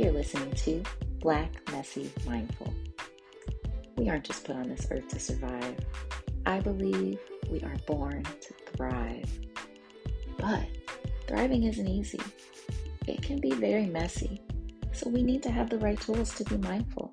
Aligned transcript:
You're 0.00 0.12
listening 0.12 0.50
to 0.52 0.82
Black, 1.18 1.52
Messy, 1.72 2.10
Mindful. 2.24 2.72
We 3.96 4.08
aren't 4.08 4.24
just 4.24 4.44
put 4.44 4.56
on 4.56 4.66
this 4.66 4.86
earth 4.90 5.06
to 5.08 5.20
survive. 5.20 5.76
I 6.46 6.58
believe 6.58 7.18
we 7.50 7.60
are 7.60 7.76
born 7.86 8.22
to 8.22 8.54
thrive. 8.74 9.30
But 10.38 10.64
thriving 11.26 11.64
isn't 11.64 11.86
easy, 11.86 12.18
it 13.06 13.20
can 13.20 13.42
be 13.42 13.50
very 13.50 13.84
messy. 13.84 14.40
So 14.92 15.10
we 15.10 15.22
need 15.22 15.42
to 15.42 15.50
have 15.50 15.68
the 15.68 15.76
right 15.76 16.00
tools 16.00 16.34
to 16.36 16.44
be 16.44 16.56
mindful. 16.56 17.12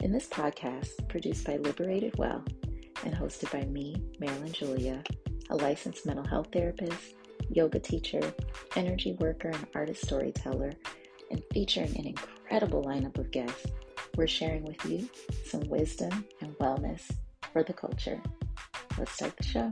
In 0.00 0.12
this 0.12 0.28
podcast, 0.28 1.08
produced 1.08 1.46
by 1.46 1.56
Liberated 1.56 2.18
Well 2.18 2.44
and 3.02 3.14
hosted 3.14 3.50
by 3.50 3.64
me, 3.64 3.96
Marilyn 4.20 4.52
Julia, 4.52 5.02
a 5.48 5.56
licensed 5.56 6.04
mental 6.04 6.26
health 6.26 6.48
therapist, 6.52 7.14
yoga 7.48 7.78
teacher, 7.78 8.20
energy 8.76 9.16
worker, 9.20 9.48
and 9.48 9.66
artist 9.74 10.04
storyteller, 10.04 10.74
and 11.30 11.42
featuring 11.52 11.96
an 11.98 12.06
incredible 12.06 12.84
lineup 12.84 13.18
of 13.18 13.30
guests, 13.30 13.66
we're 14.16 14.26
sharing 14.26 14.64
with 14.64 14.84
you 14.84 15.08
some 15.44 15.60
wisdom 15.68 16.24
and 16.40 16.56
wellness 16.58 17.10
for 17.52 17.62
the 17.62 17.72
culture. 17.72 18.20
Let's 18.98 19.12
start 19.12 19.36
the 19.36 19.44
show. 19.44 19.70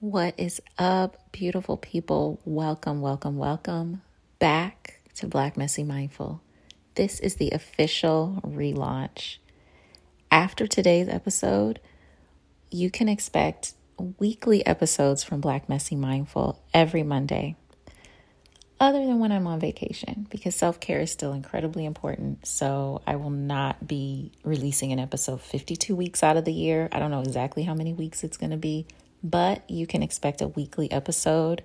What 0.00 0.34
is 0.38 0.60
up, 0.78 1.32
beautiful 1.32 1.76
people? 1.76 2.40
Welcome, 2.44 3.00
welcome, 3.00 3.36
welcome 3.36 4.02
back 4.38 5.00
to 5.16 5.26
Black 5.26 5.56
Messy 5.56 5.82
Mindful. 5.82 6.40
This 6.94 7.20
is 7.20 7.36
the 7.36 7.50
official 7.50 8.40
relaunch. 8.44 9.38
After 10.30 10.66
today's 10.66 11.08
episode, 11.08 11.80
you 12.70 12.90
can 12.90 13.08
expect 13.08 13.74
weekly 14.18 14.64
episodes 14.66 15.24
from 15.24 15.40
Black 15.40 15.68
Messy 15.68 15.96
Mindful 15.96 16.62
every 16.74 17.02
Monday, 17.02 17.56
other 18.78 18.98
than 18.98 19.18
when 19.18 19.32
I'm 19.32 19.46
on 19.46 19.58
vacation, 19.58 20.26
because 20.30 20.54
self 20.54 20.80
care 20.80 21.00
is 21.00 21.10
still 21.10 21.32
incredibly 21.32 21.84
important. 21.84 22.46
So 22.46 23.02
I 23.06 23.16
will 23.16 23.30
not 23.30 23.86
be 23.86 24.32
releasing 24.44 24.92
an 24.92 24.98
episode 24.98 25.40
52 25.40 25.96
weeks 25.96 26.22
out 26.22 26.36
of 26.36 26.44
the 26.44 26.52
year. 26.52 26.88
I 26.92 26.98
don't 26.98 27.10
know 27.10 27.22
exactly 27.22 27.62
how 27.62 27.74
many 27.74 27.92
weeks 27.92 28.22
it's 28.22 28.36
going 28.36 28.50
to 28.50 28.56
be, 28.56 28.86
but 29.22 29.68
you 29.70 29.86
can 29.86 30.02
expect 30.02 30.40
a 30.40 30.48
weekly 30.48 30.90
episode 30.90 31.62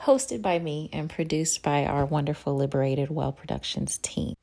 hosted 0.00 0.42
by 0.42 0.58
me 0.58 0.90
and 0.92 1.08
produced 1.08 1.62
by 1.62 1.84
our 1.84 2.04
wonderful 2.04 2.56
Liberated 2.56 3.08
Well 3.10 3.32
Productions 3.32 3.98
team. 3.98 4.34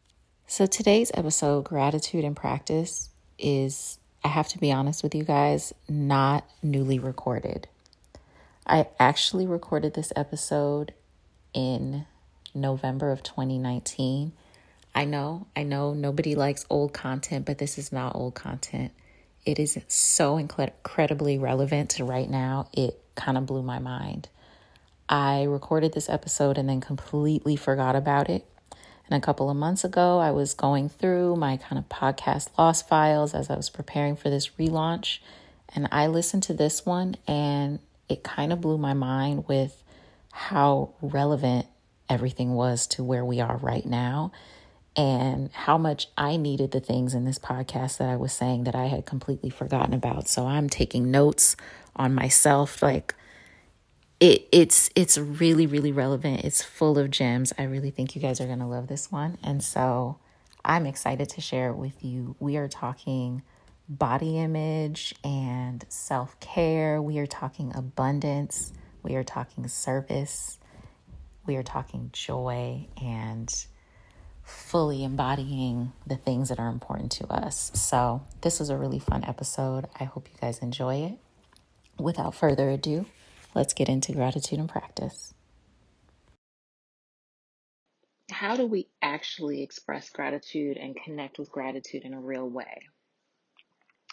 So 0.48 0.66
today's 0.66 1.12
episode, 1.14 1.66
Gratitude 1.66 2.24
in 2.24 2.36
Practice, 2.36 3.10
is 3.38 3.98
I 4.24 4.30
have 4.30 4.48
to 4.50 4.58
be 4.58 4.72
honest 4.72 5.04
with 5.04 5.14
you 5.14 5.24
guys, 5.24 5.74
not 5.90 6.46
newly 6.62 6.98
recorded. 6.98 7.68
I 8.66 8.88
actually 9.00 9.46
recorded 9.46 9.94
this 9.94 10.14
episode 10.16 10.94
in 11.54 12.06
November 12.54 13.12
of 13.12 13.24
2019. 13.24 14.32
I 14.96 15.06
know, 15.06 15.48
I 15.56 15.64
know 15.64 15.94
nobody 15.94 16.36
likes 16.36 16.66
old 16.70 16.94
content, 16.94 17.46
but 17.46 17.58
this 17.58 17.78
is 17.78 17.92
not 17.92 18.16
old 18.16 18.36
content. 18.36 18.92
It 19.46 19.60
is 19.60 19.78
so 19.88 20.38
incredibly 20.38 21.38
relevant 21.38 21.92
to 21.92 22.06
right 22.06 22.30
now. 22.30 22.70
It 22.74 23.00
kind 23.16 23.38
of 23.38 23.46
blew 23.46 23.62
my 23.64 23.80
mind. 23.80 24.30
I 25.10 25.44
recorded 25.44 25.94
this 25.94 26.10
episode 26.10 26.58
and 26.58 26.70
then 26.70 26.80
completely 26.80 27.56
forgot 27.56 27.96
about 27.96 28.30
it. 28.30 28.46
And 29.10 29.22
a 29.22 29.26
couple 29.26 29.50
of 29.50 29.58
months 29.58 29.84
ago, 29.84 30.20
I 30.20 30.32
was 30.32 30.54
going 30.54 30.88
through 30.88 31.36
my 31.36 31.58
kind 31.58 31.78
of 31.78 31.90
podcast 31.90 32.50
lost 32.58 32.88
files 32.88 33.34
as 33.34 33.50
I 33.50 33.56
was 33.56 33.70
preparing 33.70 34.16
for 34.16 34.30
this 34.30 34.50
relaunch. 34.60 35.20
And 35.76 35.90
I 35.92 36.08
listened 36.08 36.44
to 36.44 36.54
this 36.54 36.86
one 36.86 37.16
and 37.28 37.80
it 38.08 38.24
kind 38.24 38.54
of 38.54 38.62
blew 38.62 38.78
my 38.78 38.94
mind 38.94 39.46
with 39.48 39.83
how 40.36 40.90
relevant 41.00 41.68
everything 42.10 42.56
was 42.56 42.88
to 42.88 43.04
where 43.04 43.24
we 43.24 43.40
are 43.40 43.58
right 43.58 43.86
now 43.86 44.32
and 44.96 45.52
how 45.54 45.78
much 45.78 46.08
I 46.18 46.38
needed 46.38 46.72
the 46.72 46.80
things 46.80 47.14
in 47.14 47.24
this 47.24 47.38
podcast 47.38 47.98
that 47.98 48.10
I 48.10 48.16
was 48.16 48.34
saying 48.34 48.64
that 48.64 48.74
I 48.74 48.88
had 48.88 49.06
completely 49.06 49.52
forgotten 49.52 49.94
about. 49.94 50.28
So 50.28 50.48
I'm 50.48 50.70
taking 50.70 51.12
notes 51.12 51.56
on 51.96 52.16
myself 52.16 52.82
like 52.82 53.14
it 54.20 54.48
it's 54.52 54.90
it's 54.96 55.20
really 55.20 55.68
really 55.68 55.92
relevant. 55.92 56.44
It's 56.44 56.64
full 56.64 56.98
of 56.98 57.12
gems. 57.12 57.54
I 57.60 57.64
really 57.64 57.92
think 57.92 58.16
you 58.16 58.22
guys 58.22 58.42
are 58.42 58.48
going 58.48 58.60
to 58.60 58.66
love 58.66 58.88
this 58.88 59.12
one. 59.12 59.38
And 59.44 59.64
so 59.64 60.18
I'm 60.66 60.88
excited 60.88 61.30
to 61.30 61.42
share 61.42 61.70
it 61.70 61.76
with 61.76 62.04
you. 62.04 62.36
We 62.40 62.58
are 62.58 62.68
talking 62.68 63.44
body 63.88 64.40
image 64.40 65.14
and 65.24 65.86
self-care. 65.90 67.02
We 67.02 67.20
are 67.20 67.28
talking 67.28 67.72
abundance. 67.76 68.74
We 69.04 69.16
are 69.16 69.24
talking 69.24 69.68
service. 69.68 70.58
We 71.46 71.56
are 71.58 71.64
talking 71.64 72.10
joy 72.14 72.88
and 73.02 73.54
fully 74.44 75.04
embodying 75.04 75.92
the 76.08 76.18
things 76.18 76.50
that 76.50 76.60
are 76.60 76.70
important 76.70 77.12
to 77.14 77.28
us. 77.28 77.72
So, 77.76 78.24
this 78.42 78.60
was 78.60 78.70
a 78.70 78.78
really 78.78 79.00
fun 79.00 79.24
episode. 79.26 79.88
I 80.00 80.06
hope 80.06 80.28
you 80.32 80.38
guys 80.40 80.60
enjoy 80.60 80.96
it. 80.96 81.20
Without 81.98 82.34
further 82.34 82.70
ado, 82.70 83.06
Let's 83.56 83.74
get 83.74 83.88
into 83.88 84.14
gratitude 84.14 84.60
and 84.60 84.70
practice. 84.70 85.34
How 88.32 88.56
do 88.56 88.66
we 88.66 88.88
actually 89.02 89.62
express 89.62 90.10
gratitude 90.10 90.78
and 90.78 90.96
connect 90.96 91.38
with 91.38 91.52
gratitude 91.52 92.04
in 92.04 92.14
a 92.14 92.20
real 92.20 92.50
way? 92.50 92.82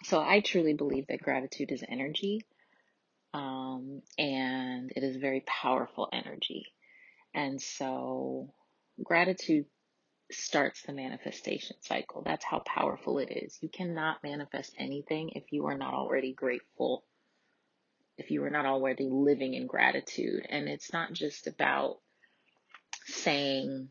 So, 0.04 0.20
I 0.20 0.40
truly 0.40 0.74
believe 0.74 1.06
that 1.08 1.22
gratitude 1.22 1.72
is 1.72 1.82
energy 1.88 2.42
um, 3.34 4.02
and 4.18 4.92
it 4.94 5.02
is 5.02 5.16
very 5.16 5.44
powerful 5.46 6.08
energy. 6.12 6.66
And 7.34 7.60
so, 7.60 8.52
gratitude 9.02 9.66
starts 10.32 10.82
the 10.82 10.92
manifestation 10.92 11.76
cycle. 11.80 12.22
That's 12.24 12.44
how 12.44 12.60
powerful 12.60 13.18
it 13.18 13.30
is. 13.30 13.58
You 13.60 13.68
cannot 13.68 14.22
manifest 14.22 14.74
anything 14.78 15.30
if 15.34 15.44
you 15.50 15.66
are 15.66 15.78
not 15.78 15.94
already 15.94 16.32
grateful 16.32 17.04
if 18.20 18.30
you 18.30 18.44
are 18.44 18.50
not 18.50 18.66
already 18.66 19.08
living 19.10 19.54
in 19.54 19.66
gratitude. 19.66 20.46
And 20.48 20.68
it's 20.68 20.92
not 20.92 21.12
just 21.12 21.46
about 21.46 21.96
saying, 23.06 23.88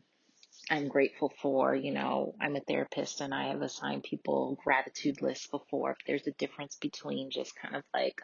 I'm 0.70 0.86
grateful 0.86 1.32
for, 1.42 1.74
you 1.74 1.92
know, 1.92 2.34
I'm 2.40 2.54
a 2.54 2.60
therapist 2.60 3.20
and 3.20 3.34
I 3.34 3.48
have 3.48 3.60
assigned 3.60 4.04
people 4.04 4.56
gratitude 4.62 5.20
lists 5.20 5.48
before. 5.48 5.96
There's 6.06 6.28
a 6.28 6.32
difference 6.32 6.76
between 6.76 7.30
just 7.30 7.56
kind 7.56 7.74
of 7.74 7.82
like 7.92 8.22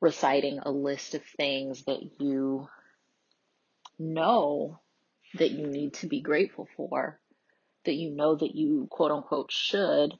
reciting 0.00 0.60
a 0.60 0.70
list 0.70 1.14
of 1.14 1.22
things 1.36 1.84
that 1.84 2.00
you 2.20 2.68
know 3.98 4.80
that 5.34 5.50
you 5.50 5.66
need 5.66 5.94
to 5.94 6.06
be 6.06 6.20
grateful 6.20 6.68
for, 6.76 7.20
that 7.84 7.94
you 7.94 8.10
know 8.10 8.36
that 8.36 8.54
you 8.54 8.88
quote 8.90 9.10
unquote 9.10 9.52
should. 9.52 10.12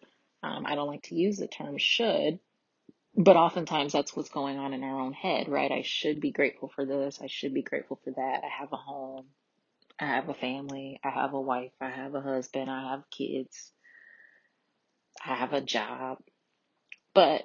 Um, 0.42 0.66
I 0.66 0.74
don't 0.74 0.88
like 0.88 1.02
to 1.04 1.16
use 1.16 1.38
the 1.38 1.48
term 1.48 1.78
should, 1.78 2.38
but 3.16 3.36
oftentimes 3.36 3.92
that's 3.92 4.14
what's 4.14 4.30
going 4.30 4.58
on 4.58 4.72
in 4.74 4.84
our 4.84 5.00
own 5.00 5.12
head, 5.12 5.48
right? 5.48 5.70
I 5.70 5.82
should 5.82 6.20
be 6.20 6.30
grateful 6.32 6.70
for 6.74 6.84
this. 6.86 7.20
I 7.22 7.26
should 7.28 7.54
be 7.54 7.62
grateful 7.62 8.00
for 8.04 8.10
that. 8.10 8.42
I 8.44 8.48
have 8.60 8.72
a 8.72 8.76
home. 8.76 9.26
I 10.00 10.06
have 10.06 10.28
a 10.28 10.34
family. 10.34 11.00
I 11.04 11.10
have 11.10 11.34
a 11.34 11.40
wife. 11.40 11.72
I 11.80 11.90
have 11.90 12.14
a 12.14 12.20
husband. 12.20 12.70
I 12.70 12.92
have 12.92 13.10
kids. 13.10 13.72
I 15.24 15.34
have 15.34 15.52
a 15.52 15.60
job. 15.60 16.18
But 17.14 17.42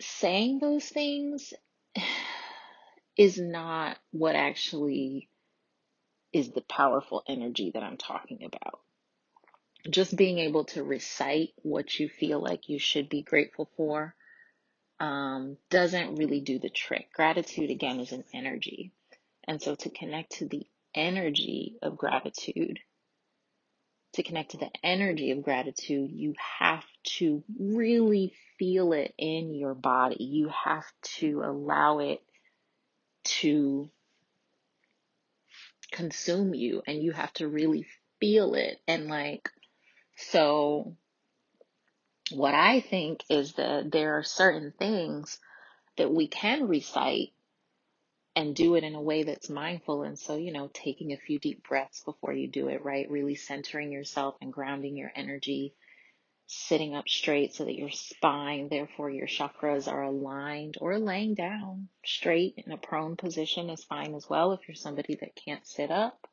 saying 0.00 0.58
those 0.60 0.86
things 0.86 1.52
is 3.16 3.38
not 3.38 3.98
what 4.12 4.36
actually 4.36 5.28
is 6.32 6.50
the 6.50 6.62
powerful 6.62 7.22
energy 7.28 7.72
that 7.74 7.82
I'm 7.82 7.96
talking 7.96 8.44
about 8.44 8.80
just 9.88 10.16
being 10.16 10.38
able 10.38 10.64
to 10.64 10.82
recite 10.84 11.50
what 11.62 11.98
you 11.98 12.08
feel 12.08 12.40
like 12.42 12.68
you 12.68 12.78
should 12.78 13.08
be 13.08 13.22
grateful 13.22 13.70
for 13.76 14.14
um, 15.00 15.56
doesn't 15.70 16.16
really 16.16 16.40
do 16.40 16.58
the 16.58 16.70
trick. 16.70 17.12
Gratitude, 17.14 17.70
again, 17.70 18.00
is 18.00 18.12
an 18.12 18.24
energy. 18.34 18.92
And 19.46 19.62
so 19.62 19.74
to 19.74 19.90
connect 19.90 20.32
to 20.32 20.46
the 20.48 20.66
energy 20.94 21.76
of 21.82 21.96
gratitude, 21.96 22.78
to 24.14 24.22
connect 24.22 24.52
to 24.52 24.56
the 24.56 24.70
energy 24.82 25.30
of 25.30 25.42
gratitude, 25.42 26.10
you 26.12 26.34
have 26.58 26.84
to 27.18 27.42
really 27.58 28.34
feel 28.58 28.92
it 28.92 29.14
in 29.16 29.54
your 29.54 29.74
body. 29.74 30.22
You 30.24 30.50
have 30.64 30.84
to 31.18 31.42
allow 31.44 32.00
it 32.00 32.22
to 33.24 33.90
consume 35.92 36.54
you 36.54 36.82
and 36.86 37.02
you 37.02 37.12
have 37.12 37.32
to 37.34 37.48
really 37.48 37.86
feel 38.20 38.54
it 38.54 38.78
and 38.86 39.08
like 39.08 39.48
so, 40.20 40.96
what 42.30 42.54
I 42.54 42.80
think 42.80 43.24
is 43.30 43.54
that 43.54 43.90
there 43.90 44.18
are 44.18 44.22
certain 44.22 44.72
things 44.78 45.38
that 45.96 46.12
we 46.12 46.28
can 46.28 46.68
recite 46.68 47.32
and 48.40 48.56
do 48.56 48.74
it 48.74 48.84
in 48.84 48.94
a 48.94 49.02
way 49.02 49.22
that's 49.22 49.50
mindful. 49.50 50.02
And 50.02 50.18
so, 50.18 50.36
you 50.36 50.50
know, 50.50 50.70
taking 50.72 51.12
a 51.12 51.18
few 51.18 51.38
deep 51.38 51.68
breaths 51.68 52.02
before 52.04 52.32
you 52.32 52.48
do 52.48 52.68
it, 52.68 52.82
right? 52.82 53.10
Really 53.10 53.34
centering 53.34 53.92
yourself 53.92 54.34
and 54.40 54.50
grounding 54.50 54.96
your 54.96 55.12
energy, 55.14 55.74
sitting 56.46 56.94
up 56.96 57.06
straight 57.06 57.54
so 57.54 57.66
that 57.66 57.76
your 57.76 57.90
spine, 57.90 58.68
therefore 58.70 59.10
your 59.10 59.26
chakras 59.26 59.92
are 59.92 60.04
aligned 60.04 60.78
or 60.80 60.98
laying 60.98 61.34
down 61.34 61.88
straight 62.02 62.54
in 62.56 62.72
a 62.72 62.78
prone 62.78 63.14
position 63.14 63.68
is 63.68 63.84
fine 63.84 64.14
as 64.14 64.28
well 64.28 64.52
if 64.52 64.66
you're 64.66 64.74
somebody 64.74 65.16
that 65.20 65.36
can't 65.36 65.66
sit 65.66 65.90
up. 65.90 66.26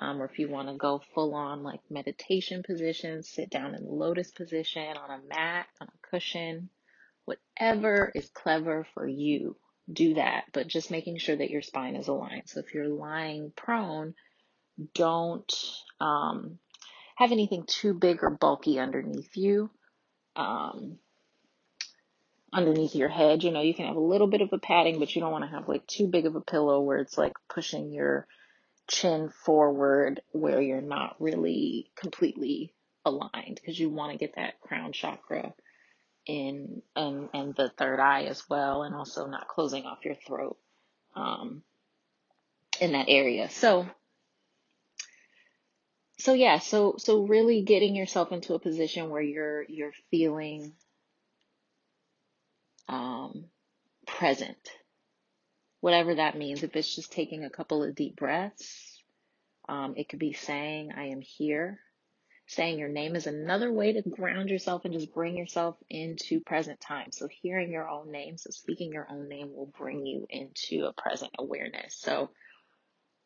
Um, 0.00 0.22
or 0.22 0.26
if 0.26 0.38
you 0.38 0.48
want 0.48 0.68
to 0.68 0.74
go 0.74 1.02
full 1.14 1.34
on 1.34 1.64
like 1.64 1.80
meditation 1.90 2.62
position, 2.62 3.22
sit 3.22 3.48
down 3.48 3.74
in 3.74 3.84
the 3.84 3.90
lotus 3.90 4.30
position 4.30 4.96
on 4.96 5.18
a 5.18 5.34
mat, 5.34 5.66
on 5.80 5.88
a 5.88 6.06
cushion, 6.08 6.68
whatever 7.24 8.12
is 8.14 8.28
clever 8.28 8.86
for 8.94 9.08
you, 9.08 9.56
do 9.90 10.14
that. 10.14 10.44
But 10.52 10.68
just 10.68 10.90
making 10.90 11.18
sure 11.18 11.36
that 11.36 11.50
your 11.50 11.62
spine 11.62 11.96
is 11.96 12.08
aligned. 12.08 12.48
So 12.48 12.60
if 12.60 12.74
you're 12.74 12.88
lying 12.88 13.52
prone, 13.56 14.14
don't 14.94 15.52
um, 16.00 16.58
have 17.16 17.32
anything 17.32 17.64
too 17.66 17.94
big 17.94 18.22
or 18.22 18.30
bulky 18.30 18.78
underneath 18.78 19.36
you. 19.36 19.70
Um, 20.36 20.98
underneath 22.52 22.94
your 22.94 23.08
head, 23.08 23.42
you 23.42 23.50
know, 23.50 23.60
you 23.60 23.74
can 23.74 23.86
have 23.86 23.96
a 23.96 24.00
little 24.00 24.26
bit 24.26 24.40
of 24.40 24.52
a 24.52 24.58
padding, 24.58 24.98
but 24.98 25.14
you 25.14 25.20
don't 25.20 25.32
want 25.32 25.44
to 25.44 25.50
have 25.50 25.68
like 25.68 25.86
too 25.86 26.06
big 26.06 26.26
of 26.26 26.36
a 26.36 26.40
pillow 26.40 26.80
where 26.80 26.98
it's 26.98 27.18
like 27.18 27.34
pushing 27.48 27.92
your 27.92 28.26
chin 28.88 29.28
forward 29.44 30.22
where 30.32 30.60
you're 30.60 30.80
not 30.80 31.16
really 31.20 31.90
completely 31.96 32.72
aligned 33.04 33.54
because 33.54 33.78
you 33.78 33.90
want 33.90 34.12
to 34.12 34.18
get 34.18 34.36
that 34.36 34.60
crown 34.60 34.92
chakra 34.92 35.52
in 36.28 36.82
and 36.94 37.28
and 37.34 37.54
the 37.56 37.70
third 37.70 38.00
eye 38.00 38.24
as 38.24 38.48
well 38.48 38.84
and 38.84 38.94
also 38.94 39.26
not 39.26 39.48
closing 39.48 39.84
off 39.84 40.04
your 40.04 40.14
throat 40.14 40.58
um, 41.16 41.62
in 42.80 42.92
that 42.92 43.06
area 43.08 43.50
so 43.50 43.86
so 46.18 46.34
yeah, 46.34 46.58
so 46.58 46.96
so 46.98 47.22
really 47.22 47.62
getting 47.62 47.94
yourself 47.94 48.32
into 48.32 48.54
a 48.54 48.58
position 48.58 49.08
where 49.08 49.22
you're 49.22 49.62
you're 49.68 49.92
feeling 50.10 50.72
um, 52.88 53.44
present, 54.06 54.70
whatever 55.80 56.16
that 56.16 56.36
means. 56.36 56.64
If 56.64 56.74
it's 56.74 56.94
just 56.94 57.12
taking 57.12 57.44
a 57.44 57.50
couple 57.50 57.84
of 57.84 57.94
deep 57.94 58.16
breaths, 58.16 59.00
um, 59.68 59.94
it 59.96 60.08
could 60.08 60.18
be 60.18 60.32
saying, 60.32 60.90
"I 60.96 61.06
am 61.10 61.20
here." 61.20 61.78
Saying 62.50 62.78
your 62.78 62.88
name 62.88 63.14
is 63.14 63.26
another 63.26 63.70
way 63.70 63.92
to 63.92 64.02
ground 64.08 64.48
yourself 64.48 64.86
and 64.86 64.94
just 64.94 65.12
bring 65.12 65.36
yourself 65.36 65.76
into 65.90 66.40
present 66.40 66.80
time. 66.80 67.12
So 67.12 67.28
hearing 67.42 67.70
your 67.70 67.88
own 67.88 68.10
name, 68.10 68.38
so 68.38 68.48
speaking 68.50 68.90
your 68.90 69.06
own 69.10 69.28
name 69.28 69.54
will 69.54 69.70
bring 69.78 70.06
you 70.06 70.26
into 70.30 70.86
a 70.86 70.94
present 70.94 71.30
awareness. 71.38 71.94
So 72.00 72.30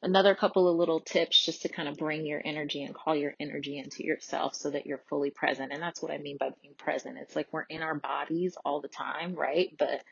another 0.02 0.34
couple 0.34 0.68
of 0.68 0.76
little 0.76 0.98
tips 0.98 1.44
just 1.46 1.62
to 1.62 1.68
kind 1.68 1.88
of 1.88 1.96
bring 1.96 2.26
your 2.26 2.42
energy 2.44 2.82
and 2.82 2.96
call 2.96 3.14
your 3.14 3.34
energy 3.38 3.78
into 3.78 4.04
yourself 4.04 4.56
so 4.56 4.70
that 4.70 4.86
you're 4.86 5.04
fully 5.08 5.30
present. 5.30 5.72
And 5.72 5.80
that's 5.80 6.02
what 6.02 6.10
I 6.10 6.18
mean 6.18 6.36
by 6.40 6.50
being 6.60 6.74
present. 6.76 7.16
It's 7.18 7.36
like 7.36 7.46
we're 7.52 7.62
in 7.62 7.82
our 7.82 7.94
bodies 7.94 8.56
all 8.64 8.80
the 8.80 8.88
time, 8.88 9.36
right? 9.36 9.72
But 9.78 10.02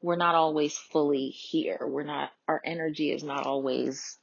we're 0.00 0.16
not 0.16 0.34
always 0.34 0.74
fully 0.74 1.28
here. 1.28 1.80
We're 1.82 2.04
not, 2.04 2.30
our 2.48 2.62
energy 2.64 3.10
is 3.12 3.22
not 3.22 3.46
always 3.46 4.16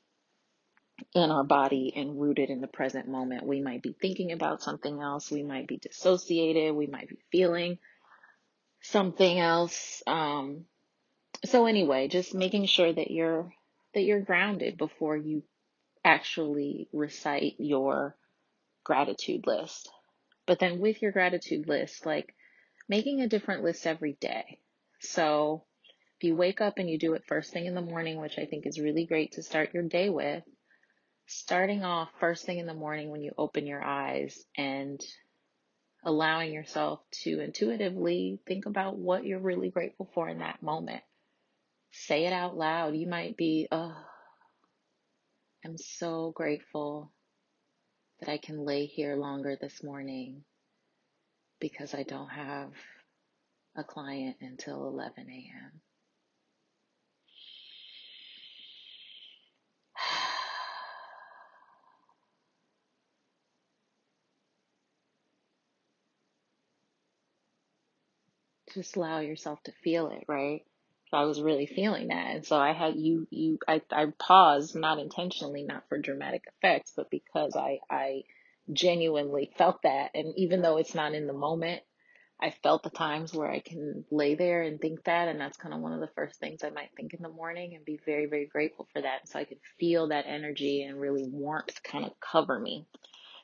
in 1.14 1.32
our 1.32 1.44
body 1.44 1.94
and 1.96 2.20
rooted 2.20 2.50
in 2.50 2.62
the 2.62 2.68
present 2.68 3.08
moment. 3.08 3.46
We 3.46 3.62
might 3.62 3.82
be 3.82 3.96
thinking 4.00 4.32
about 4.32 4.62
something 4.62 5.02
else. 5.02 5.32
We 5.32 5.44
might 5.44 5.68
be 5.68 5.78
dissociated. 5.78 6.76
We 6.76 6.88
might 6.88 7.10
be 7.10 7.18
feeling 7.32 7.80
something 8.82 9.40
else. 9.40 10.04
Um, 10.08 10.66
so 11.46 11.66
anyway, 11.66 12.08
just 12.08 12.34
making 12.34 12.66
sure 12.66 12.92
that 12.92 13.12
you're 13.12 13.52
that 13.94 14.04
you're 14.04 14.22
grounded 14.22 14.78
before 14.78 15.16
you 15.16 15.44
actually 16.04 16.90
recite 16.94 17.56
your 17.60 18.16
gratitude 18.84 19.48
list. 19.48 19.90
But 20.46 20.60
then 20.60 20.80
with 20.80 21.02
your 21.02 21.12
gratitude 21.12 21.68
list, 21.68 22.06
like 22.06 22.36
making 22.90 23.22
a 23.22 23.28
different 23.30 23.64
list 23.64 23.88
every 23.88 24.18
day. 24.20 24.60
So 25.00 25.64
if 26.20 26.28
you 26.28 26.36
wake 26.36 26.62
up 26.62 26.78
and 26.78 26.90
you 26.90 27.00
do 27.00 27.14
it 27.14 27.24
first 27.28 27.52
thing 27.52 27.66
in 27.66 27.76
the 27.76 27.82
morning, 27.82 28.20
which 28.20 28.38
I 28.38 28.46
think 28.46 28.66
is 28.66 28.80
really 28.80 29.06
great 29.06 29.34
to 29.34 29.44
start 29.44 29.74
your 29.74 29.84
day 29.84 30.10
with, 30.10 30.44
starting 31.27 31.83
off 31.83 32.10
first 32.19 32.45
thing 32.45 32.60
in 32.60 32.68
the 32.68 32.74
morning 32.74 33.10
when 33.10 33.22
you 33.22 33.31
open 33.38 33.66
your 33.66 33.83
eyes 33.83 34.44
and 34.57 35.01
allowing 36.04 36.54
yourself 36.54 37.00
to 37.12 37.39
intuitively 37.39 38.39
think 38.45 38.66
about 38.66 38.98
what 38.98 39.25
you're 39.25 39.39
really 39.39 39.69
grateful 39.69 40.10
for 40.13 40.30
in 40.30 40.39
that 40.39 40.62
moment. 40.62 41.01
Say 41.92 42.25
it 42.25 42.33
out 42.33 42.56
loud. 42.56 42.95
You 42.95 43.07
might 43.07 43.38
be, 43.38 43.68
oh, 43.72 43.95
I'm 45.63 45.77
so 45.77 46.31
grateful 46.36 47.12
that 48.19 48.30
I 48.30 48.38
can 48.38 48.66
lay 48.66 48.86
here 48.86 49.16
longer 49.16 49.57
this 49.60 49.83
morning 49.83 50.44
because 51.60 51.95
I 51.95 52.04
don't 52.04 52.30
have 52.30 52.72
a 53.75 53.83
client 53.83 54.38
until 54.42 54.88
11 54.88 55.27
a.m. 55.30 55.81
Just 68.75 68.95
allow 68.95 69.19
yourself 69.19 69.63
to 69.63 69.72
feel 69.83 70.10
it, 70.10 70.25
right? 70.27 70.62
So 71.10 71.18
I 71.18 71.24
was 71.24 71.42
really 71.42 71.66
feeling 71.66 72.10
that. 72.10 72.36
And 72.36 72.45
so 72.45 72.57
I 72.57 72.74
had 72.74 72.95
you, 72.95 73.27
you, 73.30 73.57
I, 73.68 73.81
I 73.92 74.07
paused, 74.19 74.75
not 74.75 75.00
intentionally, 75.00 75.63
not 75.63 75.83
for 75.88 75.98
dramatic 75.98 76.44
effects, 76.48 76.92
but 76.95 77.10
because 77.10 77.56
I, 77.56 77.80
I 77.89 78.24
genuinely 78.74 79.51
felt 79.57 79.81
that. 79.83 80.12
And 80.13 80.33
even 80.38 80.62
though 80.62 80.77
it's 80.77 80.95
not 80.95 81.13
in 81.13 81.27
the 81.27 81.33
moment, 81.33 81.81
I 82.42 82.54
felt 82.63 82.83
the 82.83 82.89
times 82.89 83.33
where 83.33 83.50
I 83.50 83.60
can 83.60 84.04
lay 84.12 84.36
there 84.36 84.63
and 84.63 84.80
think 84.80 85.06
that. 85.06 85.30
And 85.30 85.39
that's 85.39 85.57
kind 85.57 85.74
of 85.74 85.80
one 85.80 85.94
of 85.94 86.01
the 86.01 86.12
first 86.16 86.39
things 86.39 86.63
I 86.63 86.69
might 86.69 86.89
think 86.98 87.13
in 87.13 87.24
the 87.24 87.30
morning 87.30 87.75
and 87.75 87.86
be 87.86 88.00
very, 88.06 88.25
very 88.25 88.48
grateful 88.48 88.88
for 88.92 89.01
that. 89.01 89.30
So 89.30 89.39
I 89.39 89.45
could 89.45 89.60
feel 89.80 90.10
that 90.10 90.25
energy 90.27 90.83
and 90.83 91.00
really 91.00 91.25
warmth 91.25 91.81
kind 91.83 92.06
of 92.06 92.12
cover 92.19 92.60
me. 92.60 92.88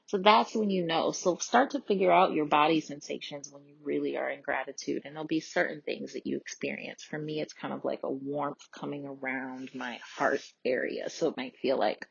So 0.08 0.18
that's 0.18 0.54
when 0.54 0.70
you 0.70 0.86
know. 0.86 1.12
So 1.12 1.38
start 1.38 1.72
to 1.72 1.82
figure 1.82 2.12
out 2.12 2.34
your 2.34 2.46
body 2.46 2.82
sensations 2.82 3.50
when 3.52 3.66
you 3.66 3.76
really 3.84 4.18
are 4.18 4.30
in 4.30 4.42
gratitude. 4.42 5.04
And 5.06 5.16
there'll 5.16 5.28
be 5.28 5.40
certain 5.40 5.82
things 5.82 6.14
that 6.14 6.28
you 6.28 6.38
experience. 6.38 7.04
For 7.04 7.18
me, 7.18 7.40
it's 7.40 7.54
kind 7.54 7.74
of 7.74 7.86
like 7.86 8.02
a 8.04 8.12
warmth 8.12 8.62
coming 8.72 9.06
around 9.06 9.70
my 9.74 10.00
heart 10.18 10.42
area. 10.66 11.10
So 11.10 11.30
it 11.30 11.38
might 11.38 11.58
feel 11.58 11.78
like 11.78 12.06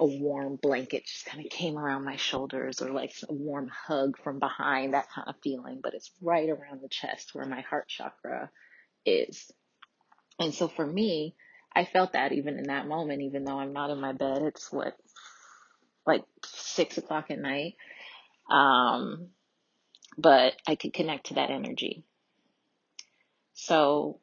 a 0.00 0.06
warm 0.06 0.56
blanket 0.56 1.06
just 1.06 1.26
kind 1.26 1.44
of 1.44 1.50
came 1.50 1.76
around 1.76 2.04
my 2.04 2.16
shoulders 2.16 2.80
or 2.80 2.90
like 2.90 3.12
a 3.28 3.32
warm 3.32 3.68
hug 3.68 4.16
from 4.22 4.38
behind, 4.38 4.94
that 4.94 5.10
kind 5.10 5.28
of 5.28 5.34
feeling. 5.42 5.80
But 5.82 5.94
it's 5.94 6.10
right 6.20 6.48
around 6.48 6.82
the 6.82 6.88
chest 6.88 7.34
where 7.34 7.46
my 7.46 7.60
heart 7.62 7.88
chakra 7.88 8.50
is. 9.04 9.50
And 10.40 10.54
so 10.54 10.68
for 10.68 10.86
me, 10.86 11.34
I 11.74 11.84
felt 11.84 12.12
that 12.12 12.32
even 12.32 12.58
in 12.58 12.64
that 12.64 12.86
moment, 12.86 13.22
even 13.22 13.44
though 13.44 13.58
I'm 13.58 13.72
not 13.72 13.90
in 13.90 14.00
my 14.00 14.12
bed, 14.12 14.42
it's 14.42 14.72
what 14.72 14.94
like 16.08 16.24
six 16.44 16.98
o'clock 16.98 17.30
at 17.30 17.38
night. 17.38 17.76
Um, 18.50 19.28
but 20.16 20.54
I 20.66 20.74
could 20.74 20.92
connect 20.92 21.26
to 21.26 21.34
that 21.34 21.50
energy. 21.50 22.02
So 23.52 24.20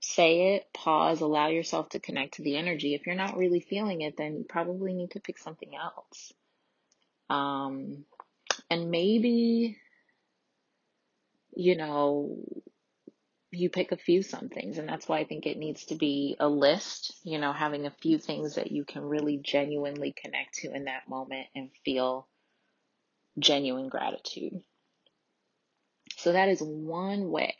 say 0.00 0.54
it, 0.54 0.72
pause, 0.72 1.20
allow 1.20 1.48
yourself 1.48 1.90
to 1.90 2.00
connect 2.00 2.34
to 2.34 2.42
the 2.42 2.56
energy. 2.56 2.94
If 2.94 3.04
you're 3.04 3.16
not 3.16 3.36
really 3.36 3.60
feeling 3.60 4.00
it, 4.02 4.16
then 4.16 4.36
you 4.36 4.44
probably 4.48 4.94
need 4.94 5.10
to 5.12 5.20
pick 5.20 5.38
something 5.38 5.72
else. 5.74 6.32
Um, 7.28 8.04
and 8.70 8.90
maybe, 8.90 9.76
you 11.54 11.76
know, 11.76 12.38
you 13.50 13.70
pick 13.70 13.92
a 13.92 13.96
few 13.96 14.22
some 14.22 14.48
things 14.48 14.78
and 14.78 14.88
that's 14.88 15.08
why 15.08 15.18
I 15.18 15.24
think 15.24 15.46
it 15.46 15.56
needs 15.56 15.86
to 15.86 15.94
be 15.94 16.36
a 16.38 16.48
list, 16.48 17.14
you 17.24 17.38
know, 17.38 17.52
having 17.52 17.86
a 17.86 17.94
few 18.02 18.18
things 18.18 18.56
that 18.56 18.70
you 18.70 18.84
can 18.84 19.02
really 19.02 19.38
genuinely 19.38 20.14
connect 20.16 20.54
to 20.56 20.74
in 20.74 20.84
that 20.84 21.08
moment 21.08 21.46
and 21.54 21.70
feel 21.84 22.28
genuine 23.38 23.88
gratitude. 23.88 24.60
So 26.16 26.32
that 26.32 26.48
is 26.48 26.60
one 26.60 27.30
way. 27.30 27.54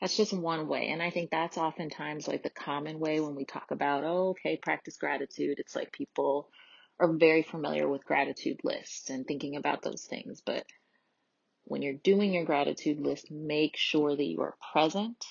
That's 0.00 0.16
just 0.16 0.32
one 0.32 0.68
way. 0.68 0.88
And 0.88 1.02
I 1.02 1.10
think 1.10 1.30
that's 1.30 1.58
oftentimes 1.58 2.28
like 2.28 2.42
the 2.42 2.50
common 2.50 2.98
way 2.98 3.20
when 3.20 3.34
we 3.34 3.44
talk 3.44 3.70
about, 3.70 4.04
oh, 4.04 4.30
okay, 4.30 4.56
practice 4.56 4.96
gratitude. 4.96 5.58
It's 5.58 5.74
like 5.74 5.92
people 5.92 6.48
are 7.00 7.12
very 7.12 7.42
familiar 7.42 7.88
with 7.88 8.04
gratitude 8.04 8.60
lists 8.64 9.10
and 9.10 9.26
thinking 9.26 9.56
about 9.56 9.82
those 9.82 10.04
things. 10.04 10.42
But 10.44 10.64
when 11.64 11.82
you're 11.82 11.94
doing 11.94 12.34
your 12.34 12.44
gratitude 12.44 13.00
list, 13.00 13.30
make 13.30 13.76
sure 13.76 14.14
that 14.14 14.24
you 14.24 14.42
are 14.42 14.56
present. 14.72 15.24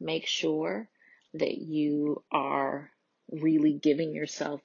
Make 0.00 0.26
sure 0.26 0.88
that 1.34 1.56
you 1.56 2.22
are 2.30 2.90
really 3.30 3.72
giving 3.72 4.14
yourself 4.14 4.60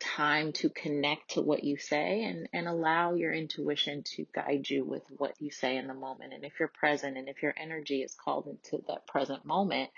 time 0.00 0.52
to 0.52 0.68
connect 0.68 1.32
to 1.32 1.40
what 1.40 1.64
you 1.64 1.76
say 1.76 2.24
and, 2.24 2.48
and 2.52 2.66
allow 2.66 3.14
your 3.14 3.32
intuition 3.32 4.02
to 4.04 4.26
guide 4.34 4.68
you 4.68 4.84
with 4.84 5.02
what 5.10 5.34
you 5.40 5.50
say 5.50 5.76
in 5.76 5.86
the 5.86 5.94
moment. 5.94 6.32
And 6.32 6.44
if 6.44 6.54
you're 6.58 6.68
present 6.68 7.16
and 7.16 7.28
if 7.28 7.42
your 7.42 7.54
energy 7.56 8.02
is 8.02 8.14
called 8.14 8.46
into 8.46 8.84
that 8.88 9.06
present 9.06 9.44
moment, 9.44 9.90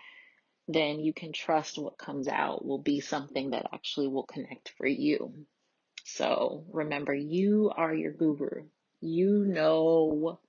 then 0.68 1.00
you 1.00 1.12
can 1.12 1.32
trust 1.32 1.78
what 1.78 1.98
comes 1.98 2.28
out 2.28 2.64
will 2.64 2.82
be 2.82 3.00
something 3.00 3.50
that 3.50 3.68
actually 3.72 4.08
will 4.08 4.24
connect 4.24 4.72
for 4.76 4.86
you. 4.86 5.32
So 6.04 6.64
remember, 6.72 7.14
you 7.14 7.72
are 7.74 7.94
your 7.94 8.12
guru. 8.12 8.66
You 9.06 9.44
know 9.46 10.40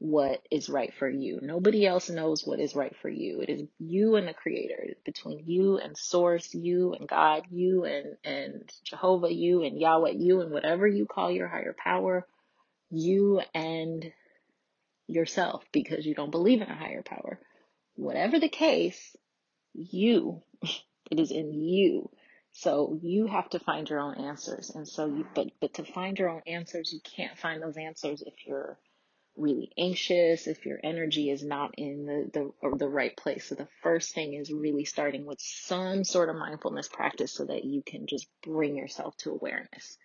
what 0.00 0.42
is 0.50 0.68
right 0.68 0.92
for 0.98 1.08
you. 1.08 1.40
Nobody 1.42 1.86
else 1.86 2.10
knows 2.10 2.46
what 2.46 2.60
is 2.60 2.74
right 2.74 2.94
for 3.02 3.08
you. 3.10 3.40
It 3.42 3.50
is 3.50 3.62
you 3.78 4.16
and 4.16 4.28
the 4.28 4.34
creator. 4.34 4.88
Between 5.04 5.44
you 5.46 5.78
and 5.78 5.96
source, 5.96 6.54
you 6.54 6.94
and 6.94 7.08
God, 7.08 7.44
you 7.50 7.84
and, 7.84 8.16
and 8.24 8.70
Jehovah, 8.84 9.32
you 9.32 9.62
and 9.62 9.78
Yahweh, 9.80 10.12
you 10.18 10.42
and 10.42 10.52
whatever 10.52 10.86
you 10.86 11.06
call 11.06 11.30
your 11.30 11.48
higher 11.48 11.76
power, 11.78 12.26
you 12.90 13.42
and 13.54 14.12
yourself 15.08 15.64
because 15.72 16.06
you 16.06 16.14
don't 16.14 16.32
believe 16.32 16.62
in 16.62 16.70
a 16.70 16.76
higher 16.76 17.02
power. 17.02 17.40
Whatever 17.96 18.40
the 18.40 18.48
case, 18.48 19.16
you, 19.74 20.42
it 21.10 21.20
is 21.20 21.30
in 21.30 21.52
you. 21.54 22.10
So 22.60 22.98
you 23.00 23.26
have 23.26 23.48
to 23.50 23.58
find 23.58 23.88
your 23.88 24.00
own 24.00 24.16
answers. 24.16 24.68
And 24.68 24.86
so 24.86 25.06
you, 25.06 25.26
but, 25.34 25.46
but 25.62 25.72
to 25.74 25.84
find 25.84 26.18
your 26.18 26.28
own 26.28 26.42
answers, 26.46 26.92
you 26.92 27.00
can't 27.16 27.38
find 27.38 27.62
those 27.62 27.78
answers 27.78 28.20
if 28.20 28.34
you're 28.46 28.78
really 29.34 29.72
anxious, 29.78 30.46
if 30.46 30.66
your 30.66 30.78
energy 30.84 31.30
is 31.30 31.42
not 31.42 31.70
in 31.78 32.04
the, 32.04 32.52
the, 32.60 32.76
the 32.76 32.88
right 32.88 33.16
place. 33.16 33.46
So 33.46 33.54
the 33.54 33.68
first 33.82 34.14
thing 34.14 34.34
is 34.34 34.52
really 34.52 34.84
starting 34.84 35.24
with 35.24 35.40
some 35.40 36.04
sort 36.04 36.28
of 36.28 36.36
mindfulness 36.36 36.86
practice 36.86 37.32
so 37.32 37.46
that 37.46 37.64
you 37.64 37.82
can 37.82 38.06
just 38.06 38.26
bring 38.42 38.76
yourself 38.76 39.16
to 39.18 39.30
awareness. 39.30 39.96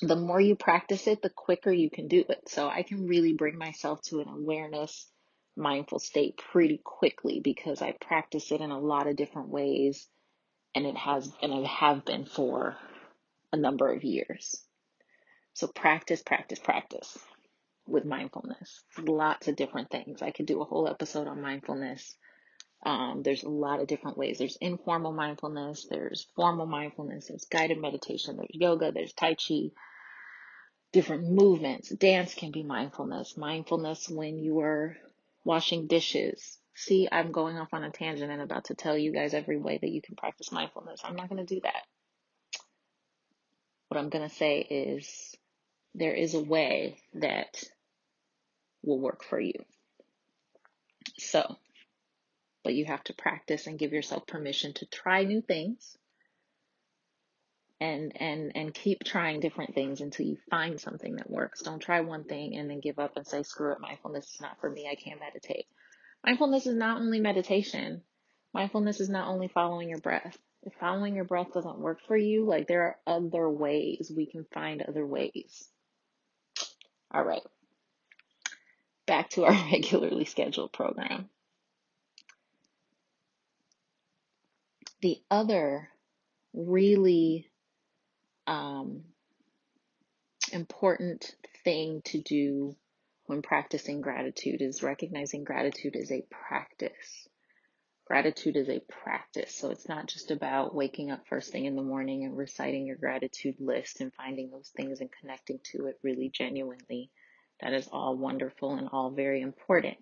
The 0.00 0.14
more 0.14 0.40
you 0.40 0.54
practice 0.54 1.08
it, 1.08 1.22
the 1.22 1.30
quicker 1.30 1.72
you 1.72 1.90
can 1.90 2.06
do 2.06 2.24
it. 2.28 2.48
So 2.50 2.68
I 2.68 2.84
can 2.84 3.08
really 3.08 3.32
bring 3.32 3.58
myself 3.58 4.00
to 4.02 4.20
an 4.20 4.28
awareness, 4.28 5.08
mindful 5.56 5.98
state 5.98 6.40
pretty 6.52 6.80
quickly 6.84 7.40
because 7.42 7.82
I 7.82 7.96
practice 8.00 8.52
it 8.52 8.60
in 8.60 8.70
a 8.70 8.78
lot 8.78 9.08
of 9.08 9.16
different 9.16 9.48
ways 9.48 10.06
and 10.74 10.86
it 10.86 10.96
has, 10.96 11.30
and 11.42 11.52
I 11.52 11.66
have 11.66 12.04
been 12.04 12.24
for 12.24 12.76
a 13.52 13.56
number 13.56 13.92
of 13.92 14.04
years. 14.04 14.62
So 15.54 15.66
practice, 15.66 16.22
practice, 16.22 16.58
practice 16.58 17.18
with 17.86 18.04
mindfulness. 18.04 18.82
Lots 18.98 19.48
of 19.48 19.56
different 19.56 19.90
things. 19.90 20.22
I 20.22 20.30
could 20.30 20.46
do 20.46 20.62
a 20.62 20.64
whole 20.64 20.88
episode 20.88 21.26
on 21.26 21.42
mindfulness. 21.42 22.16
Um, 22.84 23.22
there's 23.22 23.44
a 23.44 23.48
lot 23.48 23.80
of 23.80 23.86
different 23.86 24.18
ways. 24.18 24.38
There's 24.38 24.56
informal 24.56 25.12
mindfulness, 25.12 25.86
there's 25.88 26.26
formal 26.34 26.66
mindfulness, 26.66 27.28
there's 27.28 27.44
guided 27.44 27.80
meditation, 27.80 28.36
there's 28.36 28.48
yoga, 28.50 28.90
there's 28.90 29.12
Tai 29.12 29.34
Chi, 29.34 29.70
different 30.92 31.30
movements. 31.30 31.90
Dance 31.90 32.34
can 32.34 32.50
be 32.50 32.62
mindfulness. 32.62 33.36
Mindfulness 33.36 34.08
when 34.08 34.38
you 34.38 34.60
are 34.60 34.96
washing 35.44 35.86
dishes. 35.86 36.58
See, 36.74 37.08
I'm 37.10 37.32
going 37.32 37.58
off 37.58 37.74
on 37.74 37.84
a 37.84 37.90
tangent 37.90 38.30
and 38.32 38.40
about 38.42 38.66
to 38.66 38.74
tell 38.74 38.96
you 38.96 39.12
guys 39.12 39.34
every 39.34 39.58
way 39.58 39.78
that 39.80 39.90
you 39.90 40.00
can 40.00 40.16
practice 40.16 40.50
mindfulness. 40.50 41.00
I'm 41.04 41.16
not 41.16 41.28
going 41.28 41.44
to 41.44 41.54
do 41.54 41.60
that. 41.62 41.82
What 43.88 44.00
I'm 44.00 44.08
going 44.08 44.28
to 44.28 44.34
say 44.34 44.60
is 44.60 45.34
there 45.94 46.14
is 46.14 46.34
a 46.34 46.40
way 46.40 46.96
that 47.14 47.62
will 48.82 48.98
work 48.98 49.22
for 49.22 49.38
you. 49.38 49.54
So, 51.18 51.56
but 52.64 52.74
you 52.74 52.86
have 52.86 53.04
to 53.04 53.14
practice 53.14 53.66
and 53.66 53.78
give 53.78 53.92
yourself 53.92 54.26
permission 54.26 54.72
to 54.74 54.86
try 54.86 55.24
new 55.24 55.42
things 55.42 55.96
and 57.80 58.12
and 58.20 58.52
and 58.54 58.72
keep 58.72 59.02
trying 59.04 59.40
different 59.40 59.74
things 59.74 60.00
until 60.00 60.24
you 60.24 60.36
find 60.50 60.80
something 60.80 61.16
that 61.16 61.28
works. 61.28 61.62
Don't 61.62 61.80
try 61.80 62.00
one 62.00 62.24
thing 62.24 62.56
and 62.56 62.70
then 62.70 62.80
give 62.80 62.98
up 62.98 63.16
and 63.16 63.26
say 63.26 63.42
screw 63.42 63.72
it, 63.72 63.80
mindfulness 63.80 64.34
is 64.34 64.40
not 64.40 64.58
for 64.60 64.70
me. 64.70 64.88
I 64.90 64.94
can't 64.94 65.20
meditate. 65.20 65.66
Mindfulness 66.24 66.66
is 66.66 66.76
not 66.76 67.00
only 67.00 67.20
meditation. 67.20 68.02
Mindfulness 68.54 69.00
is 69.00 69.08
not 69.08 69.28
only 69.28 69.48
following 69.48 69.88
your 69.88 69.98
breath. 69.98 70.36
If 70.62 70.74
following 70.74 71.16
your 71.16 71.24
breath 71.24 71.52
doesn't 71.52 71.80
work 71.80 71.98
for 72.06 72.16
you, 72.16 72.44
like 72.44 72.68
there 72.68 72.82
are 72.82 72.98
other 73.06 73.50
ways. 73.50 74.12
We 74.14 74.26
can 74.26 74.46
find 74.54 74.82
other 74.82 75.04
ways. 75.04 75.68
All 77.10 77.24
right. 77.24 77.42
Back 79.06 79.30
to 79.30 79.44
our 79.44 79.52
regularly 79.72 80.24
scheduled 80.24 80.72
program. 80.72 81.28
The 85.00 85.20
other 85.28 85.88
really 86.54 87.50
um, 88.46 89.02
important 90.52 91.34
thing 91.64 92.02
to 92.04 92.20
do 92.20 92.76
when 93.32 93.40
practicing 93.40 94.02
gratitude 94.02 94.60
is 94.60 94.82
recognizing 94.82 95.42
gratitude 95.42 95.96
is 95.96 96.12
a 96.12 96.22
practice. 96.30 97.26
Gratitude 98.06 98.56
is 98.58 98.68
a 98.68 98.82
practice. 99.02 99.54
So 99.54 99.70
it's 99.70 99.88
not 99.88 100.06
just 100.06 100.30
about 100.30 100.74
waking 100.74 101.10
up 101.10 101.26
first 101.26 101.50
thing 101.50 101.64
in 101.64 101.74
the 101.74 101.82
morning 101.82 102.24
and 102.24 102.36
reciting 102.36 102.84
your 102.84 102.96
gratitude 102.96 103.54
list 103.58 104.02
and 104.02 104.12
finding 104.12 104.50
those 104.50 104.70
things 104.76 105.00
and 105.00 105.08
connecting 105.18 105.60
to 105.72 105.86
it 105.86 105.98
really 106.02 106.30
genuinely. 106.30 107.10
That 107.62 107.72
is 107.72 107.88
all 107.90 108.18
wonderful 108.18 108.74
and 108.74 108.90
all 108.92 109.10
very 109.10 109.40
important. 109.40 109.96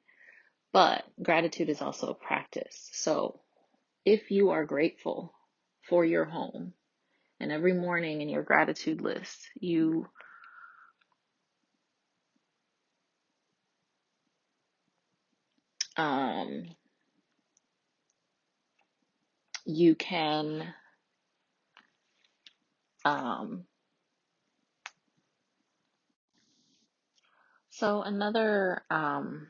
But 0.73 1.05
gratitude 1.23 1.69
is 1.69 1.81
also 1.81 2.09
a 2.09 2.15
practice. 2.15 2.91
So 2.95 3.39
if 4.05 4.33
you 4.33 4.51
are 4.51 4.65
grateful 4.65 5.33
for 5.89 6.05
your 6.05 6.25
home 6.25 6.73
and 7.39 7.53
every 7.53 7.75
morning 7.75 8.23
in 8.23 8.29
your 8.29 8.43
gratitude 8.43 9.01
list, 9.01 9.39
you 9.55 10.09
um, 16.01 16.65
you 19.67 19.95
can 19.95 20.73
um, 23.05 23.65
so 27.71 28.03
another 28.03 28.83
um, 28.91 29.49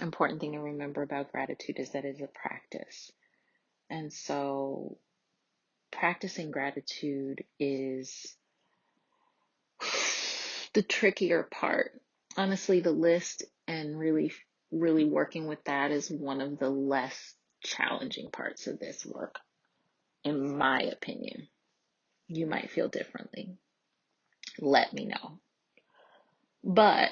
important 0.00 0.40
thing 0.40 0.52
to 0.52 0.58
remember 0.60 1.02
about 1.02 1.32
gratitude 1.32 1.78
is 1.78 1.90
that 1.90 2.04
it's 2.04 2.20
a 2.20 2.26
practice. 2.26 3.12
And 3.90 4.12
so 4.12 4.98
practicing 5.90 6.50
gratitude 6.50 7.44
is 7.58 8.34
the 10.72 10.82
trickier 10.82 11.42
part. 11.42 11.92
Honestly 12.36 12.80
the 12.80 12.92
list 12.92 13.44
and 13.68 13.98
really 13.98 14.32
really 14.72 15.04
working 15.04 15.46
with 15.46 15.62
that 15.64 15.90
is 15.90 16.10
one 16.10 16.40
of 16.40 16.58
the 16.58 16.70
less 16.70 17.34
challenging 17.62 18.30
parts 18.30 18.66
of 18.66 18.80
this 18.80 19.06
work 19.06 19.38
in 20.24 20.56
my 20.56 20.80
opinion. 20.80 21.48
You 22.28 22.46
might 22.46 22.70
feel 22.70 22.88
differently. 22.88 23.56
Let 24.58 24.92
me 24.92 25.06
know. 25.06 25.38
But 26.64 27.10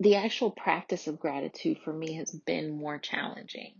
the 0.00 0.16
actual 0.16 0.50
practice 0.50 1.06
of 1.06 1.20
gratitude 1.20 1.78
for 1.84 1.92
me 1.92 2.14
has 2.14 2.30
been 2.30 2.70
more 2.70 2.98
challenging 2.98 3.74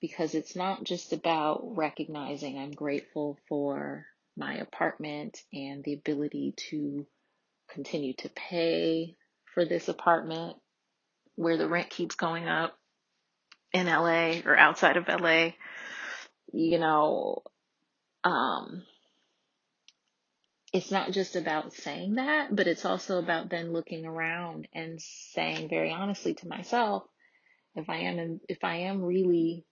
because 0.00 0.34
it's 0.34 0.56
not 0.56 0.84
just 0.84 1.12
about 1.12 1.76
recognizing 1.76 2.58
I'm 2.58 2.72
grateful 2.72 3.38
for 3.48 4.06
my 4.36 4.56
apartment 4.56 5.40
and 5.52 5.84
the 5.84 5.94
ability 5.94 6.54
to 6.70 7.06
continue 7.70 8.12
to 8.14 8.28
pay 8.30 9.16
for 9.54 9.64
this 9.64 9.88
apartment 9.88 10.56
where 11.36 11.56
the 11.56 11.68
rent 11.68 11.90
keeps 11.90 12.14
going 12.14 12.48
up 12.48 12.76
in 13.72 13.86
LA 13.86 14.40
or 14.44 14.56
outside 14.56 14.96
of 14.96 15.08
LA. 15.08 15.50
You 16.52 16.78
know, 16.78 17.42
um, 18.24 18.84
it's 20.72 20.90
not 20.90 21.12
just 21.12 21.36
about 21.36 21.74
saying 21.74 22.14
that, 22.14 22.54
but 22.54 22.66
it's 22.66 22.84
also 22.84 23.18
about 23.18 23.50
then 23.50 23.72
looking 23.72 24.06
around 24.06 24.68
and 24.74 25.00
saying 25.00 25.68
very 25.68 25.92
honestly 25.92 26.34
to 26.34 26.48
myself, 26.48 27.04
if 27.76 27.88
I 27.90 27.98
am, 27.98 28.40
if 28.48 28.64
I 28.64 28.76
am 28.76 29.02
really 29.02 29.66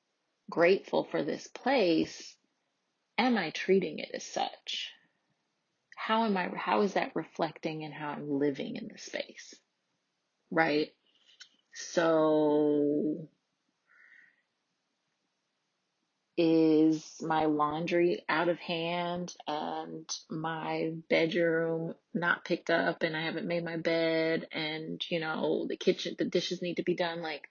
grateful 0.51 1.05
for 1.11 1.23
this 1.23 1.47
place, 1.49 2.37
am 3.19 3.39
I 3.39 3.51
treating 3.51 3.99
it 3.99 4.11
as 4.15 4.25
such? 4.27 4.91
How 5.97 6.25
am 6.25 6.37
I, 6.37 6.51
how 6.57 6.83
is 6.83 6.95
that 6.95 7.13
reflecting 7.15 7.83
in 7.83 7.93
how 7.93 8.11
I'm 8.11 8.31
living 8.31 8.77
in 8.77 8.89
the 8.93 8.99
space? 8.99 9.55
Right? 10.51 10.91
So, 11.75 13.29
is 16.37 17.21
my 17.23 17.45
laundry 17.47 18.25
out 18.29 18.49
of 18.49 18.59
hand 18.59 19.35
and 19.47 20.11
my 20.31 20.93
bedroom 21.11 21.95
not 22.15 22.45
picked 22.45 22.71
up 22.71 23.03
and 23.05 23.17
I 23.17 23.23
haven't 23.23 23.47
made 23.47 23.65
my 23.65 23.77
bed 23.77 24.49
and, 24.53 25.05
you 25.11 25.21
know, 25.21 25.67
the 25.69 25.77
kitchen, 25.77 26.17
the 26.19 26.25
dishes 26.25 26.63
need 26.63 26.77
to 26.79 26.83
be 26.83 26.95
done? 26.97 27.23
Like, 27.23 27.45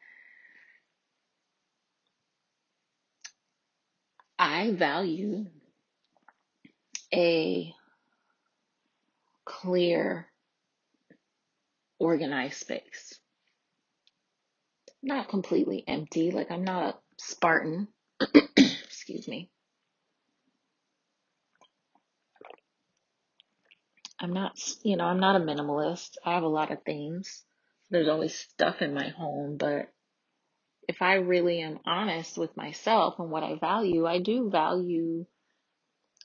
I 4.39 4.71
value 4.71 5.47
a 7.13 7.73
clear, 9.45 10.27
organized 11.99 12.55
space. 12.55 13.18
Not 15.01 15.29
completely 15.29 15.83
empty, 15.87 16.31
like 16.31 16.51
I'm 16.51 16.63
not 16.63 16.83
a 16.83 16.97
Spartan. 17.17 17.87
Excuse 18.57 19.27
me. 19.27 19.49
I'm 24.19 24.33
not, 24.33 24.59
you 24.83 24.97
know, 24.97 25.05
I'm 25.05 25.19
not 25.19 25.37
a 25.37 25.43
minimalist. 25.43 26.17
I 26.25 26.33
have 26.33 26.43
a 26.43 26.47
lot 26.47 26.71
of 26.71 26.83
things. 26.83 27.43
There's 27.89 28.09
always 28.09 28.35
stuff 28.37 28.81
in 28.81 28.93
my 28.93 29.07
home, 29.09 29.55
but 29.57 29.91
if 30.87 31.01
I 31.01 31.15
really 31.15 31.61
am 31.61 31.79
honest 31.85 32.37
with 32.37 32.57
myself 32.57 33.15
and 33.19 33.31
what 33.31 33.43
I 33.43 33.55
value, 33.55 34.05
I 34.05 34.19
do 34.19 34.49
value 34.49 35.25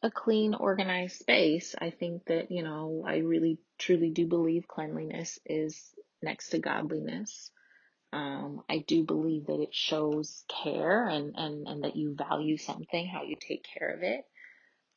a 0.02 0.10
clean, 0.10 0.54
organized 0.54 1.18
space. 1.18 1.74
I 1.80 1.90
think 1.90 2.26
that, 2.26 2.50
you 2.50 2.62
know, 2.62 3.04
I 3.06 3.18
really 3.18 3.58
truly 3.78 4.10
do 4.10 4.26
believe 4.26 4.68
cleanliness 4.68 5.38
is 5.46 5.94
next 6.22 6.50
to 6.50 6.58
godliness. 6.58 7.50
Um, 8.14 8.62
I 8.70 8.78
do 8.78 9.02
believe 9.02 9.46
that 9.46 9.60
it 9.60 9.74
shows 9.74 10.44
care 10.62 11.08
and, 11.08 11.34
and, 11.36 11.66
and 11.66 11.82
that 11.82 11.96
you 11.96 12.14
value 12.14 12.56
something, 12.56 13.08
how 13.08 13.24
you 13.24 13.34
take 13.34 13.66
care 13.76 13.88
of 13.88 14.04
it. 14.04 14.24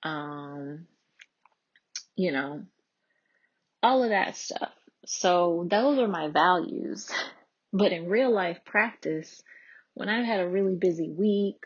Um, 0.04 0.86
you 2.16 2.32
know, 2.32 2.64
all 3.82 4.04
of 4.04 4.12
that 4.12 4.38
stuff. 4.38 4.70
So 5.08 5.66
those 5.68 5.98
are 5.98 6.08
my 6.08 6.30
values. 6.30 7.10
But 7.74 7.92
in 7.92 8.08
real 8.08 8.34
life 8.34 8.60
practice, 8.66 9.44
when 9.94 10.08
I've 10.08 10.26
had 10.26 10.40
a 10.40 10.48
really 10.48 10.76
busy 10.76 11.12
week, 11.12 11.62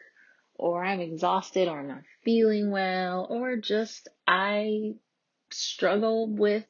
or 0.55 0.83
I'm 0.83 0.99
exhausted, 0.99 1.67
or 1.67 1.79
I'm 1.79 1.87
not 1.87 2.01
feeling 2.25 2.71
well, 2.71 3.27
or 3.29 3.57
just 3.57 4.07
I 4.27 4.93
struggle 5.51 6.27
with 6.27 6.65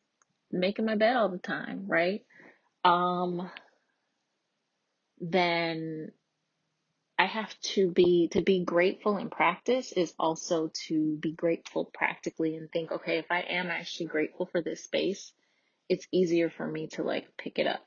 making 0.52 0.84
my 0.84 0.96
bed 0.96 1.16
all 1.16 1.30
the 1.30 1.38
time, 1.38 1.86
right? 1.88 2.26
Um, 2.84 3.50
then 5.22 6.12
I 7.18 7.26
have 7.28 7.58
to 7.76 7.90
be 7.92 8.28
to 8.34 8.42
be 8.42 8.66
grateful 8.66 9.18
in 9.18 9.30
practice 9.30 9.94
is 9.94 10.14
also 10.20 10.70
to 10.88 11.18
be 11.18 11.32
grateful 11.32 11.86
practically 11.94 12.58
and 12.58 12.70
think, 12.72 12.92
okay, 12.92 13.20
if 13.20 13.28
I 13.32 13.42
am 13.42 13.68
actually 13.68 14.08
grateful 14.08 14.48
for 14.48 14.62
this 14.62 14.84
space, 14.84 15.32
it's 15.90 16.08
easier 16.12 16.50
for 16.50 16.68
me 16.68 16.88
to 16.90 17.04
like 17.04 17.28
pick 17.38 17.60
it 17.60 17.68
up. 17.68 17.86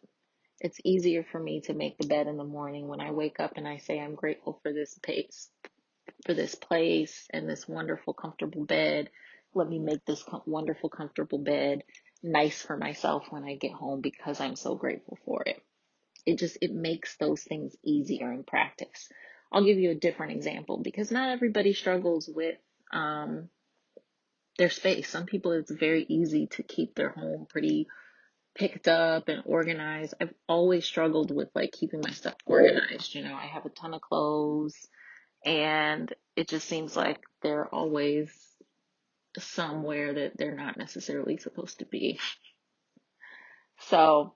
It's 0.60 0.80
easier 0.84 1.24
for 1.32 1.40
me 1.40 1.62
to 1.62 1.74
make 1.74 1.98
the 1.98 2.08
bed 2.08 2.28
in 2.28 2.36
the 2.38 2.44
morning 2.44 2.88
when 2.88 3.00
I 3.00 3.12
wake 3.12 3.40
up 3.40 3.54
and 3.56 3.68
I 3.68 3.78
say 3.78 4.00
I'm 4.00 4.16
grateful 4.16 4.60
for 4.62 4.72
this 4.72 4.98
pace, 5.02 5.50
for 6.26 6.34
this 6.34 6.54
place 6.56 7.26
and 7.30 7.48
this 7.48 7.68
wonderful 7.68 8.14
comfortable 8.14 8.64
bed. 8.66 9.10
Let 9.54 9.68
me 9.68 9.78
make 9.80 10.04
this 10.06 10.22
com- 10.22 10.42
wonderful 10.46 10.90
comfortable 10.90 11.38
bed 11.38 11.84
nice 12.22 12.62
for 12.62 12.76
myself 12.76 13.26
when 13.30 13.44
I 13.44 13.56
get 13.56 13.72
home 13.72 14.00
because 14.02 14.40
I'm 14.40 14.56
so 14.56 14.76
grateful 14.76 15.18
for 15.26 15.42
it 15.46 15.62
it 16.26 16.38
just 16.38 16.58
it 16.60 16.72
makes 16.72 17.16
those 17.16 17.42
things 17.42 17.74
easier 17.84 18.32
in 18.32 18.44
practice. 18.44 19.08
I'll 19.52 19.64
give 19.64 19.78
you 19.78 19.90
a 19.90 19.96
different 19.96 20.32
example 20.32 20.80
because 20.82 21.10
not 21.10 21.30
everybody 21.30 21.74
struggles 21.74 22.28
with 22.32 22.56
um, 22.92 23.48
their 24.58 24.70
space. 24.70 25.08
Some 25.08 25.26
people 25.26 25.52
it's 25.52 25.70
very 25.70 26.04
easy 26.08 26.48
to 26.52 26.62
keep 26.62 26.94
their 26.94 27.10
home 27.10 27.46
pretty 27.48 27.86
picked 28.54 28.88
up 28.88 29.28
and 29.28 29.42
organized. 29.46 30.14
I've 30.20 30.34
always 30.48 30.84
struggled 30.84 31.34
with 31.34 31.48
like 31.54 31.72
keeping 31.72 32.00
my 32.02 32.10
stuff 32.10 32.34
organized 32.46 33.14
you 33.14 33.24
know 33.24 33.34
i 33.34 33.46
have 33.46 33.66
a 33.66 33.70
ton 33.70 33.94
of 33.94 34.00
clothes 34.00 34.76
and 35.44 36.12
it 36.36 36.48
just 36.48 36.68
seems 36.68 36.96
like 36.96 37.20
they're 37.42 37.66
always 37.66 38.30
somewhere 39.38 40.14
that 40.14 40.36
they're 40.36 40.54
not 40.54 40.78
necessarily 40.78 41.36
supposed 41.36 41.80
to 41.80 41.84
be. 41.84 42.18
So 43.80 44.34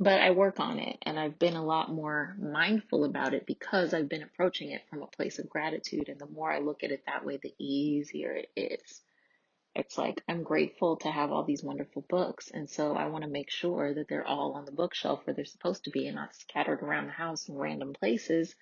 but 0.00 0.18
I 0.18 0.30
work 0.30 0.60
on 0.60 0.78
it 0.78 0.96
and 1.02 1.20
I've 1.20 1.38
been 1.38 1.56
a 1.56 1.64
lot 1.64 1.92
more 1.92 2.34
mindful 2.40 3.04
about 3.04 3.34
it 3.34 3.44
because 3.44 3.92
I've 3.92 4.08
been 4.08 4.22
approaching 4.22 4.70
it 4.70 4.80
from 4.88 5.02
a 5.02 5.06
place 5.06 5.38
of 5.38 5.50
gratitude. 5.50 6.08
And 6.08 6.18
the 6.18 6.26
more 6.26 6.50
I 6.50 6.60
look 6.60 6.82
at 6.82 6.90
it 6.90 7.04
that 7.06 7.26
way, 7.26 7.36
the 7.36 7.54
easier 7.58 8.32
it 8.32 8.50
is. 8.56 9.02
It's 9.74 9.98
like 9.98 10.22
I'm 10.26 10.42
grateful 10.42 10.96
to 10.98 11.10
have 11.10 11.30
all 11.30 11.44
these 11.44 11.62
wonderful 11.62 12.02
books. 12.08 12.50
And 12.50 12.68
so 12.68 12.96
I 12.96 13.08
want 13.08 13.24
to 13.24 13.30
make 13.30 13.50
sure 13.50 13.92
that 13.92 14.08
they're 14.08 14.26
all 14.26 14.54
on 14.54 14.64
the 14.64 14.72
bookshelf 14.72 15.20
where 15.24 15.34
they're 15.34 15.44
supposed 15.44 15.84
to 15.84 15.90
be 15.90 16.06
and 16.06 16.16
not 16.16 16.34
scattered 16.34 16.82
around 16.82 17.06
the 17.06 17.12
house 17.12 17.46
in 17.50 17.56
random 17.56 17.92
places 17.92 18.54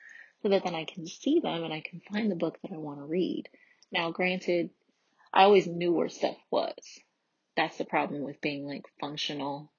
so 0.43 0.49
that 0.49 0.65
then 0.65 0.75
I 0.75 0.85
can 0.87 1.07
see 1.07 1.39
them 1.39 1.63
and 1.63 1.73
I 1.73 1.83
can 1.89 2.03
find 2.13 2.31
the 2.33 2.37
book 2.37 2.59
that 2.63 2.73
I 2.73 2.79
want 2.79 2.99
to 2.99 3.05
read. 3.05 3.49
Now, 3.93 4.11
granted, 4.11 4.71
I 5.33 5.45
always 5.45 5.69
knew 5.69 5.93
where 5.93 6.09
stuff 6.09 6.37
was. 6.51 6.75
That's 7.57 7.79
the 7.79 7.85
problem 7.85 8.23
with 8.23 8.41
being 8.41 8.67
like 8.67 8.87
functional 9.01 9.71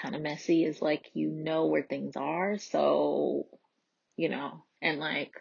kind 0.00 0.14
of 0.14 0.22
messy 0.22 0.64
is 0.64 0.80
like 0.82 1.10
you 1.14 1.28
know 1.28 1.66
where 1.66 1.82
things 1.82 2.16
are. 2.16 2.58
So, 2.58 3.46
you 4.16 4.28
know, 4.28 4.64
and 4.82 4.98
like 4.98 5.32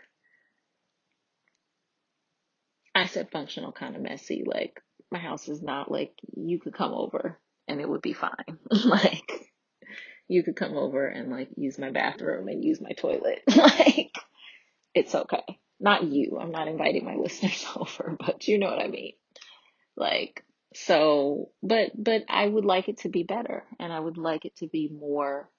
I 2.93 3.07
said 3.07 3.29
functional 3.31 3.73
kind 3.73 3.95
of 3.95 4.01
messy. 4.01 4.43
Like 4.45 4.81
my 5.11 5.19
house 5.19 5.49
is 5.49 5.61
not 5.61 5.91
like 5.91 6.13
you 6.35 6.59
could 6.59 6.73
come 6.73 6.93
over 6.93 7.37
and 7.67 7.81
it 7.81 7.89
would 7.89 8.01
be 8.01 8.13
fine. 8.13 8.57
like 8.69 9.51
you 10.27 10.43
could 10.43 10.55
come 10.55 10.75
over 10.75 11.05
and 11.05 11.29
like 11.29 11.49
use 11.55 11.77
my 11.77 11.91
bathroom 11.91 12.47
and 12.47 12.63
use 12.63 12.81
my 12.81 12.91
toilet. 12.91 13.43
like 13.55 14.15
it's 14.93 15.13
okay. 15.13 15.59
Not 15.79 16.03
you. 16.03 16.39
I'm 16.41 16.51
not 16.51 16.69
inviting 16.69 17.05
my 17.05 17.15
listeners 17.21 17.65
over, 17.75 18.15
but 18.17 18.47
you 18.47 18.57
know 18.57 18.67
what 18.67 18.81
I 18.81 18.87
mean. 18.87 19.13
Like 19.97 20.43
so, 20.75 21.51
but 21.63 21.91
but 21.97 22.23
I 22.29 22.45
would 22.45 22.65
like 22.65 22.89
it 22.89 22.97
to 22.99 23.09
be 23.09 23.23
better 23.23 23.63
and 23.79 23.93
I 23.93 23.99
would 23.99 24.17
like 24.17 24.43
it 24.43 24.57
to 24.57 24.67
be 24.67 24.89
more 24.89 25.49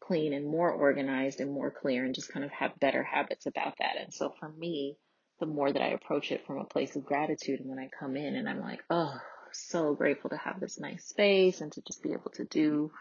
clean 0.00 0.32
and 0.32 0.46
more 0.46 0.70
organized 0.70 1.40
and 1.40 1.50
more 1.50 1.72
clear 1.72 2.04
and 2.04 2.14
just 2.14 2.32
kind 2.32 2.44
of 2.44 2.52
have 2.52 2.78
better 2.78 3.02
habits 3.02 3.46
about 3.46 3.74
that. 3.78 3.96
And 4.00 4.14
so 4.14 4.32
for 4.38 4.48
me, 4.48 4.96
the 5.40 5.46
more 5.46 5.72
that 5.72 5.82
I 5.82 5.88
approach 5.88 6.30
it 6.30 6.46
from 6.46 6.58
a 6.58 6.64
place 6.64 6.94
of 6.94 7.04
gratitude 7.04 7.60
and 7.60 7.68
when 7.68 7.80
I 7.80 7.88
come 7.98 8.16
in 8.16 8.36
and 8.36 8.48
I'm 8.48 8.60
like, 8.60 8.80
oh, 8.90 9.14
so 9.52 9.94
grateful 9.94 10.30
to 10.30 10.36
have 10.36 10.60
this 10.60 10.78
nice 10.78 11.04
space 11.06 11.60
and 11.60 11.72
to 11.72 11.82
just 11.82 12.02
be 12.02 12.12
able 12.12 12.30
to 12.34 12.44
do, 12.44 12.92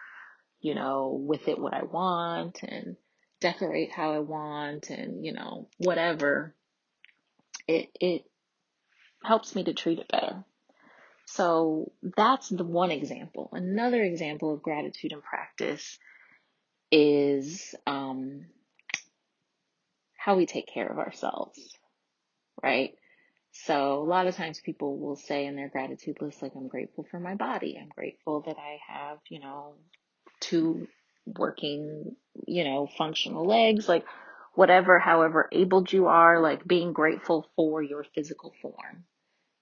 you 0.59 0.73
know, 0.73 1.23
with 1.27 1.47
it 1.47 1.59
what 1.59 1.73
I 1.75 1.83
want 1.83 2.63
and 2.63 2.95
decorate 3.41 3.91
how 3.91 4.13
I 4.13 4.19
want 4.19 4.89
and, 4.89 5.23
you 5.23 5.33
know, 5.33 5.67
whatever. 5.77 6.55
It 7.67 7.89
it 7.99 8.23
helps 9.23 9.55
me 9.55 9.63
to 9.65 9.73
treat 9.73 9.99
it 9.99 10.07
better. 10.07 10.43
So 11.36 11.91
that's 12.15 12.50
the 12.50 12.63
one 12.63 12.91
example. 12.91 13.50
Another 13.54 14.04
example 14.04 14.54
of 14.54 14.62
gratitude 14.62 15.13
in 15.13 15.22
practice 15.22 15.98
is 16.91 17.74
um, 17.88 18.46
how 20.15 20.36
we 20.36 20.46
take 20.46 20.67
care 20.67 20.88
of 20.88 21.00
ourselves, 21.00 21.60
right? 22.62 22.93
So 23.52 24.02
a 24.02 24.06
lot 24.06 24.28
of 24.28 24.36
times 24.36 24.60
people 24.60 25.00
will 25.00 25.15
say 25.15 25.48
in 25.48 25.56
their 25.56 25.69
gratitude 25.69 26.17
list, 26.22 26.43
like, 26.43 26.52
I'm 26.56 26.67
grateful 26.67 27.08
for 27.10 27.19
my 27.19 27.34
body. 27.34 27.80
I'm 27.82 27.89
grateful 27.89 28.41
that 28.41 28.58
I 28.60 28.78
have, 28.88 29.17
you 29.30 29.39
know, 29.39 29.74
two 30.39 30.88
working, 31.26 32.15
you 32.46 32.63
know, 32.63 32.88
functional 32.96 33.48
legs, 33.48 33.89
like 33.89 34.06
whatever, 34.54 35.00
however 35.00 35.50
abled 35.52 35.91
you 35.91 36.06
are, 36.06 36.39
like 36.39 36.67
being 36.67 36.93
grateful 36.93 37.48
for 37.56 37.82
your 37.82 38.06
physical 38.13 38.54
form 38.62 39.06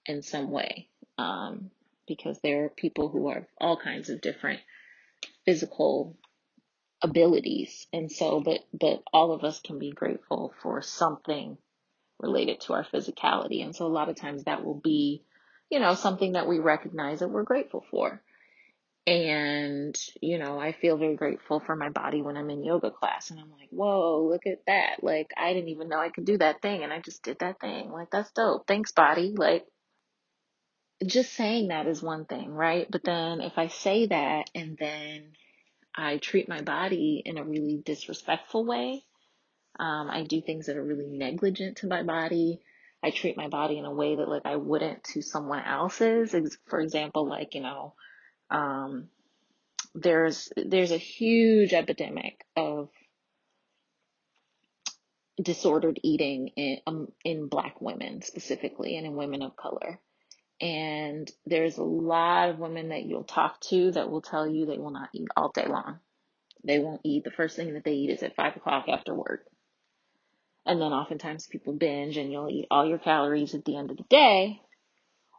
in 0.04 0.20
some 0.20 0.50
way. 0.50 0.90
Um, 1.18 1.70
because 2.08 2.38
there 2.42 2.64
are 2.64 2.68
people 2.68 3.08
who 3.08 3.28
are 3.28 3.46
all 3.60 3.76
kinds 3.76 4.10
of 4.10 4.20
different 4.20 4.60
physical 5.44 6.16
abilities. 7.02 7.86
And 7.92 8.10
so, 8.10 8.40
but, 8.40 8.60
but 8.72 9.02
all 9.12 9.32
of 9.32 9.44
us 9.44 9.60
can 9.60 9.78
be 9.78 9.92
grateful 9.92 10.52
for 10.62 10.82
something 10.82 11.56
related 12.20 12.60
to 12.62 12.74
our 12.74 12.84
physicality. 12.84 13.64
And 13.64 13.74
so 13.74 13.86
a 13.86 13.88
lot 13.88 14.08
of 14.08 14.16
times 14.16 14.44
that 14.44 14.64
will 14.64 14.80
be, 14.80 15.22
you 15.70 15.80
know, 15.80 15.94
something 15.94 16.32
that 16.32 16.48
we 16.48 16.58
recognize 16.58 17.20
that 17.20 17.28
we're 17.28 17.42
grateful 17.42 17.84
for. 17.90 18.22
And, 19.04 19.98
you 20.20 20.38
know, 20.38 20.60
I 20.60 20.70
feel 20.72 20.96
very 20.96 21.16
grateful 21.16 21.58
for 21.58 21.74
my 21.74 21.88
body 21.88 22.22
when 22.22 22.36
I'm 22.36 22.50
in 22.50 22.62
yoga 22.62 22.92
class 22.92 23.30
and 23.30 23.40
I'm 23.40 23.50
like, 23.50 23.68
whoa, 23.70 24.28
look 24.30 24.46
at 24.46 24.60
that. 24.68 25.02
Like, 25.02 25.32
I 25.36 25.52
didn't 25.54 25.70
even 25.70 25.88
know 25.88 25.98
I 25.98 26.10
could 26.10 26.24
do 26.24 26.38
that 26.38 26.62
thing 26.62 26.84
and 26.84 26.92
I 26.92 27.00
just 27.00 27.24
did 27.24 27.40
that 27.40 27.58
thing. 27.60 27.90
Like, 27.90 28.12
that's 28.12 28.30
dope. 28.30 28.68
Thanks, 28.68 28.92
body. 28.92 29.34
Like, 29.36 29.66
just 31.06 31.32
saying 31.32 31.68
that 31.68 31.86
is 31.86 32.02
one 32.02 32.24
thing, 32.24 32.52
right? 32.52 32.86
But 32.90 33.04
then 33.04 33.40
if 33.40 33.58
I 33.58 33.68
say 33.68 34.06
that 34.06 34.50
and 34.54 34.76
then 34.78 35.32
I 35.94 36.18
treat 36.18 36.48
my 36.48 36.62
body 36.62 37.22
in 37.24 37.38
a 37.38 37.44
really 37.44 37.82
disrespectful 37.84 38.64
way. 38.64 39.04
Um, 39.78 40.10
I 40.10 40.24
do 40.24 40.40
things 40.40 40.66
that 40.66 40.76
are 40.76 40.84
really 40.84 41.08
negligent 41.08 41.78
to 41.78 41.86
my 41.86 42.02
body. 42.02 42.60
I 43.02 43.10
treat 43.10 43.36
my 43.36 43.48
body 43.48 43.78
in 43.78 43.84
a 43.84 43.92
way 43.92 44.16
that 44.16 44.28
like 44.28 44.46
I 44.46 44.56
wouldn't 44.56 45.04
to 45.04 45.22
someone 45.22 45.64
else's. 45.64 46.34
For 46.66 46.80
example, 46.80 47.28
like, 47.28 47.54
you 47.54 47.62
know, 47.62 47.94
um, 48.50 49.08
there's, 49.94 50.50
there's 50.56 50.92
a 50.92 50.98
huge 50.98 51.72
epidemic 51.72 52.44
of 52.56 52.88
disordered 55.42 55.98
eating 56.02 56.48
in, 56.56 56.78
um, 56.86 57.08
in 57.24 57.48
black 57.48 57.80
women 57.80 58.22
specifically 58.22 58.96
and 58.96 59.06
in 59.06 59.16
women 59.16 59.42
of 59.42 59.56
color. 59.56 59.98
And 60.62 61.30
there's 61.46 61.78
a 61.78 61.84
lot 61.84 62.50
of 62.50 62.60
women 62.60 62.90
that 62.90 63.04
you'll 63.04 63.24
talk 63.24 63.60
to 63.70 63.92
that 63.92 64.10
will 64.10 64.22
tell 64.22 64.48
you 64.48 64.66
they 64.66 64.78
will 64.78 64.92
not 64.92 65.10
eat 65.14 65.28
all 65.36 65.52
day 65.54 65.66
long. 65.68 66.00
They 66.64 66.80
won't 66.80 67.02
eat. 67.04 67.24
The 67.24 67.32
first 67.32 67.56
thing 67.56 67.74
that 67.74 67.84
they 67.84 67.94
eat 67.94 68.10
is 68.10 68.22
at 68.24 68.36
five 68.36 68.56
o'clock 68.56 68.86
after 68.88 69.14
work. 69.14 69.46
And 70.66 70.80
then 70.80 70.92
oftentimes 70.92 71.48
people 71.48 71.74
binge 71.74 72.16
and 72.18 72.32
you'll 72.32 72.50
eat 72.50 72.68
all 72.70 72.86
your 72.86 72.98
calories 72.98 73.54
at 73.54 73.64
the 73.64 73.76
end 73.76 73.90
of 73.92 73.98
the 73.98 74.04
day. 74.04 74.60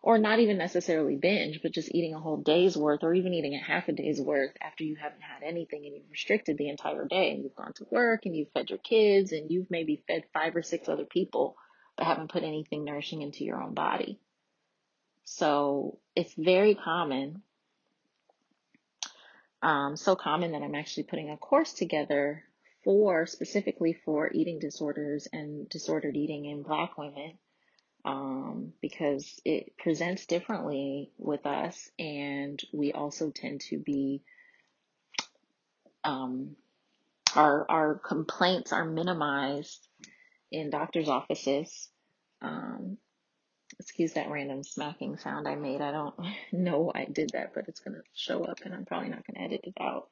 or 0.01 0.17
not 0.17 0.39
even 0.39 0.57
necessarily 0.57 1.15
binge, 1.17 1.61
but 1.61 1.73
just 1.73 1.93
eating 1.93 2.13
a 2.13 2.19
whole 2.19 2.37
day's 2.37 2.77
worth 2.77 3.03
or 3.03 3.13
even 3.13 3.33
eating 3.33 3.55
a 3.55 3.59
half 3.63 3.87
a 3.89 3.91
day's 3.93 4.21
worth 4.21 4.51
after 4.61 4.83
you 4.83 4.95
haven't 4.95 5.21
had 5.21 5.43
anything 5.47 5.85
and 5.85 5.95
you've 5.95 6.11
restricted 6.11 6.57
the 6.57 6.69
entire 6.69 7.05
day 7.05 7.31
and 7.31 7.43
you've 7.43 7.55
gone 7.55 7.73
to 7.73 7.85
work 7.91 8.21
and 8.25 8.35
you've 8.35 8.51
fed 8.53 8.69
your 8.69 8.79
kids 8.79 9.31
and 9.33 9.51
you've 9.51 9.69
maybe 9.69 10.03
fed 10.07 10.23
five 10.33 10.55
or 10.55 10.63
six 10.63 10.87
other 10.89 11.05
people 11.05 11.55
but 11.97 12.05
haven't 12.07 12.31
put 12.31 12.43
anything 12.43 12.85
nourishing 12.85 13.21
into 13.21 13.43
your 13.43 13.61
own 13.61 13.73
body. 13.73 14.19
So 15.23 15.99
it's 16.15 16.33
very 16.33 16.75
common. 16.75 17.41
Um, 19.61 19.95
so 19.95 20.15
common 20.15 20.51
that 20.51 20.61
I'm 20.61 20.75
actually 20.75 21.03
putting 21.03 21.29
a 21.29 21.37
course 21.37 21.73
together 21.73 22.43
for 22.83 23.25
specifically 23.25 23.93
for 23.93 24.29
eating 24.33 24.59
disorders 24.59 25.27
and 25.31 25.69
disordered 25.69 26.17
eating 26.17 26.45
in 26.45 26.63
black 26.63 26.97
women 26.97 27.37
um, 28.05 28.73
because 28.81 29.39
it 29.45 29.77
presents 29.77 30.25
differently 30.25 31.11
with 31.17 31.45
us, 31.45 31.89
and 31.97 32.61
we 32.73 32.91
also 32.91 33.31
tend 33.31 33.61
to 33.61 33.79
be 33.79 34.21
um, 36.03 36.55
our 37.35 37.69
our 37.69 37.95
complaints 37.95 38.73
are 38.73 38.85
minimized 38.85 39.87
in 40.51 40.69
doctors' 40.69 41.07
offices. 41.07 41.89
Um, 42.41 42.97
excuse 43.83 44.13
that 44.13 44.29
random 44.29 44.63
smacking 44.63 45.17
sound 45.17 45.47
I 45.47 45.55
made. 45.55 45.81
I 45.81 45.91
don't 45.91 46.15
know 46.51 46.79
why 46.79 47.01
I 47.01 47.11
did 47.11 47.31
that, 47.33 47.53
but 47.53 47.67
it's 47.67 47.81
gonna 47.81 48.01
show 48.15 48.45
up, 48.45 48.61
and 48.63 48.73
I'm 48.73 48.85
probably 48.85 49.09
not 49.09 49.23
gonna 49.27 49.45
edit 49.45 49.61
it 49.63 49.77
out. 49.79 50.07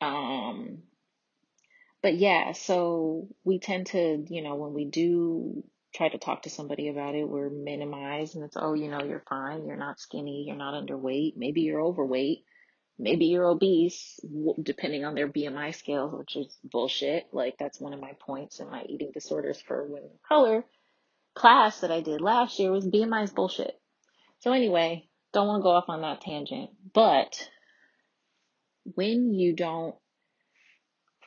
Um, 0.00 0.78
but 2.02 2.16
yeah, 2.16 2.52
so 2.52 3.28
we 3.44 3.58
tend 3.58 3.88
to, 3.88 4.24
you 4.28 4.42
know, 4.42 4.54
when 4.54 4.72
we 4.72 4.86
do 4.86 5.64
try 5.94 6.08
to 6.08 6.18
talk 6.18 6.42
to 6.42 6.50
somebody 6.50 6.88
about 6.88 7.14
it, 7.14 7.28
we're 7.28 7.50
minimized 7.50 8.36
and 8.36 8.44
it's, 8.44 8.56
oh, 8.58 8.74
you 8.74 8.88
know, 8.88 9.02
you're 9.02 9.24
fine. 9.28 9.66
You're 9.66 9.76
not 9.76 9.98
skinny. 9.98 10.44
You're 10.46 10.56
not 10.56 10.74
underweight. 10.74 11.36
Maybe 11.36 11.62
you're 11.62 11.82
overweight. 11.82 12.44
Maybe 13.00 13.26
you're 13.26 13.46
obese, 13.46 14.18
depending 14.62 15.04
on 15.04 15.14
their 15.14 15.28
BMI 15.28 15.74
scales, 15.74 16.14
which 16.16 16.36
is 16.36 16.56
bullshit. 16.64 17.26
Like, 17.32 17.56
that's 17.58 17.80
one 17.80 17.92
of 17.92 18.00
my 18.00 18.12
points 18.20 18.60
in 18.60 18.70
my 18.70 18.84
eating 18.88 19.10
disorders 19.12 19.60
for 19.60 19.84
women 19.84 20.10
of 20.14 20.22
color 20.28 20.64
class 21.38 21.80
that 21.80 21.90
I 21.90 22.00
did 22.00 22.20
last 22.20 22.58
year 22.58 22.70
was 22.70 22.86
BMI 22.86 23.24
is 23.24 23.30
bullshit. 23.30 23.80
So, 24.40 24.52
anyway, 24.52 25.08
don't 25.32 25.46
want 25.46 25.60
to 25.60 25.62
go 25.62 25.70
off 25.70 25.88
on 25.88 26.02
that 26.02 26.20
tangent. 26.20 26.70
But 26.92 27.48
when 28.94 29.34
you 29.34 29.54
don't 29.54 29.94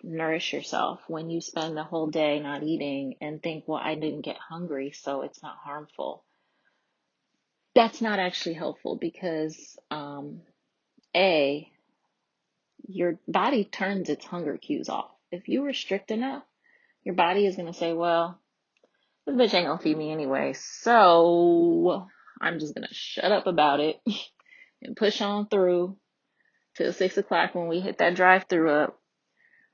nourish 0.03 0.53
yourself 0.53 0.99
when 1.07 1.29
you 1.29 1.41
spend 1.41 1.77
the 1.77 1.83
whole 1.83 2.07
day 2.07 2.39
not 2.39 2.63
eating 2.63 3.15
and 3.21 3.41
think, 3.41 3.65
well, 3.67 3.79
I 3.81 3.95
didn't 3.95 4.21
get 4.21 4.37
hungry, 4.37 4.91
so 4.91 5.21
it's 5.21 5.43
not 5.43 5.57
harmful. 5.63 6.23
That's 7.75 8.01
not 8.01 8.19
actually 8.19 8.55
helpful 8.55 8.97
because, 8.97 9.77
um, 9.91 10.41
A, 11.15 11.69
your 12.87 13.19
body 13.27 13.63
turns 13.63 14.09
its 14.09 14.25
hunger 14.25 14.57
cues 14.57 14.89
off. 14.89 15.11
If 15.31 15.47
you 15.47 15.63
restrict 15.63 16.11
enough, 16.11 16.43
your 17.03 17.15
body 17.15 17.45
is 17.45 17.55
going 17.55 17.71
to 17.71 17.77
say, 17.77 17.93
well, 17.93 18.40
this 19.25 19.35
bitch 19.35 19.53
ain't 19.53 19.67
to 19.67 19.83
feed 19.83 19.97
me 19.97 20.11
anyway, 20.11 20.53
so 20.53 22.07
I'm 22.39 22.59
just 22.59 22.75
to 22.75 22.93
shut 22.93 23.31
up 23.31 23.47
about 23.47 23.79
it 23.79 24.01
and 24.81 24.95
push 24.95 25.21
on 25.21 25.47
through 25.47 25.97
till 26.75 26.93
six 26.93 27.17
o'clock 27.17 27.53
when 27.53 27.67
we 27.67 27.79
hit 27.79 27.99
that 27.99 28.15
drive 28.15 28.45
through 28.49 28.71
up 28.71 28.99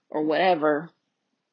or 0.09 0.23
whatever, 0.23 0.89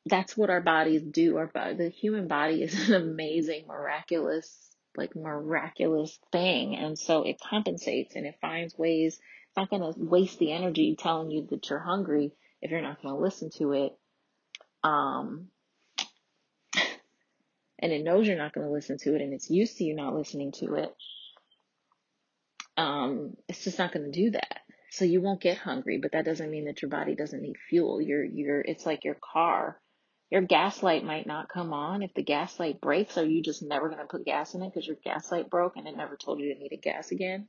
that's 0.06 0.36
what 0.36 0.50
our 0.50 0.60
bodies 0.60 1.02
do. 1.02 1.36
Our 1.36 1.46
body, 1.46 1.74
the 1.74 1.88
human 1.88 2.28
body 2.28 2.62
is 2.62 2.88
an 2.88 2.94
amazing, 2.94 3.66
miraculous, 3.66 4.52
like 4.96 5.16
miraculous 5.16 6.18
thing. 6.32 6.76
And 6.76 6.98
so 6.98 7.22
it 7.22 7.40
compensates 7.40 8.14
and 8.16 8.26
it 8.26 8.38
finds 8.40 8.76
ways. 8.78 9.18
It's 9.48 9.56
not 9.56 9.70
to 9.70 9.98
waste 9.98 10.38
the 10.38 10.52
energy 10.52 10.96
telling 10.98 11.30
you 11.30 11.46
that 11.50 11.68
you're 11.70 11.78
hungry 11.78 12.32
if 12.60 12.70
you're 12.70 12.82
not 12.82 13.00
to 13.14 13.20
listen 13.20 13.50
to 13.58 13.72
it. 13.72 13.98
Um, 14.82 15.48
and 17.84 17.92
it 17.92 18.02
knows 18.02 18.26
you're 18.26 18.38
not 18.38 18.54
going 18.54 18.66
to 18.66 18.72
listen 18.72 18.96
to 18.96 19.14
it 19.14 19.20
and 19.20 19.34
it's 19.34 19.50
used 19.50 19.76
to 19.76 19.84
you 19.84 19.94
not 19.94 20.14
listening 20.14 20.52
to 20.52 20.76
it. 20.76 20.94
Um, 22.78 23.34
it's 23.46 23.62
just 23.62 23.78
not 23.78 23.92
going 23.92 24.10
to 24.10 24.22
do 24.24 24.30
that. 24.30 24.60
So 24.90 25.04
you 25.04 25.20
won't 25.20 25.42
get 25.42 25.58
hungry, 25.58 25.98
but 26.00 26.12
that 26.12 26.24
doesn't 26.24 26.50
mean 26.50 26.64
that 26.64 26.80
your 26.80 26.88
body 26.88 27.14
doesn't 27.14 27.42
need 27.42 27.56
fuel. 27.68 28.00
You're, 28.00 28.24
you're, 28.24 28.62
it's 28.62 28.86
like 28.86 29.04
your 29.04 29.18
car. 29.32 29.78
Your 30.30 30.40
gas 30.40 30.82
light 30.82 31.04
might 31.04 31.26
not 31.26 31.50
come 31.50 31.74
on. 31.74 32.02
If 32.02 32.14
the 32.14 32.22
gas 32.22 32.58
light 32.58 32.80
breaks, 32.80 33.18
are 33.18 33.26
you 33.26 33.42
just 33.42 33.62
never 33.62 33.90
going 33.90 34.00
to 34.00 34.06
put 34.06 34.24
gas 34.24 34.54
in 34.54 34.62
it 34.62 34.72
because 34.72 34.86
your 34.86 34.96
gas 35.04 35.30
light 35.30 35.50
broke 35.50 35.76
and 35.76 35.86
it 35.86 35.94
never 35.94 36.16
told 36.16 36.40
you 36.40 36.54
to 36.54 36.58
need 36.58 36.72
a 36.72 36.78
gas 36.78 37.10
again? 37.10 37.48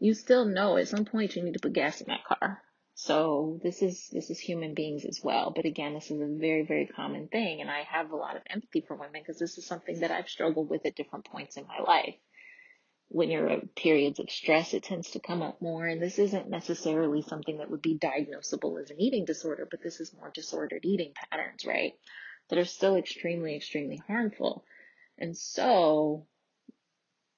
You 0.00 0.14
still 0.14 0.46
know 0.46 0.76
at 0.78 0.88
some 0.88 1.04
point 1.04 1.36
you 1.36 1.44
need 1.44 1.54
to 1.54 1.60
put 1.60 1.74
gas 1.74 2.00
in 2.00 2.08
that 2.08 2.24
car. 2.24 2.60
So 2.94 3.60
this 3.62 3.82
is, 3.82 4.08
this 4.12 4.30
is 4.30 4.38
human 4.38 4.74
beings 4.74 5.04
as 5.04 5.20
well. 5.22 5.52
But 5.54 5.64
again, 5.64 5.94
this 5.94 6.10
is 6.10 6.20
a 6.20 6.38
very, 6.38 6.64
very 6.64 6.86
common 6.86 7.28
thing. 7.28 7.60
And 7.60 7.70
I 7.70 7.82
have 7.82 8.10
a 8.12 8.16
lot 8.16 8.36
of 8.36 8.42
empathy 8.48 8.84
for 8.86 8.94
women 8.94 9.20
because 9.20 9.38
this 9.38 9.58
is 9.58 9.66
something 9.66 10.00
that 10.00 10.10
I've 10.10 10.28
struggled 10.28 10.70
with 10.70 10.86
at 10.86 10.94
different 10.94 11.24
points 11.24 11.56
in 11.56 11.66
my 11.66 11.80
life 11.80 12.14
when 13.14 13.30
you're 13.30 13.48
in 13.48 13.68
periods 13.76 14.18
of 14.18 14.28
stress, 14.28 14.74
it 14.74 14.82
tends 14.82 15.10
to 15.12 15.20
come 15.20 15.40
up 15.40 15.62
more. 15.62 15.86
And 15.86 16.02
this 16.02 16.18
isn't 16.18 16.50
necessarily 16.50 17.22
something 17.22 17.58
that 17.58 17.70
would 17.70 17.80
be 17.80 17.96
diagnosable 17.96 18.82
as 18.82 18.90
an 18.90 19.00
eating 19.00 19.24
disorder, 19.24 19.68
but 19.70 19.80
this 19.82 20.00
is 20.00 20.12
more 20.12 20.32
disordered 20.34 20.84
eating 20.84 21.12
patterns, 21.30 21.64
right? 21.64 21.92
That 22.48 22.58
are 22.58 22.64
still 22.64 22.96
extremely, 22.96 23.54
extremely 23.54 24.02
harmful. 24.08 24.64
And 25.16 25.36
so, 25.36 26.26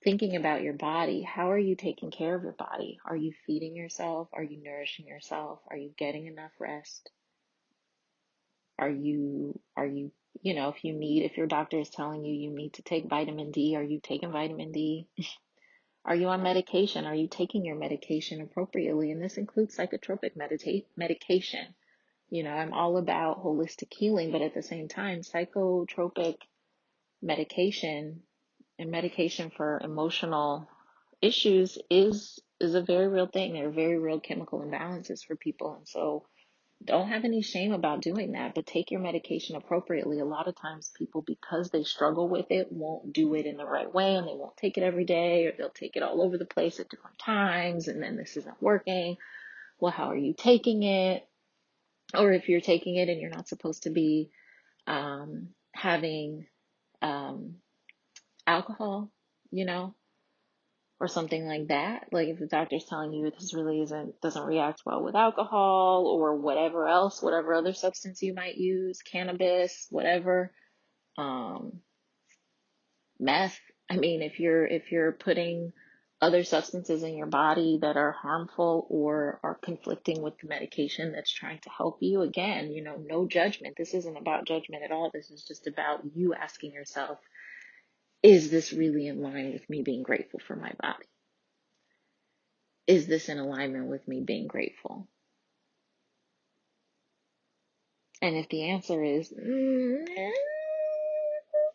thinking 0.07 0.37
about 0.37 0.63
your 0.63 0.73
body, 0.73 1.23
how 1.23 1.51
are 1.51 1.59
you 1.59 1.75
taking 1.75 2.13
care 2.13 2.37
of 2.37 2.45
your 2.45 2.53
body? 2.53 2.97
Are 3.05 3.17
you 3.17 3.33
feeding 3.45 3.75
yourself? 3.75 4.29
Are 4.33 4.43
you 4.45 4.63
nourishing 4.63 5.05
yourself? 5.05 5.59
Are 5.69 5.77
you 5.77 5.91
getting 5.99 6.29
enough 6.29 6.53
rest? 6.61 7.11
Are 8.79 8.89
you, 8.89 9.59
are 9.77 9.85
you, 9.85 10.13
you 10.43 10.55
know, 10.55 10.69
if 10.69 10.85
you 10.85 10.93
need, 10.93 11.25
if 11.25 11.37
your 11.37 11.49
doctor 11.49 11.81
is 11.81 11.91
telling 11.91 12.25
you 12.25 12.33
you 12.33 12.55
need 12.55 12.75
to 12.75 12.83
take 12.83 13.09
vitamin 13.09 13.51
D, 13.51 13.75
are 13.75 13.83
you 13.83 13.99
taking 14.01 14.31
vitamin 14.31 14.71
D? 14.71 15.09
Are 16.05 16.15
you 16.15 16.29
on 16.29 16.41
medication? 16.41 17.05
Are 17.05 17.17
you 17.17 17.27
taking 17.27 17.65
your 17.65 17.75
medication 17.75 18.41
appropriately? 18.41 19.11
And 19.11 19.21
this 19.21 19.39
includes 19.39 19.77
psychotropic 19.77 20.37
medita- 20.37 20.85
medication. 20.97 21.75
You 22.31 22.45
know, 22.45 22.53
I'm 22.53 22.73
all 22.73 22.97
about 22.97 23.43
holistic 23.43 23.93
healing, 23.93 24.31
but 24.31 24.41
at 24.41 24.55
the 24.55 24.63
same 24.63 24.87
time, 24.87 25.23
psychotropic 25.23 26.37
medication 27.21 28.23
and 28.79 28.91
medication 28.91 29.51
for 29.57 29.81
emotional 29.83 30.69
issues 31.23 31.79
is 31.91 32.41
is 32.61 32.75
a 32.75 32.83
very 32.83 33.09
real 33.09 33.27
thing. 33.27 33.53
There 33.53 33.69
are 33.69 33.71
very 33.71 33.99
real 33.99 34.21
chemical 34.21 34.61
imbalances 34.61 35.25
for 35.25 35.37
people. 35.37 35.75
And 35.75 35.87
so 35.87 36.25
don't 36.85 37.09
have 37.09 37.25
any 37.25 37.43
shame 37.43 37.73
about 37.73 38.03
doing 38.03 38.33
that, 38.33 38.55
but 38.55 38.67
take 38.67 38.91
your 38.91 39.01
medication 39.01 39.57
appropriately. 39.57 40.21
A 40.21 40.25
lot 40.25 40.49
of 40.49 40.57
times 40.57 40.91
people, 40.95 41.23
because 41.23 41.71
they 41.71 41.85
struggle 41.85 42.29
with 42.29 42.47
it, 42.51 42.71
won't 42.71 43.13
do 43.13 43.35
it 43.35 43.47
in 43.47 43.57
the 43.57 43.67
right 43.67 43.93
way 43.93 44.15
and 44.15 44.27
they 44.27 44.35
won't 44.35 44.57
take 44.57 44.77
it 44.77 44.83
every 44.83 45.05
day 45.05 45.47
or 45.47 45.53
they'll 45.53 45.71
take 45.71 45.97
it 45.97 46.03
all 46.03 46.23
over 46.23 46.39
the 46.39 46.45
place 46.45 46.79
at 46.81 46.89
different 46.89 47.19
times 47.19 47.89
and 47.89 48.03
then 48.03 48.17
this 48.17 48.37
isn't 48.37 48.63
working. 48.63 49.17
Well, 49.81 49.93
how 49.93 50.11
are 50.11 50.17
you 50.17 50.35
taking 50.37 50.83
it? 50.83 51.27
Or 52.15 52.33
if 52.33 52.49
you're 52.49 52.61
taking 52.61 52.97
it 52.97 53.09
and 53.09 53.21
you're 53.21 53.31
not 53.31 53.49
supposed 53.49 53.83
to 53.83 53.91
be, 53.91 54.31
um, 54.87 55.49
having, 55.73 56.47
um, 57.03 57.57
alcohol, 58.47 59.11
you 59.51 59.65
know, 59.65 59.95
or 60.99 61.09
something 61.09 61.47
like 61.47 61.69
that. 61.69 62.09
Like 62.13 62.29
if 62.29 62.39
the 62.39 62.47
doctor's 62.47 62.85
telling 62.85 63.13
you 63.13 63.31
this 63.31 63.55
really 63.55 63.81
isn't 63.83 64.21
doesn't 64.21 64.47
react 64.47 64.83
well 64.87 65.03
with 65.03 65.15
alcohol 65.15 66.07
or 66.07 66.37
whatever 66.37 66.87
else, 66.89 67.23
whatever 67.23 67.55
other 67.55 67.75
substance 67.75 68.23
you 68.23 68.35
might 68.35 68.57
use, 68.57 69.03
cannabis, 69.03 69.87
whatever, 69.91 70.53
um, 71.19 71.81
meth. 73.19 73.59
I 73.91 73.97
mean, 73.97 74.23
if 74.23 74.41
you're 74.41 74.67
if 74.67 74.91
you're 74.91 75.13
putting 75.13 75.73
other 76.21 76.45
substances 76.45 77.03
in 77.03 77.15
your 77.15 77.27
body 77.27 77.79
that 77.83 77.97
are 77.99 78.13
harmful 78.13 78.87
or 78.89 79.39
are 79.43 79.55
conflicting 79.55 80.23
with 80.23 80.33
the 80.39 80.49
medication 80.49 81.13
that's 81.13 81.31
trying 81.31 81.59
to 81.61 81.69
help 81.69 81.99
you, 82.01 82.23
again, 82.23 82.73
you 82.73 82.83
know, 82.83 82.97
no 82.97 83.29
judgment. 83.29 83.75
This 83.77 83.93
isn't 83.93 84.17
about 84.17 84.47
judgment 84.47 84.83
at 84.83 84.93
all. 84.93 85.11
This 85.13 85.31
is 85.31 85.45
just 85.45 85.67
about 85.67 86.01
you 86.15 86.33
asking 86.33 86.73
yourself, 86.73 87.19
is 88.27 88.51
this 88.51 88.73
really 88.73 89.07
in 89.07 89.23
line 89.23 89.53
with 89.53 89.71
me 89.71 89.83
being 89.83 90.03
grateful 90.03 90.41
for 90.41 90.57
my 90.57 90.73
body? 90.81 91.07
Is 92.89 93.07
this 93.07 93.29
in 93.29 93.39
alignment 93.39 93.87
with 93.87 94.09
me 94.09 94.21
being 94.21 94.49
grateful? 94.49 95.07
And 98.21 98.35
if 98.35 98.49
the 98.49 98.71
answer 98.71 99.01
is, 99.05 99.29
mm, 99.29 99.35
I 99.39 99.45
don't 100.05 100.09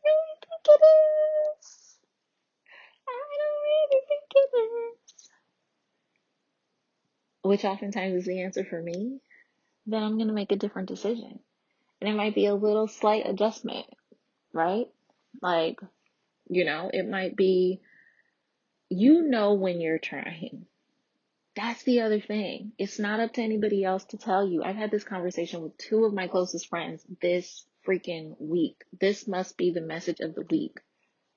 really 0.04 0.36
think 0.42 0.68
it 0.68 0.82
is. 1.56 1.96
I 3.08 3.16
don't 3.40 3.62
really 3.64 4.02
think 4.10 4.24
it 4.36 4.50
is. 4.58 5.30
Which 7.44 7.64
oftentimes 7.64 8.16
is 8.16 8.26
the 8.26 8.42
answer 8.42 8.66
for 8.66 8.82
me, 8.82 9.22
then 9.86 10.04
I'm 10.04 10.18
going 10.18 10.28
to 10.28 10.34
make 10.34 10.52
a 10.52 10.58
different 10.58 10.90
decision. 10.90 11.40
And 12.02 12.10
it 12.10 12.18
might 12.18 12.36
be 12.36 12.48
a 12.48 12.56
little 12.56 12.90
slight 12.90 13.26
adjustment, 13.26 13.86
right? 14.52 14.88
Like, 15.42 15.80
you 16.52 16.66
know, 16.66 16.92
it 16.94 17.08
might 17.08 17.36
be 17.36 17.82
you 18.90 19.24
know 19.24 19.54
when 19.54 19.80
you're 19.80 20.00
trying. 20.00 20.66
That's 21.56 21.84
the 21.84 22.02
other 22.02 22.20
thing. 22.20 22.74
It's 22.78 23.00
not 23.00 23.22
up 23.22 23.34
to 23.34 23.42
anybody 23.42 23.86
else 23.86 24.04
to 24.06 24.18
tell 24.18 24.46
you. 24.46 24.62
I've 24.62 24.76
had 24.76 24.92
this 24.92 25.06
conversation 25.06 25.62
with 25.62 25.78
two 25.78 26.04
of 26.04 26.14
my 26.14 26.28
closest 26.28 26.68
friends 26.68 27.06
this 27.22 27.66
freaking 27.88 28.36
week. 28.40 28.84
This 29.00 29.28
must 29.28 29.58
be 29.58 29.72
the 29.72 29.82
message 29.82 30.20
of 30.20 30.36
the 30.36 30.46
week. 30.50 30.78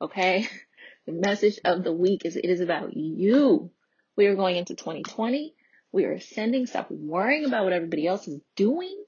Okay? 0.03 0.49
The 1.07 1.13
message 1.13 1.61
of 1.67 1.85
the 1.85 1.93
week 1.93 2.25
is 2.25 2.35
it 2.35 2.47
is 2.47 2.61
about 2.61 2.97
you. 2.97 3.71
We 4.17 4.25
are 4.25 4.35
going 4.35 4.57
into 4.57 4.75
2020. 4.75 5.55
We 5.93 6.07
are 6.07 6.13
ascending. 6.13 6.65
Stop 6.65 6.91
worrying 6.91 7.45
about 7.45 7.65
what 7.65 7.75
everybody 7.75 8.07
else 8.07 8.27
is 8.27 8.41
doing. 8.57 9.05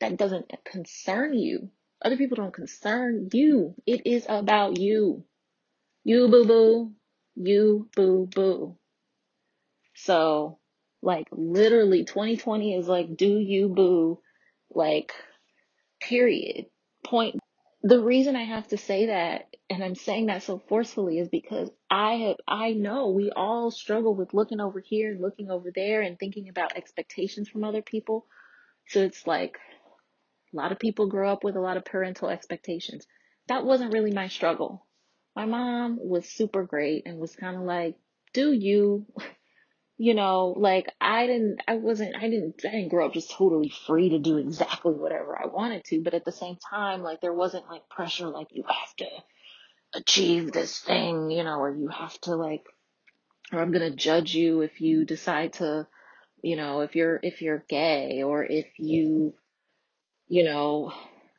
That 0.00 0.18
doesn't 0.18 0.52
concern 0.66 1.32
you. 1.32 1.70
Other 2.02 2.16
people 2.16 2.36
don't 2.36 2.54
concern 2.54 3.28
you. 3.32 3.74
It 3.86 4.06
is 4.06 4.24
about 4.28 4.78
you. 4.78 5.24
You 6.04 6.28
boo 6.28 6.46
boo. 6.46 6.92
You 7.34 7.88
boo 7.94 8.26
boo. 8.26 8.76
So, 9.94 10.58
like, 11.02 11.26
literally 11.30 12.04
2020 12.04 12.74
is 12.76 12.88
like, 12.88 13.16
do 13.16 13.38
you 13.38 13.68
boo? 13.68 14.20
Like, 14.70 15.12
period. 16.00 16.66
Point. 17.04 17.38
The 17.82 18.00
reason 18.00 18.36
I 18.36 18.44
have 18.44 18.68
to 18.68 18.78
say 18.78 19.06
that, 19.06 19.54
and 19.68 19.82
I'm 19.82 19.94
saying 19.94 20.26
that 20.26 20.42
so 20.42 20.58
forcefully, 20.68 21.18
is 21.18 21.28
because 21.28 21.70
I 21.90 22.14
have, 22.14 22.36
I 22.46 22.72
know 22.72 23.08
we 23.08 23.30
all 23.30 23.70
struggle 23.70 24.14
with 24.14 24.34
looking 24.34 24.60
over 24.60 24.80
here 24.80 25.10
and 25.12 25.20
looking 25.20 25.50
over 25.50 25.70
there 25.74 26.00
and 26.02 26.18
thinking 26.18 26.48
about 26.48 26.76
expectations 26.76 27.48
from 27.48 27.64
other 27.64 27.82
people. 27.82 28.26
So 28.88 29.00
it's 29.00 29.26
like, 29.26 29.58
a 30.52 30.56
lot 30.56 30.72
of 30.72 30.78
people 30.78 31.08
grow 31.08 31.30
up 31.30 31.44
with 31.44 31.56
a 31.56 31.60
lot 31.60 31.76
of 31.76 31.84
parental 31.84 32.28
expectations. 32.28 33.06
That 33.48 33.64
wasn't 33.64 33.92
really 33.92 34.12
my 34.12 34.28
struggle. 34.28 34.86
My 35.36 35.46
mom 35.46 35.98
was 36.00 36.28
super 36.28 36.64
great 36.64 37.04
and 37.06 37.18
was 37.18 37.36
kind 37.36 37.56
of 37.56 37.62
like, 37.62 37.96
do 38.32 38.52
you, 38.52 39.06
you 39.98 40.14
know, 40.14 40.54
like 40.56 40.92
I 41.00 41.26
didn't, 41.26 41.60
I 41.68 41.76
wasn't, 41.76 42.16
I 42.16 42.28
didn't, 42.28 42.62
I 42.64 42.70
didn't 42.70 42.88
grow 42.88 43.06
up 43.06 43.14
just 43.14 43.30
totally 43.30 43.72
free 43.86 44.10
to 44.10 44.18
do 44.18 44.38
exactly 44.38 44.92
whatever 44.92 45.38
I 45.38 45.46
wanted 45.46 45.84
to. 45.86 46.02
But 46.02 46.14
at 46.14 46.24
the 46.24 46.32
same 46.32 46.56
time, 46.56 47.02
like 47.02 47.20
there 47.20 47.34
wasn't 47.34 47.68
like 47.68 47.88
pressure, 47.88 48.28
like 48.28 48.48
you 48.50 48.64
have 48.66 48.96
to 48.98 49.06
achieve 49.94 50.52
this 50.52 50.78
thing, 50.78 51.30
you 51.30 51.44
know, 51.44 51.60
or 51.60 51.74
you 51.74 51.88
have 51.88 52.18
to 52.22 52.34
like, 52.34 52.64
or 53.52 53.60
I'm 53.60 53.72
going 53.72 53.88
to 53.88 53.96
judge 53.96 54.34
you 54.34 54.62
if 54.62 54.80
you 54.80 55.04
decide 55.04 55.54
to, 55.54 55.86
you 56.42 56.56
know, 56.56 56.80
if 56.80 56.96
you're, 56.96 57.20
if 57.22 57.42
you're 57.42 57.64
gay 57.68 58.22
or 58.22 58.44
if 58.44 58.66
you, 58.78 59.34
you 60.30 60.44
know, 60.44 60.92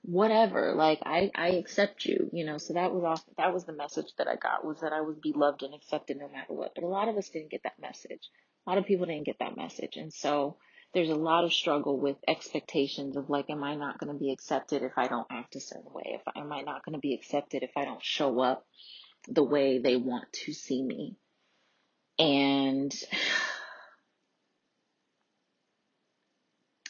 whatever 0.03 0.73
like 0.73 0.99
i 1.03 1.29
i 1.35 1.49
accept 1.49 2.05
you 2.05 2.27
you 2.33 2.43
know 2.43 2.57
so 2.57 2.73
that 2.73 2.91
was 2.91 3.03
off 3.03 3.23
that 3.37 3.53
was 3.53 3.65
the 3.65 3.73
message 3.73 4.07
that 4.17 4.27
i 4.27 4.35
got 4.35 4.65
was 4.65 4.79
that 4.81 4.91
i 4.91 4.99
would 4.99 5.21
be 5.21 5.31
loved 5.31 5.61
and 5.61 5.75
accepted 5.75 6.17
no 6.17 6.27
matter 6.27 6.53
what 6.53 6.73
but 6.73 6.83
a 6.83 6.87
lot 6.87 7.07
of 7.07 7.15
us 7.17 7.29
didn't 7.29 7.51
get 7.51 7.61
that 7.63 7.79
message. 7.79 8.29
A 8.65 8.69
lot 8.69 8.79
of 8.79 8.85
people 8.85 9.05
didn't 9.05 9.25
get 9.25 9.39
that 9.39 9.57
message 9.57 9.97
and 9.97 10.11
so 10.11 10.57
there's 10.93 11.09
a 11.09 11.15
lot 11.15 11.43
of 11.43 11.53
struggle 11.53 11.99
with 11.99 12.17
expectations 12.27 13.15
of 13.15 13.29
like 13.29 13.49
am 13.49 13.63
i 13.63 13.75
not 13.75 13.99
going 13.99 14.11
to 14.11 14.19
be 14.19 14.31
accepted 14.31 14.81
if 14.81 14.93
i 14.97 15.07
don't 15.07 15.27
act 15.29 15.55
a 15.55 15.59
certain 15.59 15.93
way? 15.93 16.19
If 16.19 16.21
am 16.35 16.51
i 16.51 16.61
not 16.61 16.83
going 16.83 16.95
to 16.95 16.99
be 16.99 17.13
accepted 17.13 17.61
if 17.61 17.77
i 17.77 17.85
don't 17.85 18.03
show 18.03 18.39
up 18.39 18.65
the 19.27 19.43
way 19.43 19.77
they 19.77 19.97
want 19.97 20.33
to 20.45 20.53
see 20.53 20.81
me? 20.81 21.15
And 22.17 22.91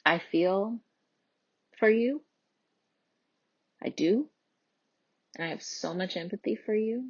i 0.05 0.21
feel 0.31 0.79
for 1.82 1.89
you 1.89 2.22
I 3.84 3.89
do. 3.89 4.30
And 5.36 5.46
I 5.48 5.50
have 5.50 5.63
so 5.63 5.94
much 5.94 6.17
empathy 6.17 6.56
for 6.56 6.76
you. 6.76 7.10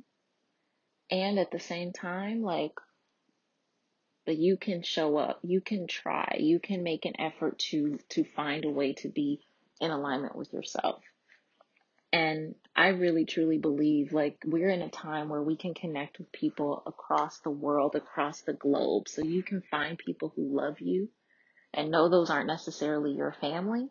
And 1.09 1.39
at 1.39 1.51
the 1.51 1.59
same 1.59 1.91
time, 1.91 2.41
like, 2.41 2.73
but 4.25 4.37
you 4.37 4.57
can 4.57 4.83
show 4.83 5.17
up, 5.17 5.39
you 5.43 5.61
can 5.61 5.87
try, 5.87 6.37
you 6.39 6.59
can 6.59 6.83
make 6.83 7.05
an 7.05 7.19
effort 7.19 7.59
to 7.71 7.99
to 8.09 8.23
find 8.23 8.65
a 8.65 8.69
way 8.69 8.93
to 8.93 9.09
be 9.09 9.41
in 9.81 9.91
alignment 9.91 10.35
with 10.35 10.53
yourself. 10.53 11.01
And 12.13 12.55
I 12.75 12.89
really 12.89 13.25
truly 13.25 13.57
believe 13.57 14.13
like 14.13 14.37
we're 14.45 14.69
in 14.69 14.83
a 14.83 14.89
time 14.89 15.29
where 15.29 15.43
we 15.43 15.57
can 15.57 15.73
connect 15.73 16.19
with 16.19 16.31
people 16.31 16.83
across 16.85 17.39
the 17.39 17.51
world, 17.51 17.95
across 17.95 18.41
the 18.41 18.53
globe. 18.53 19.09
So 19.09 19.23
you 19.23 19.43
can 19.43 19.61
find 19.71 19.97
people 19.97 20.33
who 20.35 20.55
love 20.55 20.79
you 20.81 21.09
and 21.73 21.91
know 21.91 22.09
those 22.09 22.29
aren't 22.29 22.47
necessarily 22.47 23.13
your 23.13 23.35
family, 23.41 23.89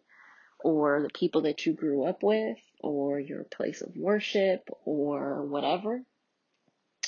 or 0.63 1.03
the 1.03 1.11
people 1.11 1.43
that 1.43 1.67
you 1.67 1.73
grew 1.73 2.05
up 2.05 2.23
with 2.23 2.59
or 2.81 3.19
your 3.21 3.45
place 3.45 3.81
of 3.83 3.97
worship 3.97 4.69
or 4.85 5.45
whatever 5.45 6.03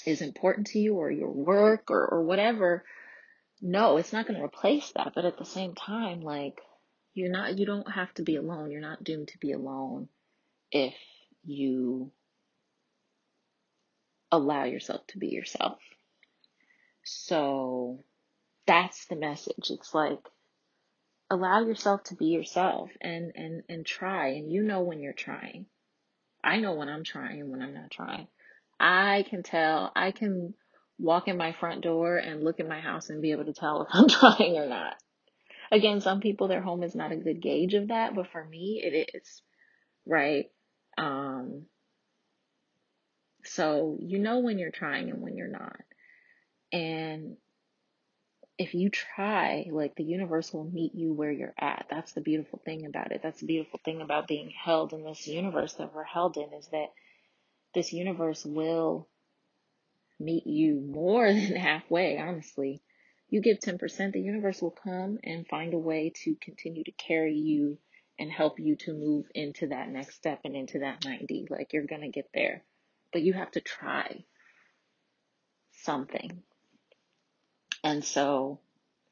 is 0.07 0.21
important 0.21 0.69
to 0.69 0.79
you 0.79 0.95
or 0.95 1.11
your 1.11 1.31
work 1.31 1.91
or, 1.91 2.07
or 2.07 2.23
whatever. 2.25 2.85
No, 3.61 3.97
it's 3.97 4.13
not 4.13 4.27
going 4.27 4.39
to 4.39 4.45
replace 4.45 4.91
that. 4.93 5.13
But 5.15 5.25
at 5.25 5.39
the 5.39 5.45
same 5.45 5.75
time, 5.75 6.21
like 6.21 6.61
you're 7.15 7.31
not, 7.31 7.59
you 7.59 7.67
don't 7.67 7.91
have 7.91 8.13
to 8.15 8.23
be 8.23 8.37
alone. 8.37 8.71
You're 8.71 8.81
not 8.81 9.05
doomed 9.05 9.29
to 9.29 9.39
be 9.39 9.53
alone 9.53 10.09
if 10.71 10.95
you 11.45 12.11
allow 14.31 14.65
yourself 14.65 15.07
to 15.09 15.19
be 15.19 15.29
yourself. 15.29 15.79
So 17.05 18.03
that's 18.67 19.07
the 19.07 19.17
message. 19.17 19.71
It's 19.71 19.95
like 19.95 20.19
allow 21.33 21.61
yourself 21.61 22.05
to 22.05 22.15
be 22.15 22.27
yourself 22.27 22.91
and 23.01 23.33
and 23.35 23.63
and 23.69 23.87
try. 23.87 24.29
And 24.29 24.53
you 24.53 24.63
know 24.63 24.83
when 24.83 25.01
you're 25.01 25.15
trying. 25.15 25.67
I 26.45 26.59
know 26.59 26.75
when 26.75 26.89
i'm 26.89 27.05
trying 27.05 27.41
and 27.41 27.51
when 27.51 27.63
i'm 27.63 27.73
not 27.73 27.91
trying. 27.91 28.29
I 28.79 29.25
can 29.31 29.43
tell 29.43 29.91
i 29.97 30.11
can 30.11 30.55
walk 30.99 31.27
in 31.29 31.39
my 31.39 31.53
front 31.53 31.81
door 31.81 32.19
and 32.19 32.45
look 32.45 32.61
at 32.61 32.69
my 32.69 32.81
house 32.81 33.09
and 33.09 33.23
be 33.23 33.33
able 33.33 33.47
to 33.47 33.55
tell 33.55 33.83
if 33.83 33.89
i'm 33.93 34.09
trying 34.21 34.57
or 34.57 34.67
not. 34.67 34.95
Again 35.71 36.03
some 36.03 36.21
people 36.21 36.49
their 36.49 36.61
home 36.61 36.83
is 36.83 36.95
not 36.95 37.13
a 37.13 37.17
good 37.17 37.41
gauge 37.41 37.73
of 37.73 37.89
that 37.89 38.15
but 38.15 38.31
for 38.31 38.45
me 38.45 38.83
it 38.85 39.11
is. 39.15 39.43
Right? 40.07 40.51
Um 40.99 41.63
so 43.45 43.97
you 44.01 44.19
know 44.19 44.41
when 44.41 44.59
you're 44.59 44.71
trying 44.71 45.09
and 45.09 45.23
when 45.23 45.35
you're 45.35 45.49
not. 45.49 45.81
And 46.73 47.37
if 48.59 48.75
you 48.75 48.91
try, 48.91 49.67
like 49.71 49.95
the 49.95 50.05
universe 50.05 50.53
will 50.53 50.65
meet 50.65 50.95
you 50.95 51.13
where 51.13 51.33
you're 51.33 51.55
at. 51.59 51.87
That's 51.91 52.13
the 52.13 52.21
beautiful 52.21 52.61
thing 52.65 52.87
about 52.87 53.13
it. 53.13 53.21
That's 53.23 53.41
the 53.41 53.47
beautiful 53.47 53.81
thing 53.85 54.01
about 54.01 54.29
being 54.29 54.51
held 54.51 54.93
in 54.93 55.05
this 55.05 55.27
universe 55.27 55.75
that 55.75 55.95
we're 55.95 56.05
held 56.05 56.37
in 56.37 56.53
is 56.53 56.69
that 56.69 56.93
this 57.75 57.93
universe 57.93 58.45
will 58.45 59.09
meet 60.21 60.47
you 60.47 60.81
more 60.81 61.27
than 61.33 61.57
halfway, 61.57 62.19
honestly. 62.19 62.83
You 63.31 63.41
give 63.41 63.61
10%, 63.61 64.13
the 64.13 64.21
universe 64.21 64.61
will 64.61 64.77
come 64.85 65.19
and 65.25 65.49
find 65.49 65.73
a 65.73 65.79
way 65.79 66.13
to 66.25 66.37
continue 66.41 66.85
to 66.85 66.93
carry 66.93 67.35
you 67.35 67.79
and 68.19 68.31
help 68.31 68.61
you 68.61 68.77
to 68.77 68.93
move 68.93 69.25
into 69.35 69.69
that 69.69 69.89
next 69.89 70.17
step 70.17 70.41
and 70.45 70.55
into 70.55 70.81
that 70.81 71.05
90. 71.05 71.47
Like 71.49 71.73
you're 71.73 71.87
going 71.87 72.03
to 72.03 72.09
get 72.09 72.29
there. 72.35 72.63
But 73.11 73.23
you 73.23 73.33
have 73.33 73.51
to 73.53 73.61
try 73.61 74.25
something. 75.73 76.43
And 77.85 78.05
so 78.05 78.61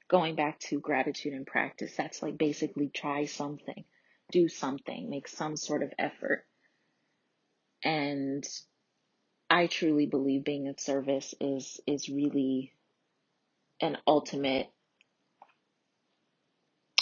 going 0.08 0.34
back 0.34 0.58
to 0.60 0.80
gratitude 0.80 1.32
and 1.32 1.46
practice, 1.46 1.94
that's 1.96 2.22
like 2.22 2.38
basically 2.38 2.88
try 2.88 3.26
something, 3.26 3.84
do 4.30 4.48
something, 4.48 5.10
make 5.10 5.28
some 5.28 5.56
sort 5.56 5.82
of 5.82 5.92
effort. 5.98 6.44
And 7.82 8.46
I 9.48 9.66
truly 9.66 10.06
believe 10.06 10.44
being 10.44 10.68
of 10.68 10.78
service 10.78 11.34
is 11.40 11.80
is 11.86 12.08
really 12.08 12.72
an 13.80 13.96
ultimate 14.06 14.68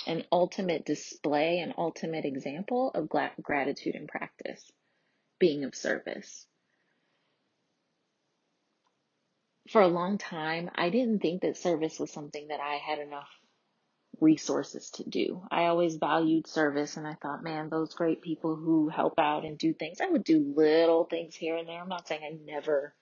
an 0.06 0.24
ultimate 0.32 0.86
display, 0.86 1.58
an 1.58 1.74
ultimate 1.76 2.24
example 2.24 2.90
of 2.94 3.10
gratitude 3.42 3.94
and 3.94 4.08
practice, 4.08 4.72
being 5.38 5.64
of 5.64 5.74
service. 5.74 6.46
For 9.68 9.82
a 9.82 9.88
long 9.88 10.18
time, 10.18 10.70
I 10.74 10.90
didn't 10.90 11.20
think 11.20 11.42
that 11.42 11.56
service 11.56 11.98
was 11.98 12.10
something 12.10 12.48
that 12.48 12.60
I 12.60 12.76
had 12.76 12.98
enough 12.98 13.28
resources 14.20 14.90
to 14.90 15.08
do. 15.08 15.42
I 15.50 15.66
always 15.66 15.96
valued 15.96 16.46
service 16.46 16.96
and 16.96 17.06
I 17.06 17.14
thought, 17.14 17.44
man, 17.44 17.68
those 17.68 17.94
great 17.94 18.22
people 18.22 18.56
who 18.56 18.88
help 18.88 19.18
out 19.18 19.44
and 19.44 19.58
do 19.58 19.72
things, 19.72 20.00
I 20.00 20.08
would 20.08 20.24
do 20.24 20.52
little 20.56 21.04
things 21.04 21.36
here 21.36 21.56
and 21.56 21.68
there. 21.68 21.80
I'm 21.80 21.88
not 21.88 22.08
saying 22.08 22.22
I 22.24 22.36
never 22.44 22.94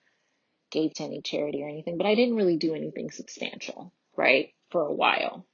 gave 0.69 0.93
to 0.95 1.03
any 1.03 1.21
charity 1.21 1.63
or 1.63 1.69
anything, 1.69 1.97
but 1.97 2.05
I 2.05 2.15
didn't 2.15 2.35
really 2.35 2.57
do 2.57 2.75
anything 2.75 3.11
substantial, 3.11 3.93
right? 4.15 4.49
For 4.69 4.81
a 4.81 4.93
while. 4.93 5.45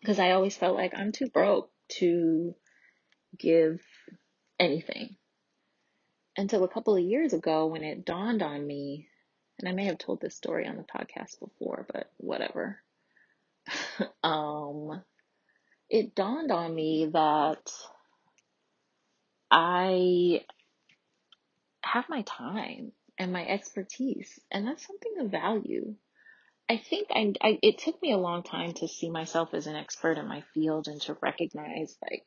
Because 0.00 0.18
I 0.18 0.32
always 0.32 0.56
felt 0.56 0.76
like 0.76 0.92
I'm 0.96 1.12
too 1.12 1.28
broke 1.28 1.70
to 1.98 2.54
give 3.36 3.80
anything. 4.60 5.16
Until 6.36 6.62
a 6.62 6.68
couple 6.68 6.94
of 6.94 7.02
years 7.02 7.32
ago 7.32 7.66
when 7.66 7.82
it 7.82 8.04
dawned 8.04 8.42
on 8.42 8.64
me 8.64 9.08
and 9.58 9.68
I 9.68 9.72
may 9.72 9.86
have 9.86 9.98
told 9.98 10.20
this 10.20 10.36
story 10.36 10.66
on 10.66 10.76
the 10.76 10.84
podcast 10.84 11.40
before, 11.40 11.86
but 11.92 12.10
whatever. 12.18 12.80
um, 14.22 15.02
it 15.90 16.14
dawned 16.14 16.50
on 16.52 16.74
me 16.74 17.10
that 17.12 17.72
I 19.50 20.44
have 21.82 22.08
my 22.08 22.22
time 22.22 22.92
and 23.18 23.32
my 23.32 23.44
expertise. 23.44 24.38
And 24.50 24.66
that's 24.66 24.86
something 24.86 25.14
of 25.20 25.30
value. 25.30 25.94
I 26.68 26.76
think 26.76 27.08
I, 27.10 27.32
I, 27.40 27.58
it 27.62 27.78
took 27.78 28.00
me 28.02 28.12
a 28.12 28.18
long 28.18 28.42
time 28.42 28.72
to 28.74 28.88
see 28.88 29.10
myself 29.10 29.54
as 29.54 29.66
an 29.66 29.74
expert 29.74 30.18
in 30.18 30.28
my 30.28 30.42
field 30.52 30.86
and 30.86 31.00
to 31.02 31.16
recognize 31.20 31.96
like 32.02 32.24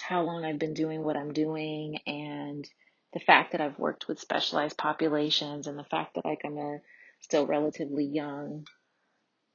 how 0.00 0.22
long 0.22 0.44
I've 0.44 0.58
been 0.58 0.74
doing 0.74 1.04
what 1.04 1.16
I'm 1.16 1.32
doing 1.32 1.98
and 2.06 2.68
the 3.12 3.20
fact 3.20 3.52
that 3.52 3.60
I've 3.60 3.78
worked 3.78 4.08
with 4.08 4.20
specialized 4.20 4.78
populations 4.78 5.66
and 5.66 5.78
the 5.78 5.84
fact 5.84 6.14
that 6.14 6.24
like 6.24 6.42
I'm 6.44 6.56
a 6.58 6.78
still 7.20 7.46
relatively 7.46 8.04
young 8.04 8.66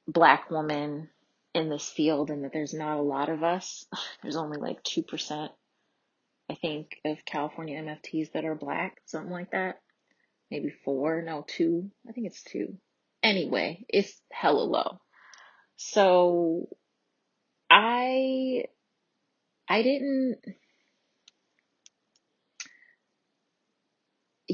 black 0.06 0.50
woman 0.50 1.08
in 1.54 1.68
this 1.70 1.88
field 1.88 2.30
and 2.30 2.44
that 2.44 2.52
there's 2.52 2.74
not 2.74 2.98
a 2.98 3.02
lot 3.02 3.28
of 3.28 3.42
us. 3.42 3.86
There's 4.22 4.36
only 4.36 4.58
like 4.58 4.82
2%, 4.82 5.48
I 6.50 6.54
think, 6.54 6.96
of 7.04 7.24
California 7.24 7.82
MFTs 7.82 8.32
that 8.32 8.44
are 8.44 8.54
black, 8.54 8.98
something 9.06 9.32
like 9.32 9.52
that. 9.52 9.80
Maybe 10.50 10.70
four, 10.84 11.22
no, 11.22 11.44
two. 11.46 11.90
I 12.08 12.12
think 12.12 12.26
it's 12.26 12.42
two. 12.42 12.76
Anyway, 13.22 13.84
it's 13.88 14.20
hella 14.30 14.62
low. 14.62 15.00
So 15.76 16.68
I 17.68 18.64
I 19.68 19.82
didn't 19.82 20.38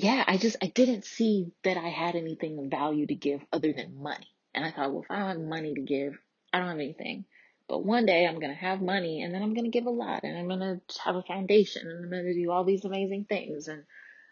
yeah, 0.02 0.24
I 0.26 0.36
just 0.36 0.56
I 0.62 0.66
didn't 0.66 1.04
see 1.04 1.52
that 1.64 1.76
I 1.76 1.88
had 1.88 2.16
anything 2.16 2.58
of 2.58 2.66
value 2.66 3.06
to 3.06 3.14
give 3.14 3.40
other 3.52 3.72
than 3.72 4.02
money. 4.02 4.26
And 4.54 4.64
I 4.64 4.72
thought, 4.72 4.92
well, 4.92 5.02
if 5.04 5.10
I 5.10 5.18
don't 5.20 5.28
have 5.28 5.40
money 5.40 5.74
to 5.74 5.80
give, 5.80 6.14
I 6.52 6.58
don't 6.58 6.68
have 6.68 6.76
anything. 6.76 7.24
But 7.68 7.84
one 7.84 8.04
day 8.04 8.26
I'm 8.26 8.40
gonna 8.40 8.54
have 8.54 8.82
money 8.82 9.22
and 9.22 9.32
then 9.32 9.42
I'm 9.42 9.54
gonna 9.54 9.70
give 9.70 9.86
a 9.86 9.90
lot 9.90 10.24
and 10.24 10.36
I'm 10.36 10.48
gonna 10.48 10.80
have 11.04 11.16
a 11.16 11.22
foundation 11.22 11.88
and 11.88 12.04
I'm 12.04 12.10
gonna 12.10 12.34
do 12.34 12.50
all 12.50 12.64
these 12.64 12.84
amazing 12.84 13.26
things 13.28 13.68
and 13.68 13.84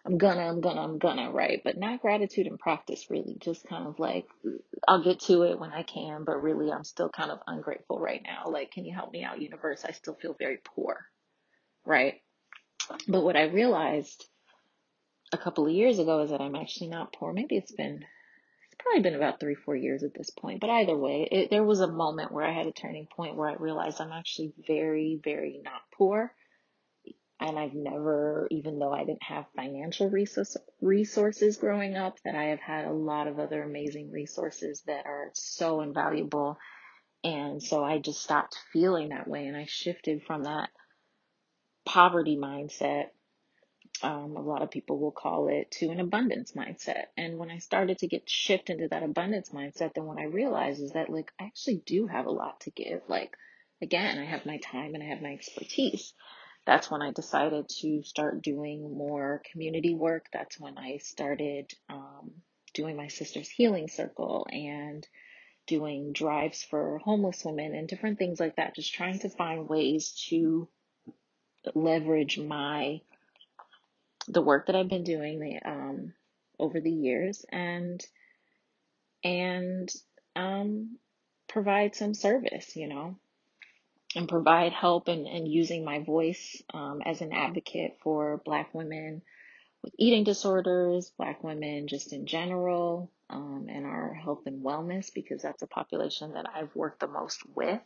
I'm 0.05 0.19
gonna, 0.19 0.43
I'm 0.43 0.61
gonna, 0.61 0.83
I'm 0.83 0.99
gonna, 0.99 1.31
right? 1.31 1.63
But 1.65 1.79
not 1.79 2.03
gratitude 2.03 2.49
and 2.49 2.59
practice 2.59 3.09
really, 3.09 3.37
just 3.41 3.67
kind 3.69 3.87
of 3.87 4.01
like 4.01 4.27
I'll 4.89 5.05
get 5.05 5.21
to 5.21 5.43
it 5.45 5.61
when 5.61 5.73
I 5.73 5.85
can, 5.85 6.25
but 6.25 6.43
really 6.43 6.73
I'm 6.73 6.85
still 6.85 7.11
kind 7.11 7.31
of 7.31 7.39
ungrateful 7.47 8.01
right 8.01 8.23
now. 8.25 8.51
Like, 8.51 8.73
can 8.73 8.85
you 8.85 8.95
help 8.95 9.13
me 9.13 9.23
out, 9.25 9.41
universe? 9.41 9.85
I 9.87 9.93
still 9.93 10.15
feel 10.21 10.35
very 10.39 10.59
poor, 10.65 10.99
right? 11.87 12.15
But 13.09 13.23
what 13.23 13.37
I 13.37 13.45
realized 13.45 14.27
a 15.33 15.38
couple 15.38 15.66
of 15.66 15.73
years 15.73 15.99
ago 15.99 16.21
is 16.23 16.31
that 16.31 16.40
I'm 16.40 16.57
actually 16.57 16.88
not 16.88 17.12
poor. 17.12 17.33
Maybe 17.33 17.57
it's 17.57 17.73
been, 17.73 18.05
it's 18.66 18.77
probably 18.79 19.03
been 19.03 19.14
about 19.14 19.40
three, 19.40 19.55
four 19.55 19.77
years 19.77 20.03
at 20.03 20.14
this 20.14 20.31
point. 20.31 20.61
But 20.61 20.71
either 20.71 20.97
way, 20.97 21.29
it, 21.31 21.51
there 21.51 21.64
was 21.64 21.81
a 21.81 21.87
moment 21.87 22.33
where 22.33 22.45
I 22.45 22.53
had 22.53 22.66
a 22.66 22.73
turning 22.73 23.07
point 23.07 23.37
where 23.37 23.49
I 23.49 23.55
realized 23.55 24.01
I'm 24.01 24.12
actually 24.12 24.53
very, 24.66 25.21
very 25.23 25.61
not 25.64 25.83
poor. 25.97 26.33
And 27.43 27.59
I've 27.59 27.75
never, 27.75 28.49
even 28.51 28.79
though 28.79 28.93
I 28.93 29.05
didn't 29.05 29.23
have 29.23 29.47
financial 29.57 30.11
resource, 30.11 30.59
resources 30.83 31.57
growing 31.57 31.97
up, 31.97 32.19
that 32.25 32.35
I 32.35 32.47
have 32.47 32.61
had 32.61 32.85
a 32.85 32.93
lot 32.93 33.29
of 33.29 33.38
other 33.38 33.62
amazing 33.62 34.11
resources 34.12 34.83
that 34.87 35.07
are 35.07 35.31
so 35.33 35.81
invaluable. 35.81 36.59
And 37.25 37.62
so 37.62 37.83
I 37.83 37.99
just 37.99 38.23
stopped 38.23 38.59
feeling 38.73 39.09
that 39.09 39.29
way 39.29 39.47
and 39.47 39.57
I 39.57 39.64
shifted 39.66 40.23
from 40.27 40.43
that 40.43 40.69
poverty 41.87 42.37
mindset 42.37 43.07
um, 44.03 44.37
a 44.37 44.43
lot 44.43 44.63
of 44.63 44.71
people 44.71 44.99
will 44.99 45.13
call 45.13 45.49
it 45.49 45.71
to 45.73 45.91
an 45.91 46.01
abundance 46.01 46.53
mindset. 46.53 47.07
And 47.17 47.39
when 47.39 47.51
I 47.51 47.59
started 47.59 47.99
to 47.99 48.09
get 48.09 48.29
shift 48.31 48.71
into 48.71 48.89
that 48.89 49.03
abundance 49.05 49.51
mindset, 49.51 49.95
then 49.95 50.07
what 50.07 50.19
I 50.19 50.25
realized 50.25 50.83
is 50.83 50.93
that 50.93 51.11
like 51.11 51.33
I 51.41 51.45
actually 51.47 51.83
do 51.87 52.07
have 52.09 52.27
a 52.27 52.31
lot 52.33 52.61
to 52.63 52.71
give. 52.71 53.03
Like 53.09 53.35
again, 53.83 54.19
I 54.19 54.27
have 54.27 54.47
my 54.47 54.59
time 54.59 54.95
and 54.95 55.03
I 55.03 55.09
have 55.09 55.23
my 55.23 55.33
expertise. 55.33 56.15
That's 56.67 56.91
when 56.91 57.03
I 57.03 57.13
decided 57.13 57.69
to 57.81 58.03
start 58.05 58.43
doing 58.43 58.83
more 58.97 59.43
community 59.53 59.95
work. 59.95 60.27
That's 60.33 60.61
when 60.61 60.79
I 60.79 60.99
started 60.99 61.73
um, 61.91 62.33
doing 62.75 62.97
my 62.97 63.09
sister's 63.09 63.49
healing 63.51 63.89
circle 63.89 64.47
and 64.53 65.07
doing 65.69 66.13
drives 66.13 66.63
for 66.65 66.99
homeless 67.01 67.45
women 67.45 67.75
and 67.75 67.89
different 67.89 68.19
things 68.19 68.41
like 68.41 68.57
that. 68.57 68.77
Just 68.77 68.95
trying 68.95 69.21
to 69.21 69.31
find 69.31 69.69
ways 69.69 70.27
to 70.31 70.69
leverage 71.75 72.39
my 72.39 73.01
the 74.31 74.43
work 74.43 74.66
that 74.66 74.77
I've 74.77 74.88
been 74.88 75.05
doing 75.05 75.61
um, 75.64 76.12
over 76.59 76.81
the 76.81 76.90
years 76.90 77.45
and 77.51 78.05
and 79.23 79.90
um, 80.37 80.97
provide 81.49 81.95
some 81.95 82.14
service, 82.14 82.77
you 82.77 82.88
know, 82.88 83.16
and 84.14 84.29
provide 84.29 84.73
help 84.73 85.09
and, 85.09 85.27
and 85.27 85.47
using 85.47 85.85
my 85.85 85.99
voice 85.99 86.62
um, 86.73 87.03
as 87.05 87.21
an 87.21 87.33
advocate 87.33 87.99
for 88.03 88.40
Black 88.45 88.73
women 88.75 89.23
with 89.83 89.95
eating 89.99 90.25
disorders, 90.25 91.12
Black 91.19 91.43
women 91.43 91.88
just 91.88 92.12
in 92.12 92.27
general, 92.27 93.11
um, 93.29 93.66
and 93.69 93.87
our 93.87 94.14
health 94.14 94.43
and 94.47 94.64
wellness 94.64 95.12
because 95.12 95.43
that's 95.43 95.62
a 95.62 95.66
population 95.66 96.33
that 96.33 96.47
I've 96.55 96.75
worked 96.75 97.01
the 97.01 97.09
most 97.09 97.43
with. 97.55 97.81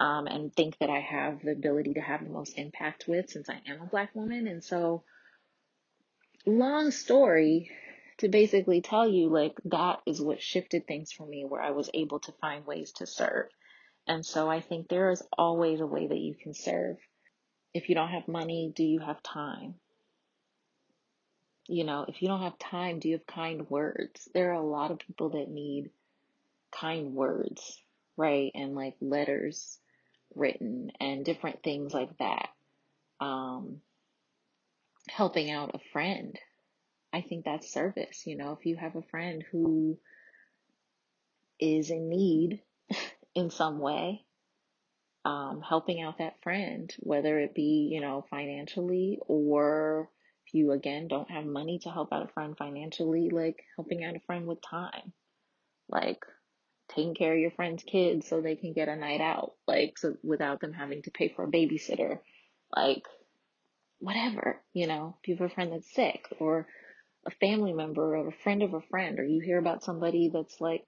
Um, 0.00 0.26
and 0.26 0.52
think 0.52 0.78
that 0.78 0.90
I 0.90 0.98
have 0.98 1.42
the 1.42 1.52
ability 1.52 1.94
to 1.94 2.00
have 2.00 2.24
the 2.24 2.30
most 2.30 2.58
impact 2.58 3.04
with 3.06 3.30
since 3.30 3.48
I 3.48 3.60
am 3.68 3.82
a 3.82 3.86
black 3.86 4.12
woman. 4.16 4.48
And 4.48 4.64
so 4.64 5.04
long 6.46 6.90
story 6.90 7.70
to 8.18 8.28
basically 8.28 8.80
tell 8.80 9.08
you 9.08 9.28
like 9.28 9.56
that 9.64 10.00
is 10.06 10.20
what 10.20 10.40
shifted 10.40 10.86
things 10.86 11.12
for 11.12 11.26
me 11.26 11.44
where 11.44 11.62
I 11.62 11.70
was 11.70 11.90
able 11.94 12.20
to 12.20 12.32
find 12.40 12.66
ways 12.66 12.92
to 12.92 13.06
serve. 13.06 13.48
And 14.06 14.24
so 14.24 14.50
I 14.50 14.60
think 14.60 14.88
there 14.88 15.10
is 15.10 15.22
always 15.36 15.80
a 15.80 15.86
way 15.86 16.06
that 16.06 16.18
you 16.18 16.34
can 16.34 16.54
serve. 16.54 16.96
If 17.72 17.88
you 17.88 17.94
don't 17.94 18.10
have 18.10 18.28
money, 18.28 18.72
do 18.74 18.84
you 18.84 18.98
have 19.00 19.22
time? 19.22 19.74
You 21.68 21.84
know, 21.84 22.04
if 22.08 22.20
you 22.20 22.28
don't 22.28 22.42
have 22.42 22.58
time, 22.58 22.98
do 22.98 23.08
you 23.08 23.14
have 23.16 23.26
kind 23.26 23.70
words? 23.70 24.28
There 24.34 24.50
are 24.50 24.60
a 24.60 24.66
lot 24.66 24.90
of 24.90 24.98
people 24.98 25.30
that 25.30 25.48
need 25.48 25.90
kind 26.72 27.14
words, 27.14 27.80
right? 28.16 28.50
And 28.54 28.74
like 28.74 28.96
letters 29.00 29.78
written 30.34 30.90
and 31.00 31.24
different 31.24 31.62
things 31.62 31.94
like 31.94 32.16
that. 32.18 32.48
Um, 33.20 33.80
helping 35.08 35.50
out 35.50 35.74
a 35.74 35.80
friend, 35.92 36.38
I 37.12 37.20
think 37.22 37.44
that's 37.44 37.72
service. 37.72 38.26
You 38.26 38.36
know, 38.36 38.56
if 38.58 38.66
you 38.66 38.76
have 38.76 38.96
a 38.96 39.02
friend 39.10 39.44
who 39.50 39.98
is 41.58 41.90
in 41.90 42.08
need 42.08 42.60
in 43.34 43.50
some 43.50 43.78
way, 43.78 44.24
um, 45.24 45.62
helping 45.66 46.00
out 46.02 46.18
that 46.18 46.42
friend, 46.42 46.92
whether 46.98 47.38
it 47.38 47.54
be, 47.54 47.90
you 47.92 48.00
know, 48.00 48.24
financially 48.30 49.18
or 49.26 50.10
if 50.46 50.54
you 50.54 50.72
again 50.72 51.06
don't 51.06 51.30
have 51.30 51.44
money 51.44 51.78
to 51.80 51.90
help 51.90 52.12
out 52.12 52.24
a 52.24 52.32
friend 52.32 52.56
financially, 52.56 53.30
like 53.30 53.62
helping 53.76 54.04
out 54.04 54.16
a 54.16 54.20
friend 54.20 54.46
with 54.46 54.58
time, 54.62 55.12
like 55.88 56.24
taking 56.88 57.14
care 57.14 57.32
of 57.32 57.38
your 57.38 57.52
friend's 57.52 57.84
kids 57.84 58.28
so 58.28 58.40
they 58.40 58.56
can 58.56 58.72
get 58.72 58.88
a 58.88 58.96
night 58.96 59.20
out, 59.20 59.52
like 59.68 59.96
so 59.96 60.16
without 60.24 60.60
them 60.60 60.72
having 60.72 61.02
to 61.02 61.10
pay 61.10 61.28
for 61.28 61.44
a 61.44 61.50
babysitter, 61.50 62.18
like 62.74 63.04
whatever, 64.02 64.60
you 64.72 64.88
know, 64.88 65.16
if 65.22 65.28
you 65.28 65.36
have 65.36 65.50
a 65.50 65.54
friend 65.54 65.72
that's 65.72 65.94
sick 65.94 66.26
or 66.40 66.66
a 67.24 67.30
family 67.30 67.72
member 67.72 68.16
or 68.16 68.28
a 68.28 68.42
friend 68.42 68.64
of 68.64 68.74
a 68.74 68.80
friend, 68.90 69.20
or 69.20 69.24
you 69.24 69.40
hear 69.40 69.58
about 69.58 69.84
somebody 69.84 70.28
that's 70.32 70.60
like 70.60 70.84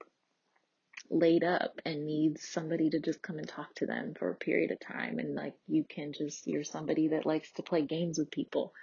laid 1.09 1.43
up 1.43 1.79
and 1.85 2.05
needs 2.05 2.45
somebody 2.45 2.89
to 2.89 2.99
just 2.99 3.21
come 3.21 3.37
and 3.37 3.47
talk 3.47 3.73
to 3.75 3.85
them 3.85 4.13
for 4.19 4.29
a 4.29 4.35
period 4.35 4.71
of 4.71 4.79
time, 4.81 5.17
and 5.19 5.33
like 5.33 5.53
you 5.65 5.85
can 5.89 6.11
just, 6.11 6.45
you're 6.45 6.65
somebody 6.65 7.09
that 7.09 7.25
likes 7.25 7.49
to 7.53 7.63
play 7.63 7.83
games 7.83 8.19
with 8.19 8.29
people. 8.31 8.73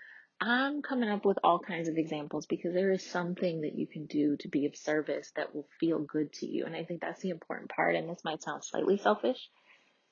I'm 0.40 0.80
coming 0.80 1.10
up 1.10 1.26
with 1.26 1.38
all 1.44 1.58
kinds 1.58 1.88
of 1.88 1.98
examples 1.98 2.46
because 2.46 2.72
there 2.72 2.90
is 2.90 3.04
something 3.04 3.60
that 3.60 3.76
you 3.76 3.86
can 3.86 4.06
do 4.06 4.36
to 4.40 4.48
be 4.48 4.64
of 4.64 4.74
service 4.74 5.30
that 5.36 5.54
will 5.54 5.68
feel 5.78 6.00
good 6.00 6.32
to 6.34 6.46
you. 6.46 6.64
And 6.64 6.74
I 6.74 6.84
think 6.84 7.00
that's 7.00 7.20
the 7.20 7.30
important 7.30 7.70
part. 7.70 7.94
And 7.94 8.08
this 8.08 8.24
might 8.24 8.42
sound 8.42 8.64
slightly 8.64 8.96
selfish. 8.96 9.38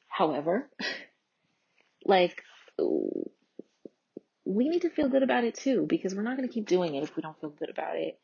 However, 0.07 0.71
like 2.05 2.45
we 4.51 4.69
need 4.69 4.83
to 4.83 4.91
feel 4.91 5.09
good 5.09 5.23
about 5.23 5.45
it 5.45 5.55
too 5.55 5.87
because 5.89 6.15
we're 6.15 6.23
not 6.23 6.37
going 6.37 6.49
to 6.49 6.53
keep 6.53 6.67
doing 6.67 6.95
it 6.97 7.05
if 7.05 7.15
we 7.15 7.23
don't 7.23 7.41
feel 7.41 7.51
good 7.51 7.71
about 7.71 7.97
it. 7.97 8.19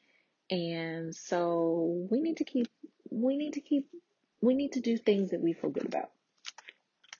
And 0.51 1.15
so 1.15 2.07
we 2.11 2.21
need 2.21 2.39
to 2.39 2.45
keep, 2.45 2.67
we 3.11 3.37
need 3.37 3.55
to 3.55 3.61
keep, 3.61 3.89
we 4.41 4.55
need 4.55 4.73
to 4.73 4.81
do 4.81 4.97
things 4.97 5.31
that 5.31 5.41
we 5.41 5.53
feel 5.53 5.71
good 5.71 5.87
about. 5.87 6.11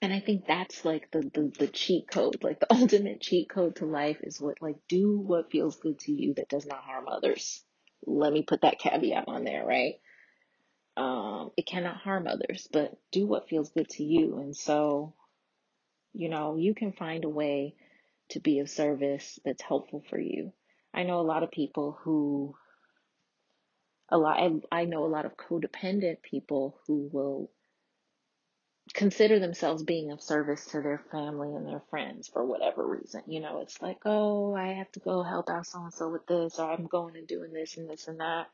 And 0.01 0.13
I 0.13 0.19
think 0.19 0.45
that's 0.45 0.85
like 0.85 1.09
the, 1.11 1.21
the, 1.33 1.51
the 1.57 1.67
cheat 1.67 2.09
code, 2.09 2.43
like 2.43 2.59
the 2.59 2.71
ultimate 2.73 3.21
cheat 3.21 3.49
code 3.49 3.77
to 3.77 3.85
life 3.85 4.17
is 4.23 4.39
what, 4.41 4.61
like, 4.61 4.75
do 4.89 5.17
what 5.17 5.51
feels 5.51 5.77
good 5.77 5.99
to 5.99 6.11
you 6.11 6.33
that 6.35 6.49
does 6.49 6.65
not 6.65 6.83
harm 6.83 7.07
others. 7.07 7.63
Let 8.05 8.31
me 8.31 8.43
put 8.43 8.61
that 8.61 8.79
caveat 8.79 9.25
on 9.27 9.43
there, 9.43 9.65
right? 9.65 9.95
Um, 10.97 11.51
it 11.57 11.65
cannot 11.65 11.97
harm 11.97 12.27
others, 12.27 12.67
but 12.71 12.97
do 13.11 13.25
what 13.25 13.49
feels 13.49 13.69
good 13.69 13.89
to 13.89 14.03
you. 14.03 14.39
And 14.39 14.55
so, 14.55 15.13
you 16.13 16.29
know, 16.29 16.57
you 16.57 16.75
can 16.75 16.91
find 16.91 17.23
a 17.23 17.29
way 17.29 17.75
to 18.29 18.39
be 18.39 18.59
of 18.59 18.69
service 18.69 19.39
that's 19.45 19.61
helpful 19.61 20.03
for 20.09 20.19
you. 20.19 20.53
I 20.93 21.03
know 21.03 21.19
a 21.19 21.21
lot 21.21 21.43
of 21.43 21.51
people 21.51 21.97
who 22.03 22.55
a 24.09 24.17
lot 24.17 24.39
I, 24.39 24.81
I 24.81 24.85
know 24.85 25.05
a 25.05 25.07
lot 25.07 25.25
of 25.25 25.37
codependent 25.37 26.21
people 26.21 26.79
who 26.87 27.09
will 27.11 27.51
consider 28.93 29.39
themselves 29.39 29.83
being 29.83 30.11
of 30.11 30.21
service 30.21 30.65
to 30.67 30.81
their 30.81 31.01
family 31.11 31.53
and 31.53 31.67
their 31.67 31.81
friends 31.89 32.29
for 32.29 32.45
whatever 32.45 32.87
reason. 32.87 33.21
You 33.27 33.41
know, 33.41 33.59
it's 33.61 33.81
like, 33.81 33.97
oh, 34.05 34.55
I 34.55 34.73
have 34.73 34.91
to 34.93 34.99
go 34.99 35.23
help 35.23 35.49
out 35.49 35.67
so 35.67 35.83
and 35.83 35.93
so 35.93 36.09
with 36.09 36.25
this, 36.25 36.57
or 36.59 36.71
I'm 36.71 36.87
going 36.87 37.17
and 37.17 37.27
doing 37.27 37.51
this 37.51 37.77
and 37.77 37.89
this 37.89 38.07
and 38.07 38.19
that. 38.19 38.47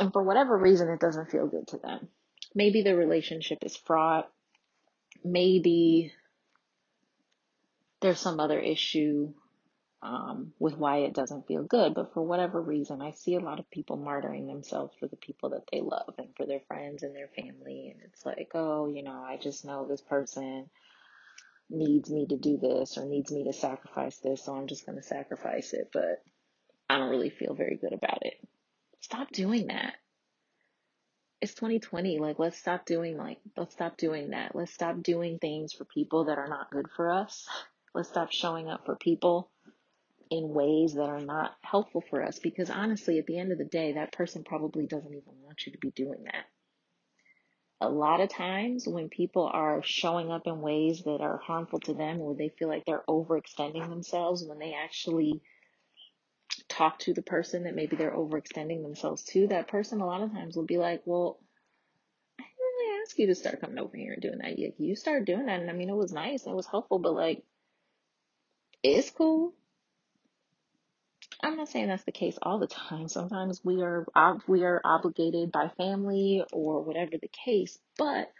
And 0.00 0.12
for 0.12 0.22
whatever 0.22 0.56
reason, 0.56 0.88
it 0.88 1.00
doesn't 1.00 1.30
feel 1.30 1.46
good 1.46 1.68
to 1.68 1.78
them. 1.78 2.08
Maybe 2.54 2.82
the 2.82 2.96
relationship 2.96 3.58
is 3.62 3.76
fraught. 3.76 4.30
Maybe 5.24 6.12
there's 8.02 8.20
some 8.20 8.40
other 8.40 8.58
issue 8.58 9.32
um, 10.02 10.52
with 10.58 10.76
why 10.76 10.98
it 10.98 11.14
doesn't 11.14 11.46
feel 11.46 11.62
good. 11.62 11.94
But 11.94 12.12
for 12.12 12.22
whatever 12.22 12.60
reason, 12.60 13.00
I 13.00 13.12
see 13.12 13.36
a 13.36 13.40
lot 13.40 13.60
of 13.60 13.70
people 13.70 13.96
martyring 13.96 14.48
themselves 14.48 14.94
for 14.98 15.06
the 15.06 15.16
people 15.16 15.50
that 15.50 15.64
they 15.70 15.80
love 15.80 16.14
and 16.18 16.28
for 16.36 16.44
their 16.44 16.60
friends 16.66 17.02
and 17.02 17.14
their 17.14 17.28
family. 17.28 17.94
And 17.94 18.02
it's 18.04 18.26
like, 18.26 18.50
oh, 18.54 18.88
you 18.88 19.02
know, 19.02 19.22
I 19.26 19.38
just 19.40 19.64
know 19.64 19.86
this 19.86 20.00
person 20.00 20.68
needs 21.70 22.10
me 22.10 22.26
to 22.26 22.36
do 22.36 22.58
this 22.58 22.98
or 22.98 23.06
needs 23.06 23.30
me 23.30 23.44
to 23.44 23.52
sacrifice 23.52 24.18
this, 24.18 24.44
so 24.44 24.54
I'm 24.54 24.66
just 24.66 24.84
going 24.84 24.98
to 24.98 25.04
sacrifice 25.04 25.72
it. 25.72 25.90
But 25.92 26.22
I 26.90 26.98
don't 26.98 27.10
really 27.10 27.30
feel 27.30 27.54
very 27.54 27.78
good 27.80 27.92
about 27.92 28.18
it. 28.22 28.34
Stop 29.00 29.30
doing 29.30 29.68
that. 29.68 29.94
It's 31.40 31.54
2020. 31.54 32.18
Like, 32.18 32.38
let's 32.38 32.58
stop 32.58 32.86
doing 32.86 33.16
like, 33.16 33.38
let's 33.56 33.72
stop 33.72 33.96
doing 33.96 34.30
that. 34.30 34.54
Let's 34.54 34.74
stop 34.74 35.00
doing 35.02 35.38
things 35.38 35.72
for 35.72 35.84
people 35.84 36.24
that 36.24 36.38
are 36.38 36.48
not 36.48 36.70
good 36.70 36.86
for 36.96 37.12
us. 37.12 37.48
Let's 37.94 38.08
stop 38.08 38.32
showing 38.32 38.68
up 38.68 38.86
for 38.86 38.96
people 38.96 39.50
in 40.30 40.48
ways 40.48 40.94
that 40.94 41.10
are 41.10 41.20
not 41.20 41.52
helpful 41.60 42.02
for 42.08 42.22
us 42.22 42.38
because 42.38 42.70
honestly, 42.70 43.18
at 43.18 43.26
the 43.26 43.38
end 43.38 43.52
of 43.52 43.58
the 43.58 43.64
day, 43.64 43.92
that 43.92 44.12
person 44.12 44.44
probably 44.44 44.86
doesn't 44.86 45.12
even 45.12 45.34
want 45.42 45.66
you 45.66 45.72
to 45.72 45.78
be 45.78 45.90
doing 45.90 46.24
that. 46.24 46.46
A 47.82 47.90
lot 47.90 48.20
of 48.20 48.30
times 48.30 48.88
when 48.88 49.08
people 49.08 49.50
are 49.52 49.82
showing 49.82 50.30
up 50.30 50.46
in 50.46 50.60
ways 50.60 51.02
that 51.02 51.20
are 51.20 51.38
harmful 51.38 51.80
to 51.80 51.94
them 51.94 52.20
or 52.20 52.34
they 52.34 52.48
feel 52.48 52.68
like 52.68 52.84
they're 52.86 53.04
overextending 53.08 53.88
themselves 53.88 54.44
when 54.46 54.58
they 54.58 54.72
actually 54.72 55.42
talk 56.68 56.98
to 57.00 57.12
the 57.12 57.22
person 57.22 57.64
that 57.64 57.74
maybe 57.74 57.96
they're 57.96 58.16
overextending 58.16 58.82
themselves 58.82 59.24
to, 59.24 59.48
that 59.48 59.68
person 59.68 60.00
a 60.00 60.06
lot 60.06 60.22
of 60.22 60.32
times 60.32 60.56
will 60.56 60.64
be 60.64 60.78
like, 60.78 61.02
well, 61.04 61.40
I 62.38 62.44
didn't 62.44 62.58
really 62.58 63.02
ask 63.02 63.18
you 63.18 63.26
to 63.26 63.34
start 63.34 63.60
coming 63.60 63.78
over 63.78 63.96
here 63.96 64.12
and 64.12 64.22
doing 64.22 64.38
that. 64.38 64.58
You, 64.58 64.96
started 64.96 65.26
doing 65.26 65.46
that 65.46 65.60
and 65.60 65.68
I 65.68 65.74
mean, 65.74 65.90
it 65.90 65.96
was 65.96 66.12
nice. 66.12 66.46
It 66.46 66.54
was 66.54 66.66
helpful, 66.66 66.98
but 66.98 67.14
like, 67.14 67.42
it's 68.82 69.10
cool 69.10 69.52
I'm 71.42 71.56
not 71.56 71.68
saying 71.68 71.88
that's 71.88 72.04
the 72.04 72.12
case 72.12 72.38
all 72.40 72.58
the 72.58 72.68
time. 72.68 73.08
Sometimes 73.08 73.60
we 73.64 73.82
are 73.82 74.06
we 74.46 74.62
are 74.64 74.80
obligated 74.84 75.50
by 75.50 75.68
family 75.76 76.44
or 76.52 76.82
whatever 76.82 77.12
the 77.20 77.28
case, 77.28 77.78
but 77.98 78.30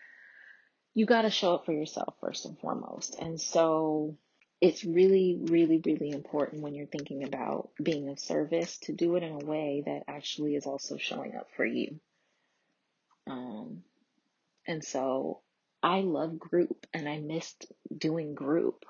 you 0.95 1.07
got 1.07 1.23
to 1.23 1.31
show 1.31 1.55
up 1.55 1.67
for 1.67 1.73
yourself 1.73 2.15
first 2.21 2.45
and 2.45 2.59
foremost. 2.59 3.17
And 3.19 3.41
so 3.41 4.17
it's 4.61 4.85
really, 4.85 5.39
really, 5.43 5.83
really 5.85 6.11
important 6.11 6.63
when 6.63 6.75
you're 6.75 6.87
thinking 6.87 7.25
about 7.25 7.71
being 7.83 8.09
of 8.09 8.21
service 8.21 8.79
to 8.83 8.93
do 8.93 9.17
it 9.17 9.23
in 9.25 9.33
a 9.33 9.45
way 9.45 9.83
that 9.87 10.05
actually 10.07 10.55
is 10.55 10.67
also 10.67 10.97
showing 10.97 11.35
up 11.35 11.49
for 11.57 11.65
you. 11.65 11.99
Um, 13.27 13.83
and 14.67 14.85
so 14.85 15.41
I 15.83 16.01
love 16.01 16.39
group 16.39 16.87
and 16.95 17.09
I 17.09 17.19
missed 17.19 17.67
doing 17.97 18.35
group. 18.35 18.85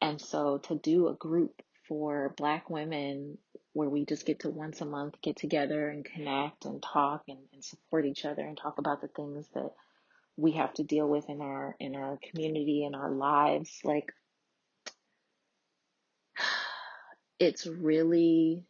And 0.00 0.20
so 0.20 0.58
to 0.58 0.76
do 0.76 1.08
a 1.08 1.14
group 1.14 1.62
for 1.88 2.34
black 2.36 2.70
women 2.70 3.38
where 3.72 3.88
we 3.88 4.04
just 4.04 4.26
get 4.26 4.40
to 4.40 4.50
once 4.50 4.80
a 4.80 4.84
month 4.84 5.14
get 5.22 5.36
together 5.36 5.88
and 5.88 6.04
connect 6.04 6.64
and 6.64 6.82
talk 6.82 7.24
and, 7.28 7.38
and 7.52 7.64
support 7.64 8.06
each 8.06 8.24
other 8.24 8.42
and 8.42 8.56
talk 8.56 8.78
about 8.78 9.00
the 9.00 9.08
things 9.08 9.46
that 9.54 9.72
we 10.36 10.52
have 10.52 10.72
to 10.74 10.82
deal 10.82 11.08
with 11.08 11.28
in 11.28 11.40
our 11.40 11.76
in 11.78 11.94
our 11.94 12.18
community 12.30 12.84
and 12.84 12.94
our 12.94 13.10
lives 13.10 13.80
like 13.84 14.12
it's 17.38 17.66
really 17.66 18.64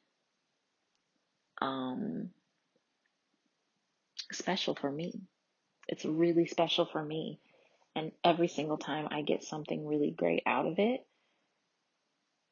um 1.60 2.30
special 4.32 4.74
for 4.74 4.90
me. 4.90 5.12
It's 5.88 6.04
really 6.04 6.46
special 6.46 6.86
for 6.86 7.02
me. 7.02 7.38
And 7.96 8.10
every 8.24 8.48
single 8.48 8.76
time 8.76 9.06
i 9.12 9.22
get 9.22 9.44
something 9.44 9.86
really 9.86 10.10
great 10.10 10.42
out 10.46 10.66
of 10.66 10.78
it 10.78 11.06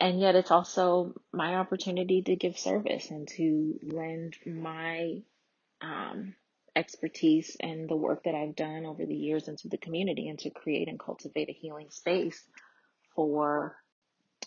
and 0.02 0.20
yet 0.20 0.36
it's 0.36 0.52
also 0.52 1.14
my 1.32 1.56
opportunity 1.56 2.22
to 2.24 2.36
give 2.36 2.58
service 2.58 3.10
and 3.10 3.28
to 3.28 3.78
lend 3.84 4.36
my 4.46 5.22
um, 5.82 6.34
expertise 6.76 7.56
and 7.60 7.88
the 7.88 7.96
work 7.96 8.24
that 8.24 8.34
I've 8.34 8.56
done 8.56 8.86
over 8.86 9.06
the 9.06 9.14
years 9.16 9.48
into 9.48 9.68
the 9.68 9.78
community 9.78 10.28
and 10.28 10.40
to 10.40 10.50
create 10.50 10.88
and 10.88 11.00
cultivate 11.00 11.50
a 11.50 11.54
healing 11.54 11.90
space 11.90 12.42
for 13.16 13.76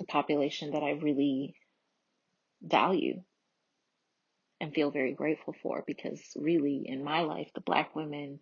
a 0.01 0.05
population 0.05 0.71
that 0.71 0.83
I 0.83 0.91
really 0.91 1.55
value 2.63 3.21
and 4.61 4.73
feel 4.73 4.91
very 4.91 5.13
grateful 5.13 5.55
for. 5.63 5.83
Because 5.87 6.21
really 6.35 6.83
in 6.87 7.03
my 7.03 7.21
life 7.21 7.49
the 7.55 7.61
black 7.61 7.95
women 7.95 8.39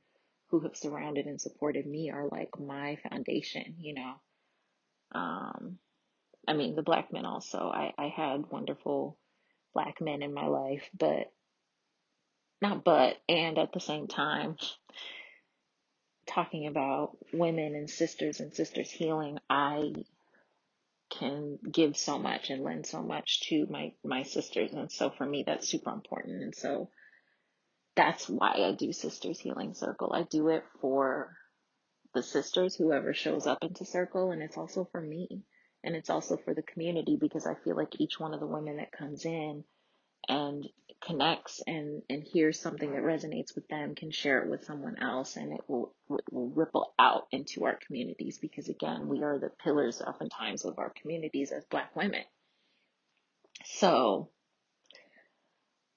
who 0.49 0.61
have 0.61 0.77
surrounded 0.77 1.27
and 1.27 1.41
supported 1.41 1.85
me 1.87 2.11
are 2.11 2.27
like 2.31 2.59
my 2.59 2.97
foundation 3.09 3.75
you 3.79 3.95
know? 3.95 4.13
Um, 5.15 5.79
I 6.47 6.53
mean, 6.53 6.75
the 6.75 6.83
black 6.83 7.11
men 7.13 7.25
also. 7.25 7.59
I, 7.59 7.93
I 7.97 8.07
had 8.07 8.51
wonderful 8.51 9.17
black 9.73 10.01
men 10.01 10.21
in 10.21 10.33
my 10.33 10.47
life, 10.47 10.83
but 10.97 11.31
not 12.61 12.83
but, 12.83 13.17
and 13.27 13.57
at 13.57 13.73
the 13.73 13.79
same 13.79 14.07
time, 14.07 14.57
talking 16.27 16.67
about 16.67 17.17
women 17.33 17.75
and 17.75 17.89
sisters 17.89 18.39
and 18.39 18.53
sisters 18.53 18.89
healing, 18.89 19.37
I 19.49 19.93
can 21.09 21.59
give 21.69 21.95
so 21.95 22.17
much 22.17 22.49
and 22.49 22.63
lend 22.63 22.85
so 22.85 23.01
much 23.01 23.41
to 23.49 23.67
my, 23.69 23.93
my 24.03 24.23
sisters. 24.23 24.73
And 24.73 24.91
so 24.91 25.09
for 25.09 25.25
me, 25.25 25.43
that's 25.45 25.69
super 25.69 25.91
important. 25.91 26.41
And 26.41 26.55
so 26.55 26.89
that's 27.95 28.27
why 28.27 28.53
I 28.53 28.73
do 28.73 28.91
Sisters 28.91 29.39
Healing 29.39 29.75
Circle. 29.75 30.13
I 30.13 30.23
do 30.23 30.47
it 30.49 30.63
for 30.81 31.35
the 32.13 32.23
sisters, 32.23 32.75
whoever 32.75 33.13
shows 33.13 33.45
up 33.45 33.59
into 33.61 33.85
Circle, 33.85 34.31
and 34.31 34.41
it's 34.41 34.57
also 34.57 34.87
for 34.91 35.01
me 35.01 35.43
and 35.83 35.95
it's 35.95 36.09
also 36.09 36.37
for 36.37 36.53
the 36.53 36.61
community 36.61 37.17
because 37.19 37.45
I 37.45 37.55
feel 37.55 37.75
like 37.75 37.99
each 37.99 38.19
one 38.19 38.33
of 38.33 38.39
the 38.39 38.47
women 38.47 38.77
that 38.77 38.91
comes 38.91 39.25
in 39.25 39.63
and 40.27 40.67
connects 41.01 41.61
and 41.67 42.01
and 42.09 42.23
hears 42.23 42.59
something 42.59 42.93
that 42.93 43.03
resonates 43.03 43.53
with 43.55 43.67
them 43.67 43.93
can 43.93 44.09
share 44.09 44.41
it 44.41 44.49
with 44.49 44.63
someone 44.63 44.97
else 45.01 45.35
and 45.35 45.51
it 45.51 45.59
will 45.67 45.93
it 46.11 46.23
will 46.31 46.49
ripple 46.49 46.93
out 46.97 47.27
into 47.31 47.65
our 47.65 47.77
communities 47.85 48.37
because 48.37 48.69
again 48.69 49.07
we 49.07 49.21
are 49.21 49.37
the 49.37 49.51
pillars 49.63 50.01
oftentimes 50.01 50.63
of 50.63 50.79
our 50.79 50.93
communities 51.01 51.51
as 51.51 51.65
black 51.65 51.93
women. 51.95 52.23
So 53.65 54.29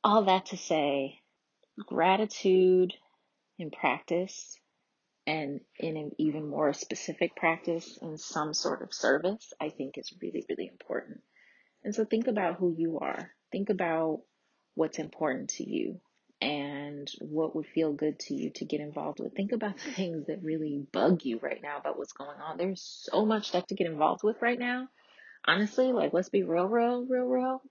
all 0.03 0.25
that 0.25 0.47
to 0.47 0.57
say 0.57 1.21
gratitude 1.87 2.95
in 3.59 3.71
practice 3.71 4.59
and 5.27 5.61
in 5.79 5.97
an 5.97 6.13
even 6.19 6.49
more 6.49 6.73
specific 6.73 7.35
practice 7.37 7.99
in 8.01 8.17
some 8.17 8.55
sort 8.55 8.83
of 8.83 8.95
service, 8.95 9.53
I 9.61 9.71
think 9.71 9.99
is 9.99 10.13
really, 10.23 10.45
really 10.49 10.69
important. 10.69 11.21
And 11.83 11.95
so 11.95 12.05
think 12.05 12.29
about 12.29 12.57
who 12.57 12.75
you 12.77 12.99
are. 13.01 13.31
Think 13.51 13.71
about 13.71 14.23
what's 14.75 14.99
important 14.99 15.51
to 15.51 15.69
you 15.69 16.01
and 16.41 17.11
what 17.21 17.57
would 17.57 17.67
feel 17.67 17.93
good 17.93 18.19
to 18.21 18.35
you 18.35 18.51
to 18.57 18.65
get 18.65 18.81
involved 18.81 19.19
with. 19.21 19.35
Think 19.35 19.53
about 19.53 19.77
the 19.85 19.91
things 19.93 20.27
that 20.27 20.43
really 20.43 20.87
bug 20.93 21.25
you 21.25 21.41
right 21.43 21.61
now 21.63 21.79
about 21.79 21.99
what's 21.99 22.13
going 22.13 22.41
on. 22.41 22.57
There's 22.57 23.09
so 23.11 23.27
much 23.27 23.49
stuff 23.49 23.67
to 23.69 23.75
get 23.75 23.89
involved 23.89 24.23
with 24.23 24.37
right 24.41 24.59
now. 24.59 24.89
Honestly, 25.45 25.93
like 25.93 26.13
let's 26.13 26.29
be 26.29 26.43
real, 26.43 26.67
real, 26.67 27.05
real, 27.09 27.25
real 27.25 27.63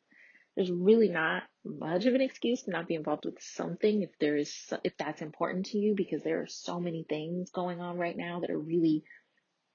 there's 0.56 0.72
really 0.72 1.10
not 1.10 1.44
much 1.64 2.06
of 2.06 2.14
an 2.14 2.22
excuse 2.22 2.64
to 2.64 2.72
not 2.72 2.88
be 2.88 2.96
involved 2.96 3.26
with 3.26 3.42
something 3.42 4.02
if 4.02 4.12
there 4.20 4.38
is 4.38 4.54
if 4.84 4.96
that's 4.98 5.22
important 5.22 5.68
to 5.68 5.78
you 5.78 5.94
because 5.96 6.24
there 6.24 6.42
are 6.42 6.48
so 6.48 6.80
many 6.80 7.06
things 7.08 7.52
going 7.52 7.82
on 7.82 7.98
right 7.98 8.16
now 8.16 8.40
that 8.40 8.50
are 8.50 8.60
really 8.60 9.04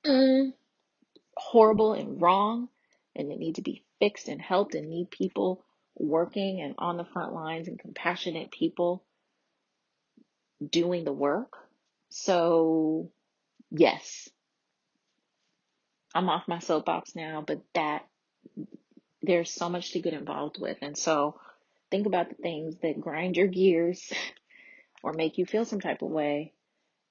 mm, 0.06 0.52
horrible 1.36 1.92
and 1.92 2.20
wrong 2.20 2.68
and 3.14 3.30
they 3.30 3.36
need 3.36 3.56
to 3.56 3.62
be 3.62 3.84
fixed 3.98 4.28
and 4.28 4.40
helped 4.40 4.74
and 4.74 4.88
need 4.88 5.10
people 5.10 5.64
working 5.96 6.60
and 6.60 6.74
on 6.78 6.96
the 6.96 7.04
front 7.04 7.34
lines 7.34 7.68
and 7.68 7.78
compassionate 7.78 8.50
people 8.50 9.04
doing 10.66 11.04
the 11.04 11.12
work. 11.12 11.56
So, 12.08 13.10
yes, 13.70 14.28
I'm 16.14 16.28
off 16.28 16.48
my 16.48 16.58
soapbox 16.58 17.14
now, 17.14 17.44
but 17.46 17.60
that 17.74 18.04
there's 19.22 19.50
so 19.50 19.68
much 19.68 19.92
to 19.92 20.00
get 20.00 20.14
involved 20.14 20.58
with. 20.60 20.78
And 20.82 20.96
so 20.96 21.38
think 21.90 22.06
about 22.06 22.28
the 22.28 22.36
things 22.36 22.76
that 22.82 23.00
grind 23.00 23.36
your 23.36 23.46
gears 23.46 24.12
or 25.02 25.12
make 25.12 25.38
you 25.38 25.46
feel 25.46 25.64
some 25.64 25.80
type 25.80 26.02
of 26.02 26.10
way 26.10 26.52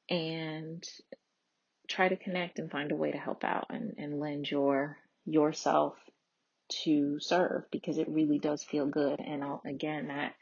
and 0.10 0.84
try 1.88 2.07
to 2.07 2.16
connect 2.16 2.60
and 2.60 2.72
find 2.72 2.91
a 2.91 2.95
way 2.95 3.12
to 3.12 3.18
help 3.18 3.43
out 3.43 3.68
and, 3.70 3.95
and 3.97 4.20
lend 4.20 4.49
your 4.49 4.97
yourself 5.26 5.95
to 6.84 7.20
serve 7.20 7.64
because 7.72 7.97
it 7.97 8.07
really 8.10 8.39
does 8.39 8.64
feel 8.64 8.86
good. 8.86 9.20
And 9.20 9.43
I'll, 9.43 9.62
again, 9.66 10.07
that 10.07 10.34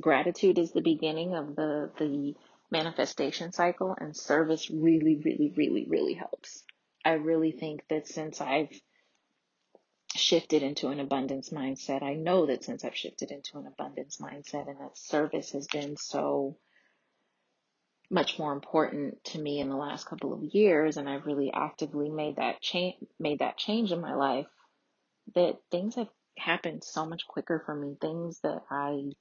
gratitude 0.00 0.58
is 0.58 0.72
the 0.72 0.80
beginning 0.80 1.34
of 1.34 1.54
the, 1.54 1.90
the 1.98 2.34
manifestation 2.70 3.52
cycle, 3.52 3.94
and 3.98 4.16
service 4.16 4.70
really, 4.70 5.20
really, 5.24 5.52
really, 5.56 5.86
really 5.88 6.14
helps. 6.14 6.64
I 7.04 7.12
really 7.12 7.52
think 7.52 7.84
that 7.88 8.08
since 8.08 8.40
I've 8.40 8.72
shifted 10.14 10.62
into 10.62 10.88
an 10.88 11.00
abundance 11.00 11.50
mindset, 11.50 12.02
I 12.02 12.14
know 12.14 12.46
that 12.46 12.64
since 12.64 12.84
I've 12.84 12.96
shifted 12.96 13.30
into 13.30 13.58
an 13.58 13.66
abundance 13.66 14.18
mindset 14.18 14.68
and 14.68 14.80
that 14.80 14.96
service 14.96 15.52
has 15.52 15.66
been 15.66 15.96
so 15.96 16.56
much 18.10 18.38
more 18.38 18.52
important 18.52 19.22
to 19.24 19.40
me 19.40 19.60
in 19.60 19.68
the 19.68 19.76
last 19.76 20.06
couple 20.06 20.32
of 20.32 20.42
years 20.42 20.96
and 20.96 21.08
I've 21.08 21.26
really 21.26 21.52
actively 21.52 22.10
made 22.10 22.36
that 22.36 22.60
change 22.60 22.96
made 23.18 23.40
that 23.40 23.56
change 23.56 23.92
in 23.92 24.00
my 24.00 24.14
life 24.14 24.46
that 25.34 25.56
things 25.70 25.96
have 25.96 26.08
happened 26.36 26.84
so 26.84 27.06
much 27.06 27.26
quicker 27.26 27.62
for 27.64 27.74
me. 27.74 27.96
Things 28.00 28.40
that 28.40 28.62
I 28.70 29.12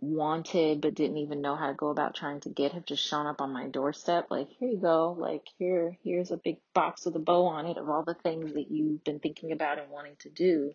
wanted 0.00 0.80
but 0.80 0.94
didn't 0.94 1.18
even 1.18 1.40
know 1.40 1.56
how 1.56 1.66
to 1.66 1.74
go 1.74 1.88
about 1.88 2.14
trying 2.14 2.40
to 2.40 2.48
get 2.48 2.72
have 2.72 2.84
just 2.84 3.06
shown 3.06 3.26
up 3.26 3.40
on 3.40 3.52
my 3.52 3.66
doorstep 3.68 4.26
like 4.30 4.48
here 4.58 4.68
you 4.68 4.78
go 4.78 5.16
like 5.18 5.42
here 5.58 5.96
here's 6.02 6.30
a 6.30 6.36
big 6.36 6.58
box 6.74 7.04
with 7.04 7.16
a 7.16 7.20
bow 7.20 7.46
on 7.46 7.66
it 7.66 7.76
of 7.76 7.88
all 7.88 8.04
the 8.04 8.14
things 8.14 8.52
that 8.54 8.70
you've 8.70 9.02
been 9.04 9.18
thinking 9.18 9.52
about 9.52 9.78
and 9.78 9.90
wanting 9.90 10.16
to 10.20 10.30
do. 10.30 10.72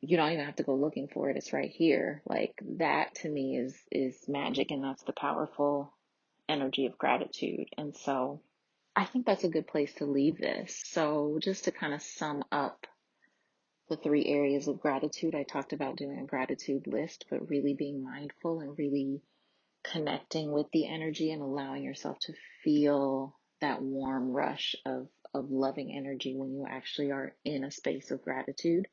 You 0.00 0.16
don't 0.16 0.32
even 0.32 0.44
have 0.44 0.56
to 0.56 0.62
go 0.62 0.74
looking 0.74 1.08
for 1.08 1.28
it 1.28 1.36
it's 1.36 1.52
right 1.52 1.70
here. 1.70 2.22
Like 2.26 2.54
that 2.78 3.16
to 3.16 3.28
me 3.28 3.56
is 3.56 3.74
is 3.90 4.16
magic 4.28 4.70
and 4.70 4.84
that's 4.84 5.02
the 5.02 5.12
powerful 5.12 5.92
energy 6.48 6.86
of 6.86 6.98
gratitude. 6.98 7.68
And 7.76 7.96
so 7.96 8.40
i 8.96 9.04
think 9.04 9.26
that's 9.26 9.44
a 9.44 9.48
good 9.48 9.66
place 9.66 9.94
to 9.94 10.04
leave 10.04 10.38
this. 10.38 10.82
So 10.86 11.38
just 11.40 11.64
to 11.64 11.72
kind 11.72 11.94
of 11.94 12.02
sum 12.02 12.42
up 12.52 12.86
the 13.88 13.96
three 13.96 14.26
areas 14.26 14.68
of 14.68 14.80
gratitude 14.80 15.34
i 15.34 15.42
talked 15.42 15.72
about 15.72 15.96
doing 15.96 16.18
a 16.18 16.26
gratitude 16.26 16.86
list 16.86 17.26
but 17.30 17.48
really 17.48 17.74
being 17.74 18.02
mindful 18.02 18.60
and 18.60 18.78
really 18.78 19.20
connecting 19.84 20.52
with 20.52 20.66
the 20.72 20.86
energy 20.86 21.30
and 21.30 21.42
allowing 21.42 21.82
yourself 21.82 22.18
to 22.20 22.32
feel 22.64 23.36
that 23.60 23.82
warm 23.82 24.32
rush 24.32 24.76
of 24.84 25.08
of 25.34 25.50
loving 25.50 25.92
energy 25.94 26.34
when 26.34 26.52
you 26.52 26.66
actually 26.68 27.10
are 27.10 27.34
in 27.44 27.64
a 27.64 27.70
space 27.70 28.10
of 28.10 28.22
gratitude 28.22 28.86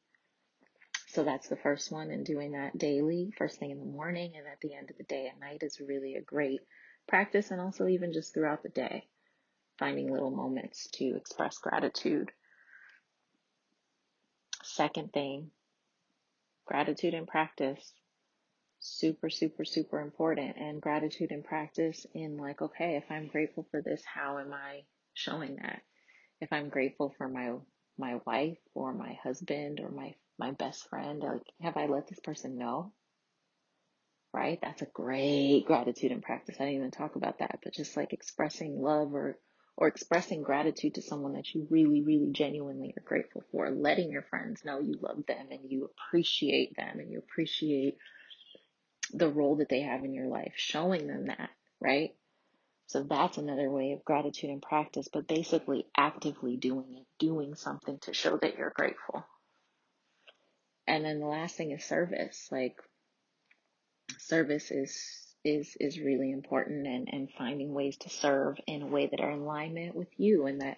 so 1.16 1.24
that's 1.24 1.48
the 1.48 1.56
first 1.56 1.93
one, 1.93 2.12
and 2.12 2.26
doing 2.26 2.52
that 2.52 2.78
daily, 2.78 3.32
first 3.38 3.58
thing 3.58 3.72
in 3.72 3.80
the 3.80 3.86
morning 3.86 4.34
and 4.36 4.46
at 4.48 4.60
the 4.60 4.74
end 4.74 4.89
of 4.89 4.98
the 4.98 5.04
day 5.04 5.28
at 5.28 5.39
night 5.39 5.64
is 5.64 5.80
really 5.80 6.16
a 6.16 6.22
great 6.22 6.60
practice, 7.08 7.52
and 7.52 7.62
also 7.62 7.88
even 7.88 8.12
just 8.12 8.34
throughout 8.34 8.64
the 8.64 8.70
day, 8.70 9.08
finding 9.80 10.12
little 10.12 10.30
moments 10.30 10.89
to 10.96 11.16
express 11.16 11.58
gratitude. 11.58 12.34
Second 14.66 15.13
thing, 15.13 15.51
gratitude 16.66 17.13
and 17.13 17.28
practice. 17.28 17.93
Super, 18.80 19.30
super, 19.30 19.66
super 19.66 20.01
important. 20.01 20.57
And 20.57 20.82
gratitude 20.82 21.32
and 21.32 21.43
practice 21.43 22.05
in 22.13 22.38
like, 22.38 22.61
okay, 22.61 22.97
if 22.97 23.05
I'm 23.11 23.28
grateful 23.28 23.68
for 23.72 23.82
this, 23.82 24.03
how 24.05 24.39
am 24.39 24.53
I 24.53 24.84
showing 25.13 25.57
that? 25.57 25.82
If 26.41 26.53
I'm 26.53 26.70
grateful 26.70 27.13
for 27.18 27.30
my 27.30 27.53
my 27.97 28.20
wife 28.26 28.57
or 28.74 28.93
my 28.93 29.18
husband 29.24 29.80
or 29.82 29.89
my 29.89 30.16
my 30.39 30.51
best 30.51 30.89
friend 30.89 31.22
like 31.24 31.43
have 31.61 31.78
i 31.78 31.86
let 31.88 32.07
this 32.07 32.20
person 32.20 32.57
know 32.57 32.91
right 34.34 34.59
that's 34.61 34.82
a 34.82 34.88
great 34.93 35.63
gratitude 35.66 36.11
and 36.11 36.24
practice 36.24 36.57
i 36.59 36.66
didn't 36.66 36.78
even 36.78 36.91
talk 36.91 37.16
about 37.16 37.39
that 37.39 37.59
but 37.63 37.74
just 37.74 37.97
like 37.97 38.13
expressing 38.13 38.82
love 38.82 39.13
or 39.13 39.38
or 39.78 39.88
expressing 39.88 40.41
gratitude 40.41 40.95
to 40.95 41.01
someone 41.01 41.34
that 41.34 41.53
you 41.53 41.67
really 41.69 42.01
really 42.01 42.32
genuinely 42.32 42.93
are 42.97 43.03
grateful 43.03 43.43
for 43.51 43.69
letting 43.69 44.11
your 44.11 44.23
friends 44.23 44.63
know 44.65 44.80
you 44.80 44.95
love 45.01 45.26
them 45.28 45.47
and 45.51 45.69
you 45.69 45.86
appreciate 45.86 46.76
them 46.76 46.99
and 46.99 47.11
you 47.11 47.19
appreciate 47.19 47.97
the 49.13 49.30
role 49.30 49.57
that 49.57 49.69
they 49.69 49.82
have 49.82 50.03
in 50.03 50.13
your 50.13 50.28
life 50.28 50.53
showing 50.55 51.07
them 51.07 51.28
that 51.28 51.49
right 51.80 52.15
so 52.88 53.03
that's 53.03 53.38
another 53.38 53.69
way 53.69 53.93
of 53.93 54.05
gratitude 54.05 54.51
and 54.51 54.61
practice, 54.61 55.07
but 55.11 55.28
basically 55.28 55.88
actively 55.97 56.55
doing 56.55 56.95
it, 56.97 57.05
doing 57.17 57.55
something 57.55 57.97
to 57.99 58.13
show 58.13 58.38
that 58.38 58.57
you're 58.57 58.73
grateful. 58.76 59.26
And 60.88 61.03
then 61.03 61.19
the 61.19 61.26
last 61.26 61.55
thing 61.55 61.71
is 61.71 61.84
service. 61.84 62.47
Like 62.51 62.78
service 64.19 64.69
is 64.69 65.24
is 65.46 65.78
is 65.80 66.00
really 66.00 66.32
important 66.32 66.88
and, 66.88 67.08
and 67.12 67.30
finding 67.38 67.74
ways 67.74 67.96
to 67.98 68.10
serve 68.10 68.58
in 68.68 68.82
a 68.82 68.88
way 68.88 69.08
that 69.08 69.22
are 69.22 69.32
in 69.32 69.39
alignment 69.39 69.96
with 69.96 70.10
you 70.18 70.48
and 70.48 70.62
that 70.62 70.78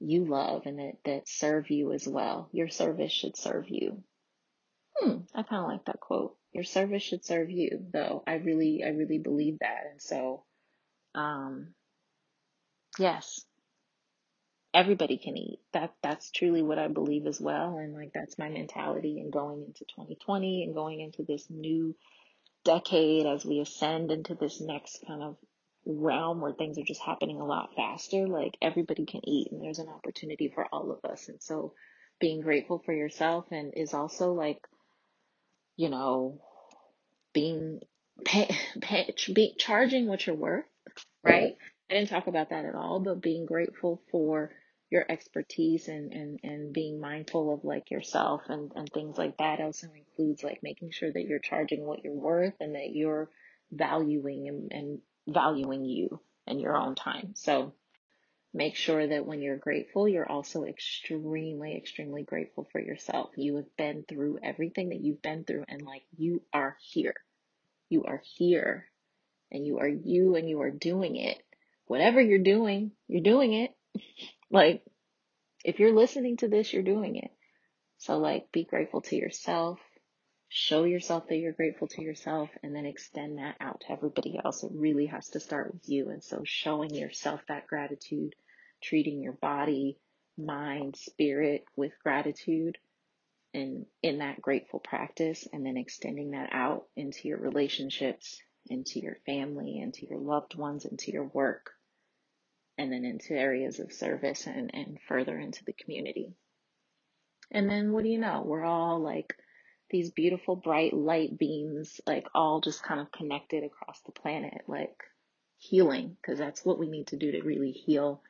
you 0.00 0.24
love 0.24 0.62
and 0.66 0.78
that, 0.78 0.94
that 1.04 1.28
serve 1.28 1.70
you 1.70 1.92
as 1.92 2.06
well. 2.06 2.48
Your 2.52 2.68
service 2.68 3.12
should 3.12 3.36
serve 3.36 3.66
you. 3.68 4.02
Hmm, 4.96 5.18
I 5.34 5.42
kind 5.42 5.64
of 5.64 5.70
like 5.70 5.84
that 5.86 6.00
quote. 6.00 6.36
Your 6.52 6.64
service 6.64 7.02
should 7.02 7.24
serve 7.24 7.50
you, 7.50 7.84
though. 7.92 8.22
I 8.26 8.34
really, 8.34 8.82
I 8.84 8.90
really 8.90 9.18
believe 9.18 9.58
that. 9.60 9.84
And 9.90 10.00
so, 10.00 10.44
um, 11.14 11.74
yes, 12.98 13.44
everybody 14.72 15.18
can 15.18 15.36
eat. 15.36 15.60
That 15.72 15.94
that's 16.02 16.30
truly 16.30 16.62
what 16.62 16.78
I 16.78 16.88
believe 16.88 17.26
as 17.26 17.40
well. 17.40 17.78
And 17.78 17.94
like 17.94 18.12
that's 18.14 18.38
my 18.38 18.48
mentality 18.48 19.18
in 19.18 19.30
going 19.30 19.64
into 19.64 19.84
2020 19.84 20.64
and 20.64 20.74
going 20.74 21.00
into 21.00 21.24
this 21.24 21.46
new 21.50 21.96
decade 22.64 23.26
as 23.26 23.44
we 23.44 23.60
ascend 23.60 24.10
into 24.10 24.34
this 24.34 24.60
next 24.60 25.04
kind 25.06 25.22
of 25.22 25.36
realm 25.86 26.40
where 26.40 26.52
things 26.52 26.78
are 26.78 26.84
just 26.84 27.02
happening 27.02 27.40
a 27.40 27.46
lot 27.46 27.74
faster. 27.76 28.26
Like 28.26 28.56
everybody 28.62 29.06
can 29.06 29.20
eat 29.28 29.48
and 29.52 29.62
there's 29.62 29.78
an 29.78 29.88
opportunity 29.88 30.50
for 30.54 30.66
all 30.72 30.90
of 30.92 31.10
us. 31.10 31.28
And 31.28 31.42
so 31.42 31.74
being 32.20 32.40
grateful 32.40 32.82
for 32.84 32.92
yourself 32.92 33.46
and 33.50 33.72
is 33.76 33.94
also 33.94 34.32
like, 34.32 34.58
you 35.76 35.90
know, 35.90 36.40
being 37.34 37.80
pay, 38.24 38.48
pay, 38.80 39.14
be, 39.32 39.54
charging 39.58 40.06
what 40.06 40.26
you're 40.26 40.36
worth, 40.36 40.64
right? 41.22 41.56
I 41.90 41.94
didn't 41.94 42.08
talk 42.10 42.26
about 42.26 42.50
that 42.50 42.64
at 42.64 42.74
all, 42.74 43.00
but 43.00 43.20
being 43.20 43.46
grateful 43.46 44.02
for 44.10 44.50
your 44.90 45.04
expertise 45.08 45.88
and, 45.88 46.12
and, 46.12 46.40
and 46.42 46.72
being 46.72 47.00
mindful 47.00 47.52
of 47.52 47.64
like 47.64 47.90
yourself 47.90 48.42
and, 48.48 48.70
and 48.76 48.88
things 48.92 49.18
like 49.18 49.36
that 49.38 49.60
also 49.60 49.88
includes 49.94 50.42
like 50.42 50.62
making 50.62 50.90
sure 50.90 51.10
that 51.12 51.24
you're 51.24 51.38
charging 51.38 51.84
what 51.84 52.04
you're 52.04 52.12
worth 52.12 52.54
and 52.60 52.74
that 52.74 52.90
you're 52.94 53.28
valuing 53.72 54.48
and, 54.48 54.72
and 54.72 54.98
valuing 55.26 55.84
you 55.84 56.20
and 56.46 56.60
your 56.60 56.76
own 56.76 56.94
time. 56.94 57.32
So 57.34 57.74
make 58.52 58.76
sure 58.76 59.06
that 59.06 59.26
when 59.26 59.40
you're 59.40 59.56
grateful, 59.56 60.06
you're 60.06 60.30
also 60.30 60.64
extremely, 60.64 61.76
extremely 61.76 62.22
grateful 62.22 62.68
for 62.70 62.80
yourself. 62.80 63.30
You 63.36 63.56
have 63.56 63.76
been 63.76 64.04
through 64.08 64.38
everything 64.42 64.90
that 64.90 65.00
you've 65.00 65.22
been 65.22 65.44
through 65.44 65.64
and 65.68 65.82
like 65.82 66.04
you 66.16 66.42
are 66.52 66.76
here. 66.80 67.14
You 67.88 68.04
are 68.04 68.22
here 68.36 68.86
and 69.50 69.66
you 69.66 69.78
are 69.78 69.88
you 69.88 70.36
and 70.36 70.48
you 70.48 70.60
are 70.60 70.70
doing 70.70 71.16
it. 71.16 71.38
Whatever 71.86 72.20
you're 72.20 72.38
doing, 72.38 72.92
you're 73.08 73.22
doing 73.22 73.52
it. 73.54 73.70
Like 74.54 74.84
if 75.64 75.80
you're 75.80 75.94
listening 75.94 76.36
to 76.38 76.48
this, 76.48 76.72
you're 76.72 76.84
doing 76.84 77.16
it. 77.16 77.32
So, 77.98 78.18
like, 78.18 78.52
be 78.52 78.64
grateful 78.64 79.00
to 79.02 79.16
yourself, 79.16 79.80
show 80.48 80.84
yourself 80.84 81.26
that 81.28 81.38
you're 81.38 81.52
grateful 81.52 81.88
to 81.88 82.02
yourself, 82.02 82.50
and 82.62 82.74
then 82.74 82.86
extend 82.86 83.38
that 83.38 83.56
out 83.60 83.80
to 83.80 83.92
everybody 83.92 84.38
else. 84.44 84.62
It 84.62 84.70
really 84.72 85.06
has 85.06 85.28
to 85.30 85.40
start 85.40 85.72
with 85.72 85.88
you. 85.88 86.10
And 86.10 86.22
so, 86.22 86.42
showing 86.44 86.94
yourself 86.94 87.40
that 87.48 87.66
gratitude, 87.66 88.34
treating 88.80 89.22
your 89.22 89.32
body, 89.32 89.98
mind, 90.38 90.94
spirit 90.96 91.64
with 91.76 91.92
gratitude, 92.04 92.78
and 93.54 93.86
in 94.02 94.18
that 94.18 94.40
grateful 94.40 94.78
practice, 94.78 95.48
and 95.52 95.66
then 95.66 95.76
extending 95.76 96.32
that 96.32 96.50
out 96.52 96.84
into 96.94 97.26
your 97.26 97.38
relationships, 97.38 98.40
into 98.68 99.00
your 99.00 99.16
family, 99.26 99.78
into 99.78 100.06
your 100.06 100.20
loved 100.20 100.56
ones, 100.56 100.84
into 100.84 101.10
your 101.10 101.24
work 101.24 101.73
and 102.78 102.92
then 102.92 103.04
into 103.04 103.34
areas 103.34 103.78
of 103.78 103.92
service 103.92 104.46
and, 104.46 104.70
and 104.74 104.98
further 105.08 105.38
into 105.38 105.64
the 105.64 105.72
community. 105.72 106.32
And 107.50 107.68
then 107.70 107.92
what 107.92 108.04
do 108.04 108.10
you 108.10 108.18
know? 108.18 108.42
We're 108.44 108.64
all 108.64 109.00
like 109.00 109.34
these 109.90 110.10
beautiful 110.10 110.56
bright 110.56 110.92
light 110.92 111.38
beams, 111.38 112.00
like 112.06 112.26
all 112.34 112.60
just 112.60 112.82
kind 112.82 113.00
of 113.00 113.12
connected 113.12 113.64
across 113.64 114.00
the 114.06 114.12
planet, 114.12 114.62
like 114.66 114.96
healing, 115.56 116.16
because 116.20 116.38
that's 116.38 116.64
what 116.64 116.78
we 116.78 116.88
need 116.88 117.08
to 117.08 117.16
do 117.16 117.32
to 117.32 117.42
really 117.42 117.72
heal 117.72 118.22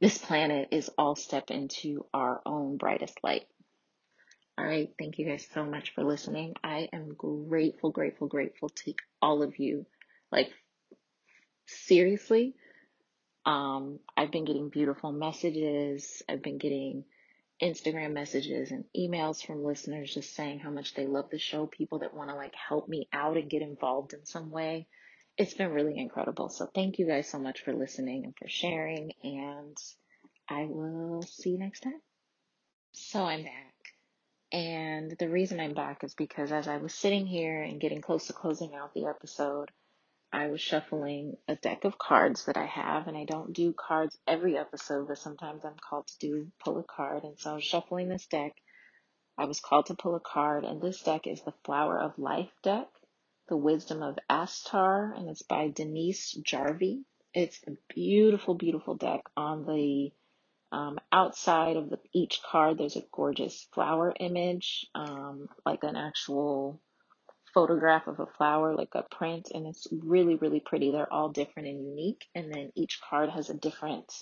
this 0.00 0.16
planet 0.16 0.68
is 0.70 0.90
all 0.96 1.14
step 1.14 1.50
into 1.50 2.06
our 2.14 2.40
own 2.46 2.78
brightest 2.78 3.18
light. 3.22 3.46
All 4.56 4.64
right. 4.64 4.90
Thank 4.98 5.18
you 5.18 5.26
guys 5.26 5.46
so 5.52 5.64
much 5.64 5.94
for 5.94 6.04
listening. 6.04 6.54
I 6.64 6.88
am 6.92 7.14
grateful, 7.14 7.90
grateful, 7.90 8.26
grateful 8.26 8.70
to 8.70 8.94
all 9.20 9.42
of 9.42 9.58
you. 9.58 9.86
Like, 10.32 10.50
seriously, 11.66 12.54
um, 13.44 13.98
I've 14.16 14.30
been 14.30 14.44
getting 14.44 14.68
beautiful 14.68 15.12
messages. 15.12 16.22
I've 16.28 16.42
been 16.42 16.58
getting 16.58 17.04
Instagram 17.62 18.12
messages 18.12 18.70
and 18.70 18.84
emails 18.96 19.44
from 19.44 19.64
listeners 19.64 20.14
just 20.14 20.34
saying 20.34 20.60
how 20.60 20.70
much 20.70 20.94
they 20.94 21.06
love 21.06 21.30
the 21.30 21.38
show, 21.38 21.66
people 21.66 22.00
that 22.00 22.14
want 22.14 22.30
to 22.30 22.36
like 22.36 22.54
help 22.54 22.88
me 22.88 23.08
out 23.12 23.36
and 23.36 23.50
get 23.50 23.62
involved 23.62 24.12
in 24.12 24.24
some 24.24 24.50
way. 24.50 24.86
It's 25.36 25.54
been 25.54 25.70
really 25.70 25.98
incredible. 25.98 26.48
So 26.48 26.66
thank 26.74 26.98
you 26.98 27.06
guys 27.06 27.28
so 27.28 27.38
much 27.38 27.60
for 27.60 27.72
listening 27.72 28.24
and 28.24 28.34
for 28.36 28.48
sharing 28.48 29.12
and 29.22 29.76
I 30.48 30.64
will 30.64 31.22
see 31.22 31.50
you 31.50 31.58
next 31.58 31.80
time. 31.80 32.00
So 32.92 33.24
I'm 33.24 33.42
back. 33.42 33.74
And 34.52 35.14
the 35.18 35.28
reason 35.28 35.60
I'm 35.60 35.74
back 35.74 36.02
is 36.02 36.14
because 36.14 36.50
as 36.50 36.66
I 36.66 36.78
was 36.78 36.92
sitting 36.92 37.26
here 37.26 37.62
and 37.62 37.80
getting 37.80 38.00
close 38.00 38.26
to 38.26 38.32
closing 38.32 38.74
out 38.74 38.94
the 38.94 39.06
episode, 39.06 39.70
I 40.32 40.46
was 40.46 40.60
shuffling 40.60 41.36
a 41.48 41.56
deck 41.56 41.84
of 41.84 41.98
cards 41.98 42.44
that 42.44 42.56
I 42.56 42.66
have, 42.66 43.08
and 43.08 43.16
I 43.16 43.24
don't 43.24 43.52
do 43.52 43.72
cards 43.72 44.16
every 44.28 44.56
episode, 44.56 45.08
but 45.08 45.18
sometimes 45.18 45.64
I'm 45.64 45.76
called 45.76 46.06
to 46.06 46.18
do 46.18 46.46
pull 46.64 46.78
a 46.78 46.84
card. 46.84 47.24
And 47.24 47.38
so 47.38 47.50
I 47.50 47.54
was 47.54 47.64
shuffling 47.64 48.08
this 48.08 48.26
deck. 48.26 48.54
I 49.36 49.46
was 49.46 49.60
called 49.60 49.86
to 49.86 49.94
pull 49.94 50.14
a 50.14 50.20
card, 50.20 50.64
and 50.64 50.80
this 50.80 51.02
deck 51.02 51.26
is 51.26 51.42
the 51.42 51.54
Flower 51.64 51.98
of 51.98 52.18
Life 52.18 52.52
deck, 52.62 52.88
The 53.48 53.56
Wisdom 53.56 54.02
of 54.02 54.18
Astar, 54.28 55.16
and 55.16 55.28
it's 55.28 55.42
by 55.42 55.68
Denise 55.68 56.32
Jarvie. 56.32 57.04
It's 57.34 57.60
a 57.66 57.72
beautiful, 57.88 58.54
beautiful 58.54 58.94
deck. 58.94 59.22
On 59.36 59.64
the 59.64 60.12
um, 60.72 61.00
outside 61.10 61.76
of 61.76 61.90
the, 61.90 61.98
each 62.12 62.40
card, 62.42 62.78
there's 62.78 62.96
a 62.96 63.04
gorgeous 63.10 63.66
flower 63.72 64.14
image, 64.20 64.86
um, 64.94 65.48
like 65.66 65.82
an 65.82 65.96
actual 65.96 66.80
photograph 67.54 68.06
of 68.06 68.20
a 68.20 68.26
flower, 68.26 68.74
like 68.74 68.94
a 68.94 69.02
print, 69.02 69.50
and 69.52 69.66
it's 69.66 69.86
really, 69.90 70.36
really 70.36 70.60
pretty. 70.60 70.90
They're 70.90 71.12
all 71.12 71.30
different 71.30 71.68
and 71.68 71.84
unique, 71.84 72.26
and 72.34 72.52
then 72.52 72.72
each 72.74 73.00
card 73.08 73.30
has 73.30 73.50
a 73.50 73.54
different 73.54 74.12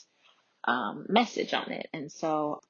um, 0.65 1.07
message 1.09 1.55
on 1.55 1.71
it. 1.73 1.89
And 1.93 2.11
so 2.11 2.61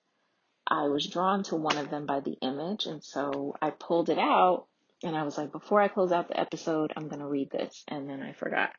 I 0.66 0.88
was 0.88 1.06
drawn 1.06 1.42
to 1.44 1.56
one 1.56 1.78
of 1.78 1.90
them 1.90 2.06
by 2.06 2.20
the 2.20 2.36
image, 2.42 2.86
and 2.86 3.02
so 3.02 3.54
I 3.60 3.70
pulled 3.70 4.10
it 4.10 4.18
out, 4.18 4.66
and 5.02 5.16
I 5.16 5.22
was 5.22 5.38
like, 5.38 5.52
before 5.52 5.80
I 5.80 5.88
close 5.88 6.12
out 6.12 6.28
the 6.28 6.40
episode, 6.40 6.92
I'm 6.96 7.08
going 7.08 7.20
to 7.20 7.26
read 7.26 7.50
this, 7.50 7.84
and 7.88 8.08
then 8.08 8.22
I 8.22 8.32
forgot, 8.32 8.70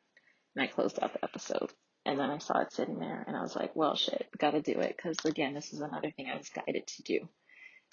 and 0.56 0.64
I 0.64 0.68
closed 0.68 1.00
out 1.02 1.14
the 1.14 1.24
episode. 1.24 1.72
And 2.06 2.18
then 2.18 2.30
I 2.30 2.38
saw 2.38 2.60
it 2.62 2.72
sitting 2.72 2.98
there, 3.00 3.24
and 3.28 3.36
I 3.36 3.42
was 3.42 3.56
like, 3.56 3.76
well, 3.76 3.96
shit, 3.96 4.28
gotta 4.38 4.62
do 4.62 4.80
it. 4.80 4.96
Because 4.96 5.18
again, 5.26 5.54
this 5.54 5.74
is 5.74 5.82
another 5.82 6.12
thing 6.12 6.28
I 6.28 6.38
was 6.38 6.50
guided 6.50 6.88
to 6.88 7.04
do. 7.04 7.28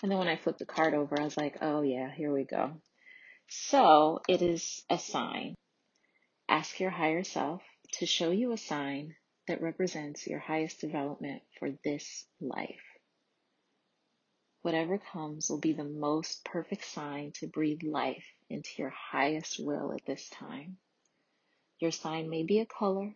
And 0.02 0.10
then 0.10 0.18
when 0.18 0.28
I 0.28 0.36
flipped 0.36 0.58
the 0.58 0.66
card 0.66 0.94
over, 0.94 1.20
I 1.20 1.24
was 1.24 1.36
like, 1.36 1.58
oh, 1.60 1.82
yeah, 1.82 2.10
here 2.10 2.32
we 2.32 2.44
go. 2.44 2.80
So 3.48 4.20
it 4.28 4.42
is 4.42 4.84
a 4.90 4.98
sign. 4.98 5.54
Ask 6.48 6.80
your 6.80 6.90
higher 6.90 7.24
self 7.24 7.62
to 7.92 8.06
show 8.06 8.30
you 8.30 8.52
a 8.52 8.56
sign 8.56 9.14
that 9.46 9.62
represents 9.62 10.26
your 10.26 10.40
highest 10.40 10.80
development 10.80 11.42
for 11.58 11.70
this 11.84 12.26
life. 12.40 12.82
Whatever 14.62 14.98
comes 14.98 15.48
will 15.48 15.60
be 15.60 15.72
the 15.72 15.84
most 15.84 16.44
perfect 16.44 16.84
sign 16.84 17.30
to 17.36 17.46
breathe 17.46 17.84
life 17.84 18.26
into 18.50 18.70
your 18.78 18.90
highest 18.90 19.64
will 19.64 19.92
at 19.92 20.04
this 20.06 20.28
time. 20.28 20.78
Your 21.78 21.92
sign 21.92 22.28
may 22.28 22.42
be 22.42 22.58
a 22.58 22.66
color, 22.66 23.14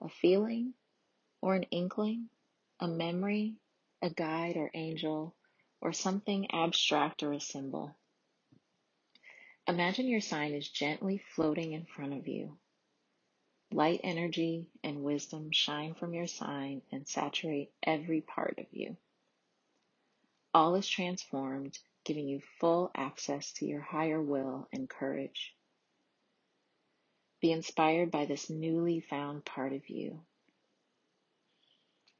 a 0.00 0.08
feeling, 0.08 0.74
or 1.40 1.54
an 1.54 1.64
inkling, 1.64 2.30
a 2.80 2.88
memory, 2.88 3.56
a 4.00 4.10
guide 4.10 4.56
or 4.56 4.72
angel, 4.74 5.36
or 5.80 5.92
something 5.92 6.50
abstract 6.50 7.22
or 7.22 7.32
a 7.32 7.40
symbol. 7.40 7.94
Imagine 9.68 10.08
your 10.08 10.20
sign 10.20 10.54
is 10.54 10.68
gently 10.68 11.22
floating 11.34 11.72
in 11.72 11.84
front 11.84 12.14
of 12.14 12.26
you. 12.26 12.58
Light 13.72 14.00
energy 14.02 14.68
and 14.82 15.04
wisdom 15.04 15.50
shine 15.52 15.94
from 15.94 16.14
your 16.14 16.26
sign 16.26 16.82
and 16.90 17.06
saturate 17.06 17.70
every 17.82 18.20
part 18.20 18.58
of 18.58 18.66
you. 18.72 18.96
All 20.52 20.74
is 20.74 20.88
transformed, 20.88 21.78
giving 22.04 22.28
you 22.28 22.40
full 22.60 22.90
access 22.94 23.52
to 23.54 23.66
your 23.66 23.80
higher 23.80 24.20
will 24.20 24.68
and 24.72 24.90
courage. 24.90 25.54
Be 27.40 27.52
inspired 27.52 28.10
by 28.10 28.26
this 28.26 28.50
newly 28.50 29.00
found 29.00 29.44
part 29.44 29.72
of 29.72 29.88
you. 29.88 30.20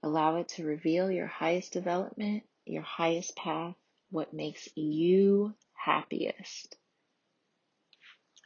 Allow 0.03 0.37
it 0.37 0.49
to 0.51 0.65
reveal 0.65 1.11
your 1.11 1.27
highest 1.27 1.73
development, 1.73 2.45
your 2.65 2.83
highest 2.83 3.37
path, 3.37 3.75
what 4.11 4.33
makes 4.33 4.69
you 4.77 5.55
happiest. 5.75 6.77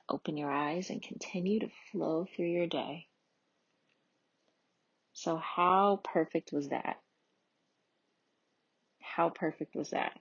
Open 0.08 0.36
your 0.36 0.50
eyes 0.50 0.90
and 0.90 1.02
continue 1.02 1.60
to 1.60 1.68
flow 1.90 2.26
through 2.34 2.46
your 2.48 2.66
day. 2.66 3.06
So, 5.14 5.36
how 5.36 6.00
perfect 6.04 6.52
was 6.52 6.68
that? 6.68 6.96
How 9.00 9.30
perfect 9.30 9.74
was 9.74 9.90
that? 9.90 10.18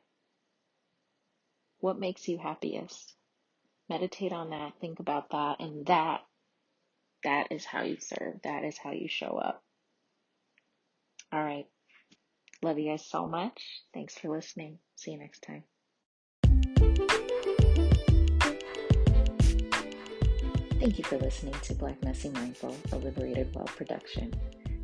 What 1.80 2.00
makes 2.00 2.28
you 2.28 2.38
happiest? 2.38 3.14
Meditate 3.90 4.32
on 4.32 4.50
that, 4.52 4.74
think 4.80 5.00
about 5.00 5.30
that, 5.32 5.58
and 5.60 5.86
that 5.86 6.22
that 7.26 7.48
is 7.52 7.66
how 7.66 7.82
you 7.82 7.98
serve. 8.00 8.36
That 8.44 8.64
is 8.64 8.78
how 8.78 8.92
you 8.92 9.08
show 9.10 9.38
up. 9.38 9.64
All 11.34 11.44
right. 11.44 11.66
Love 12.62 12.78
you 12.80 12.92
guys 12.92 13.06
so 13.06 13.28
much. 13.28 13.62
Thanks 13.94 14.16
for 14.16 14.30
listening. 14.30 14.78
See 14.96 15.12
you 15.12 15.20
next 15.20 15.40
time. 15.40 15.64
Thank 20.86 21.00
you 21.00 21.04
for 21.04 21.18
listening 21.18 21.56
to 21.64 21.74
Black 21.74 22.04
Messy 22.04 22.30
Mindful, 22.30 22.78
a 22.92 22.98
Liberated 22.98 23.50
Well 23.56 23.66
production. 23.66 24.32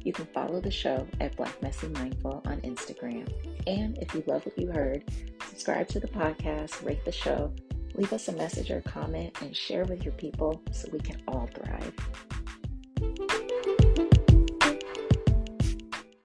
You 0.01 0.11
can 0.11 0.25
follow 0.33 0.59
the 0.59 0.71
show 0.71 1.07
at 1.19 1.37
Black 1.37 1.61
Messy 1.61 1.89
Mindful 1.89 2.41
on 2.43 2.59
Instagram. 2.61 3.31
And 3.67 3.99
if 3.99 4.15
you 4.15 4.23
love 4.25 4.43
what 4.43 4.57
you 4.57 4.71
heard, 4.71 5.03
subscribe 5.47 5.87
to 5.89 5.99
the 5.99 6.07
podcast, 6.07 6.83
rate 6.83 7.05
the 7.05 7.11
show, 7.11 7.53
leave 7.93 8.11
us 8.13 8.29
a 8.29 8.31
message 8.31 8.71
or 8.71 8.81
comment, 8.81 9.39
and 9.43 9.55
share 9.55 9.85
with 9.85 10.03
your 10.03 10.13
people 10.13 10.59
so 10.71 10.89
we 10.91 10.97
can 10.97 11.21
all 11.27 11.47
thrive. 11.53 11.93